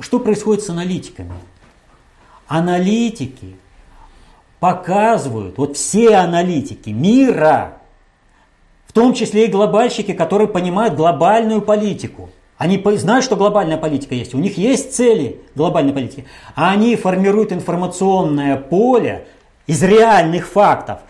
что 0.00 0.18
происходит 0.18 0.64
с 0.64 0.70
аналитиками? 0.70 1.34
Аналитики 2.48 3.56
показывают, 4.58 5.58
вот 5.58 5.76
все 5.76 6.16
аналитики 6.16 6.90
мира, 6.90 7.78
в 8.86 8.92
том 8.92 9.14
числе 9.14 9.46
и 9.46 9.50
глобальщики, 9.50 10.12
которые 10.12 10.48
понимают 10.48 10.96
глобальную 10.96 11.62
политику– 11.62 12.30
они 12.58 12.82
знают, 12.96 13.24
что 13.24 13.36
глобальная 13.36 13.76
политика 13.76 14.14
есть, 14.14 14.34
у 14.34 14.38
них 14.38 14.56
есть 14.58 14.94
цели 14.94 15.40
глобальной 15.54 15.92
политики, 15.92 16.24
а 16.54 16.70
они 16.70 16.96
формируют 16.96 17.52
информационное 17.52 18.56
поле 18.56 19.26
из 19.66 19.82
реальных 19.82 20.46
фактов, 20.46 21.00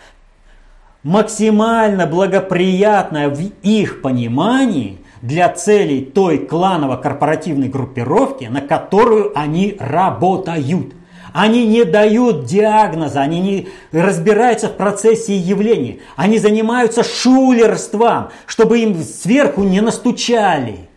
максимально 1.03 2.07
благоприятное 2.07 3.29
в 3.29 3.39
их 3.61 4.01
понимании 4.01 4.97
для 5.21 5.49
целей 5.49 6.01
той 6.01 6.39
кланово-корпоративной 6.39 7.69
группировки, 7.69 8.45
на 8.45 8.61
которую 8.61 9.37
они 9.37 9.77
работают. 9.79 10.93
Они 11.31 11.67
не 11.67 11.83
дают 11.83 12.45
диагноза, 12.45 13.21
они 13.21 13.41
не 13.41 13.67
разбираются 13.91 14.67
в 14.67 14.77
процессе 14.77 15.35
явлений. 15.35 16.01
Они 16.15 16.39
занимаются 16.39 17.03
шулерством, 17.03 18.29
чтобы 18.45 18.79
им 18.79 19.03
сверху 19.03 19.63
не 19.63 19.81
настучали. 19.81 20.89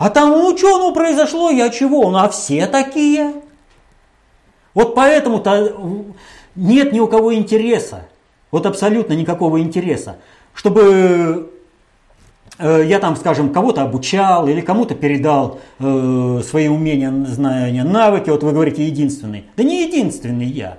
А 0.00 0.08
там, 0.08 0.30
ну 0.30 0.56
что, 0.56 0.78
ну 0.78 0.94
произошло, 0.94 1.50
я 1.50 1.68
чего? 1.68 2.10
Ну 2.10 2.16
а 2.16 2.30
все 2.30 2.66
такие. 2.66 3.34
Вот 4.72 4.94
поэтому-то 4.94 5.74
нет 6.56 6.94
ни 6.94 7.00
у 7.00 7.06
кого 7.06 7.34
интереса, 7.34 8.06
вот 8.50 8.64
абсолютно 8.64 9.12
никакого 9.12 9.60
интереса, 9.60 10.16
чтобы 10.54 11.50
э, 12.58 12.84
я 12.86 12.98
там, 12.98 13.14
скажем, 13.14 13.52
кого-то 13.52 13.82
обучал 13.82 14.48
или 14.48 14.62
кому-то 14.62 14.94
передал 14.94 15.60
э, 15.78 16.40
свои 16.48 16.68
умения, 16.68 17.12
знания, 17.26 17.84
навыки. 17.84 18.30
Вот 18.30 18.42
вы 18.42 18.52
говорите 18.52 18.86
единственный. 18.86 19.50
Да 19.58 19.64
не 19.64 19.84
единственный 19.84 20.46
я. 20.46 20.78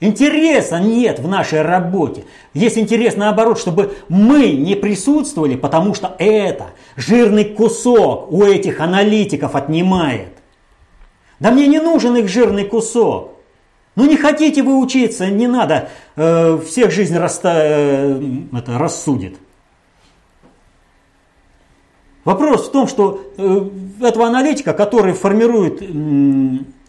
Интереса 0.00 0.78
нет 0.78 1.18
в 1.18 1.26
нашей 1.26 1.62
работе. 1.62 2.24
Есть 2.54 2.78
интерес 2.78 3.16
наоборот, 3.16 3.58
чтобы 3.58 3.94
мы 4.08 4.52
не 4.52 4.76
присутствовали, 4.76 5.56
потому 5.56 5.92
что 5.94 6.14
это 6.18 6.68
жирный 6.96 7.44
кусок 7.44 8.30
у 8.30 8.44
этих 8.44 8.80
аналитиков 8.80 9.56
отнимает. 9.56 10.28
Да 11.40 11.50
мне 11.50 11.66
не 11.66 11.80
нужен 11.80 12.16
их 12.16 12.28
жирный 12.28 12.64
кусок. 12.64 13.32
Ну 13.96 14.06
не 14.06 14.16
хотите 14.16 14.62
вы 14.62 14.78
учиться, 14.78 15.26
не 15.26 15.48
надо, 15.48 15.88
э, 16.14 16.60
всех 16.64 16.92
жизнь 16.92 17.16
раста, 17.16 17.54
э, 17.56 18.20
это, 18.52 18.78
рассудит. 18.78 19.36
Вопрос 22.24 22.68
в 22.68 22.70
том, 22.70 22.86
что 22.86 23.32
э, 23.36 23.68
этого 24.02 24.26
аналитика, 24.26 24.74
который 24.74 25.14
формирует 25.14 25.82
э, 25.82 25.86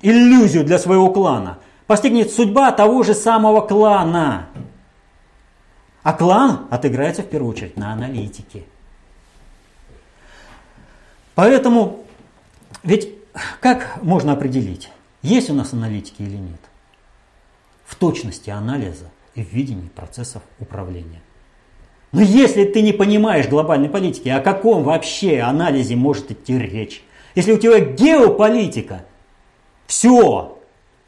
иллюзию 0.03 0.64
для 0.64 0.77
своего 0.77 1.10
клана– 1.10 1.57
постигнет 1.90 2.32
судьба 2.32 2.72
того 2.72 3.02
же 3.02 3.16
самого 3.16 3.61
клана. 3.61 4.49
А 6.03 6.14
клан 6.14 6.68
отыграется 6.70 7.24
в 7.24 7.26
первую 7.26 7.52
очередь 7.52 7.78
на 7.78 7.91
аналитике. 7.91 8.66
Поэтому, 11.34 12.06
ведь 12.84 13.10
как 13.60 14.03
можно 14.03 14.34
определить, 14.34 14.91
есть 15.24 15.49
у 15.49 15.56
нас 15.56 15.74
аналитики 15.74 16.22
или 16.22 16.36
нет? 16.36 16.60
В 17.88 17.95
точности 17.95 18.52
анализа 18.52 19.10
и 19.34 19.44
в 19.44 19.52
видении 19.52 19.88
процессов 19.88 20.44
управления. 20.60 21.24
Но 22.11 22.22
если 22.22 22.66
ты 22.66 22.84
не 22.84 22.94
понимаешь 22.94 23.48
глобальной 23.48 23.90
политики, 23.90 24.30
о 24.30 24.41
каком 24.41 24.84
вообще 24.84 25.40
анализе 25.40 25.95
может 25.95 26.30
идти 26.30 26.56
речь? 26.56 27.03
Если 27.34 27.52
у 27.52 27.57
тебя 27.57 27.80
геополитика, 27.80 29.06
все, 29.88 30.59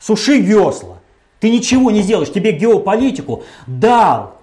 суши 0.02 0.40
весла. 0.40 0.98
Ты 1.40 1.50
ничего 1.50 1.92
не 1.92 2.02
сделаешь, 2.02 2.32
тебе 2.32 2.52
геополитику 2.52 3.44
дал 3.68 4.36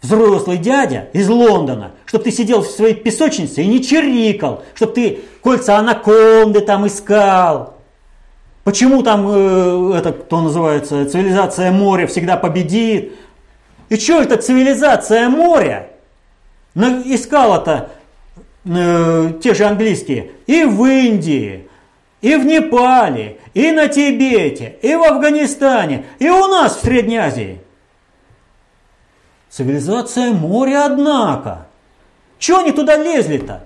взрослый 0.00 0.58
дядя 0.58 1.08
из 1.12 1.28
Лондона, 1.28 1.92
чтобы 2.06 2.24
ты 2.24 2.30
сидел 2.30 2.62
в 2.62 2.68
своей 2.68 2.94
песочнице 2.94 3.62
и 3.62 3.66
не 3.66 3.82
чирикал, 3.82 4.62
чтобы 4.74 4.92
ты 4.92 5.20
кольца 5.42 5.78
анаконды 5.78 6.60
там 6.60 6.86
искал. 6.86 7.74
Почему 8.64 9.02
там 9.02 9.26
э, 9.28 9.94
это, 9.96 10.12
кто 10.12 10.40
называется, 10.40 11.06
цивилизация 11.06 11.70
моря 11.72 12.06
всегда 12.06 12.36
победит? 12.36 13.14
И 13.88 13.96
что 13.96 14.20
это 14.20 14.36
цивилизация 14.36 15.28
моря? 15.28 15.90
Искала-то 16.74 17.90
э, 18.66 19.32
те 19.42 19.54
же 19.54 19.64
английские 19.64 20.32
и 20.46 20.64
в 20.64 20.84
Индии, 20.84 21.67
и 22.20 22.34
в 22.34 22.44
Непале, 22.44 23.38
и 23.54 23.70
на 23.70 23.88
Тибете, 23.88 24.78
и 24.82 24.94
в 24.94 25.02
Афганистане, 25.02 26.06
и 26.18 26.28
у 26.28 26.46
нас 26.48 26.76
в 26.76 26.80
Средней 26.80 27.18
Азии. 27.18 27.60
Цивилизация 29.48 30.32
моря, 30.32 30.86
однако. 30.86 31.66
Чего 32.38 32.58
они 32.58 32.72
туда 32.72 32.96
лезли-то? 32.96 33.64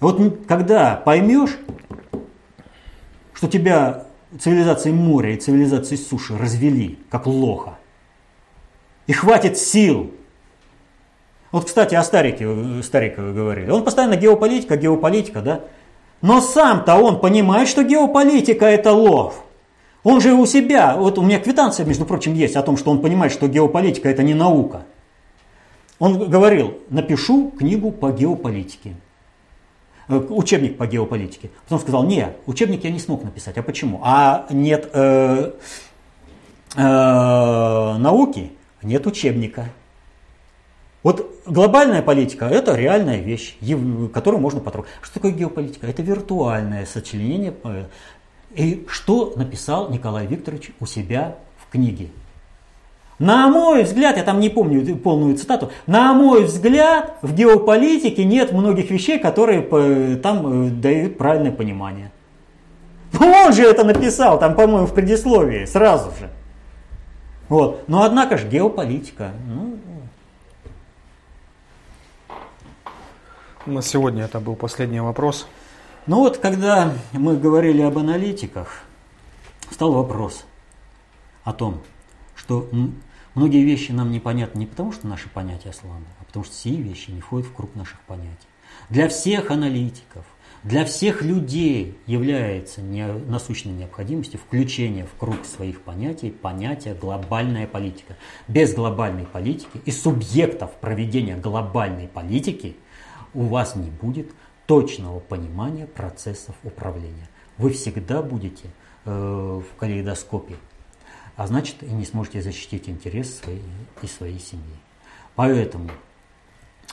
Вот 0.00 0.46
когда 0.48 0.96
поймешь, 0.96 1.58
что 3.34 3.48
тебя 3.48 4.06
цивилизации 4.38 4.92
моря 4.92 5.34
и 5.34 5.36
цивилизации 5.36 5.96
суши 5.96 6.36
развели, 6.36 6.98
как 7.10 7.26
лоха, 7.26 7.78
и 9.06 9.12
хватит 9.12 9.58
сил 9.58 10.14
вот, 11.52 11.64
кстати, 11.64 11.94
о 11.94 12.02
Старике, 12.02 12.82
Старикове 12.82 13.32
говорили. 13.32 13.70
Он 13.70 13.82
постоянно 13.82 14.16
геополитика, 14.16 14.76
геополитика, 14.76 15.40
да? 15.40 15.60
Но 16.22 16.40
сам-то 16.40 16.96
он 16.96 17.20
понимает, 17.20 17.68
что 17.68 17.82
геополитика 17.82 18.66
это 18.66 18.92
лов. 18.92 19.44
Он 20.02 20.20
же 20.20 20.32
у 20.32 20.46
себя, 20.46 20.96
вот 20.96 21.18
у 21.18 21.22
меня 21.22 21.40
квитанция, 21.40 21.84
между 21.84 22.04
прочим, 22.06 22.34
есть 22.34 22.56
о 22.56 22.62
том, 22.62 22.76
что 22.76 22.90
он 22.90 23.02
понимает, 23.02 23.32
что 23.32 23.48
геополитика 23.48 24.08
это 24.08 24.22
не 24.22 24.34
наука. 24.34 24.82
Он 25.98 26.30
говорил, 26.30 26.78
напишу 26.88 27.50
книгу 27.50 27.92
по 27.92 28.10
геополитике, 28.10 28.94
э, 30.08 30.16
учебник 30.16 30.78
по 30.78 30.86
геополитике. 30.86 31.50
Потом 31.64 31.80
сказал, 31.80 32.04
не, 32.04 32.28
учебник 32.46 32.84
я 32.84 32.90
не 32.90 32.98
смог 32.98 33.22
написать. 33.24 33.58
А 33.58 33.62
почему? 33.62 34.00
А 34.02 34.46
нет 34.48 34.88
э, 34.94 35.52
э, 36.76 36.82
науки, 37.98 38.52
нет 38.82 39.06
учебника. 39.06 39.66
Вот 41.02 41.34
глобальная 41.46 42.02
политика– 42.02 42.44
это 42.50 42.74
реальная 42.74 43.20
вещь, 43.20 43.56
которую 44.12 44.40
можно 44.40 44.60
потрогать. 44.60 44.90
Что 45.00 45.14
такое 45.14 45.30
геополитика? 45.30 45.86
Это 45.86 46.02
виртуальное 46.02 46.84
сочленение. 46.84 47.54
Э, 47.64 47.84
и 48.54 48.86
что 48.88 49.32
написал 49.36 49.90
Николай 49.90 50.26
Викторович 50.26 50.72
у 50.78 50.86
себя 50.86 51.36
в 51.56 51.72
книге? 51.72 52.08
На 53.18 53.48
мой 53.48 53.82
взгляд, 53.84 54.16
я 54.16 54.22
там 54.22 54.40
не 54.40 54.48
помню 54.48 54.96
полную 54.96 55.36
цитату, 55.36 55.70
на 55.86 56.14
мой 56.14 56.44
взгляд, 56.44 57.18
в 57.20 57.34
геополитике 57.34 58.24
нет 58.24 58.52
многих 58.52 58.90
вещей, 58.90 59.18
которые 59.18 60.16
там 60.16 60.68
э, 60.68 60.70
дают 60.70 61.18
правильное 61.18 61.52
понимание. 61.52 62.10
Он 63.18 63.52
же 63.52 63.62
это 63.62 63.84
написал, 63.84 64.38
там, 64.38 64.54
по-моему, 64.54 64.86
в 64.86 64.94
предисловии, 64.94 65.64
сразу 65.64 66.10
же. 66.18 66.30
Вот. 67.48 67.84
Но 67.88 68.04
однако 68.04 68.38
же 68.38 68.48
геополитика. 68.48 69.32
Ну, 69.46 69.76
На 73.66 73.82
сегодня 73.82 74.24
это 74.24 74.40
был 74.40 74.56
последний 74.56 75.00
вопрос. 75.00 75.46
ну 76.06 76.20
вот, 76.20 76.38
когда 76.38 76.94
мы 77.12 77.36
говорили 77.36 77.82
об 77.82 77.98
аналитиках, 77.98 78.84
стал 79.70 79.92
вопрос 79.92 80.46
о 81.44 81.52
том, 81.52 81.82
что 82.34 82.68
многие 83.34 83.62
вещи 83.62 83.92
нам 83.92 84.10
непонятны 84.12 84.60
не 84.60 84.66
потому, 84.66 84.92
что 84.92 85.06
наши 85.06 85.28
понятия 85.28 85.72
слабы, 85.74 86.06
а 86.20 86.24
потому 86.24 86.44
что 86.44 86.54
все 86.54 86.70
вещи 86.70 87.10
не 87.10 87.20
входят 87.20 87.46
в 87.48 87.52
круг 87.52 87.74
наших 87.74 88.00
понятий. 88.00 88.48
Для 88.88 89.08
всех 89.08 89.50
аналитиков, 89.50 90.24
для 90.64 90.86
всех 90.86 91.20
людей 91.20 91.98
является 92.06 92.80
не- 92.80 93.06
насущной 93.06 93.72
необходимостью 93.72 94.40
включения 94.40 95.04
в 95.04 95.18
круг 95.18 95.44
своих 95.44 95.82
понятий 95.82 96.30
понятия 96.30 96.94
глобальная 96.94 97.66
политика. 97.66 98.16
Без 98.48 98.72
глобальной 98.74 99.26
политики 99.26 99.80
и 99.84 99.90
субъектов 99.90 100.72
проведения 100.80 101.36
глобальной 101.36 102.08
политики 102.08 102.76
у 103.34 103.44
вас 103.44 103.76
не 103.76 103.90
будет 103.90 104.30
точного 104.66 105.20
понимания 105.20 105.86
процессов 105.86 106.54
управления. 106.62 107.28
Вы 107.58 107.70
всегда 107.70 108.22
будете 108.22 108.70
э, 109.04 109.10
в 109.10 109.78
калейдоскопе, 109.78 110.56
а 111.36 111.46
значит 111.46 111.82
и 111.82 111.90
не 111.90 112.04
сможете 112.04 112.42
защитить 112.42 112.88
интересы 112.88 113.42
своей 113.42 113.62
и 114.02 114.06
своей 114.06 114.38
семьи. 114.38 114.76
Поэтому 115.36 115.90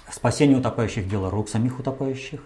спасение 0.09 0.57
утопающих– 0.57 1.07
дело 1.09 1.29
рук 1.29 1.49
самих 1.49 1.79
утопающих. 1.79 2.41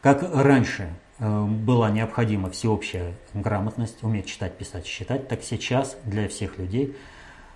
Как 0.00 0.22
раньше 0.34 0.92
э, 1.18 1.44
была 1.44 1.90
необходима 1.90 2.50
всеобщая 2.50 3.14
грамотность, 3.34 4.02
уметь 4.02 4.26
читать, 4.26 4.56
писать, 4.56 4.86
считать, 4.86 5.28
так 5.28 5.42
сейчас 5.42 5.96
для 6.04 6.28
всех 6.28 6.58
людей 6.58 6.96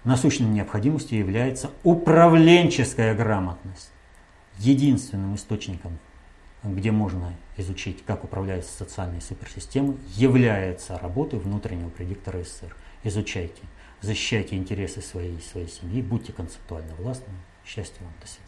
насущной 0.05 0.49
необходимостью 0.49 1.19
является 1.19 1.71
управленческая 1.85 3.15
грамотность. 3.15 3.92
Единственным 4.63 5.35
источником, 5.35 5.99
где 6.63 6.93
можно 6.93 7.35
изучить, 7.57 8.05
как 8.05 8.23
управляются 8.23 8.73
социальные 8.73 9.21
суперсистемы, 9.21 9.97
является 10.15 10.97
работа 10.99 11.37
внутреннего 11.37 11.89
предиктора 11.89 12.45
СССР. 12.45 12.77
Изучайте, 13.03 13.61
защищайте 14.03 14.55
интересы 14.55 15.03
своей 15.03 15.37
и 15.37 15.41
своей 15.41 15.67
семьи, 15.67 16.01
будьте 16.01 16.33
концептуально 16.33 16.95
властными. 16.95 17.39
Счастья 17.65 18.05
вам, 18.05 18.13
до 18.21 18.29
свидания. 18.29 18.42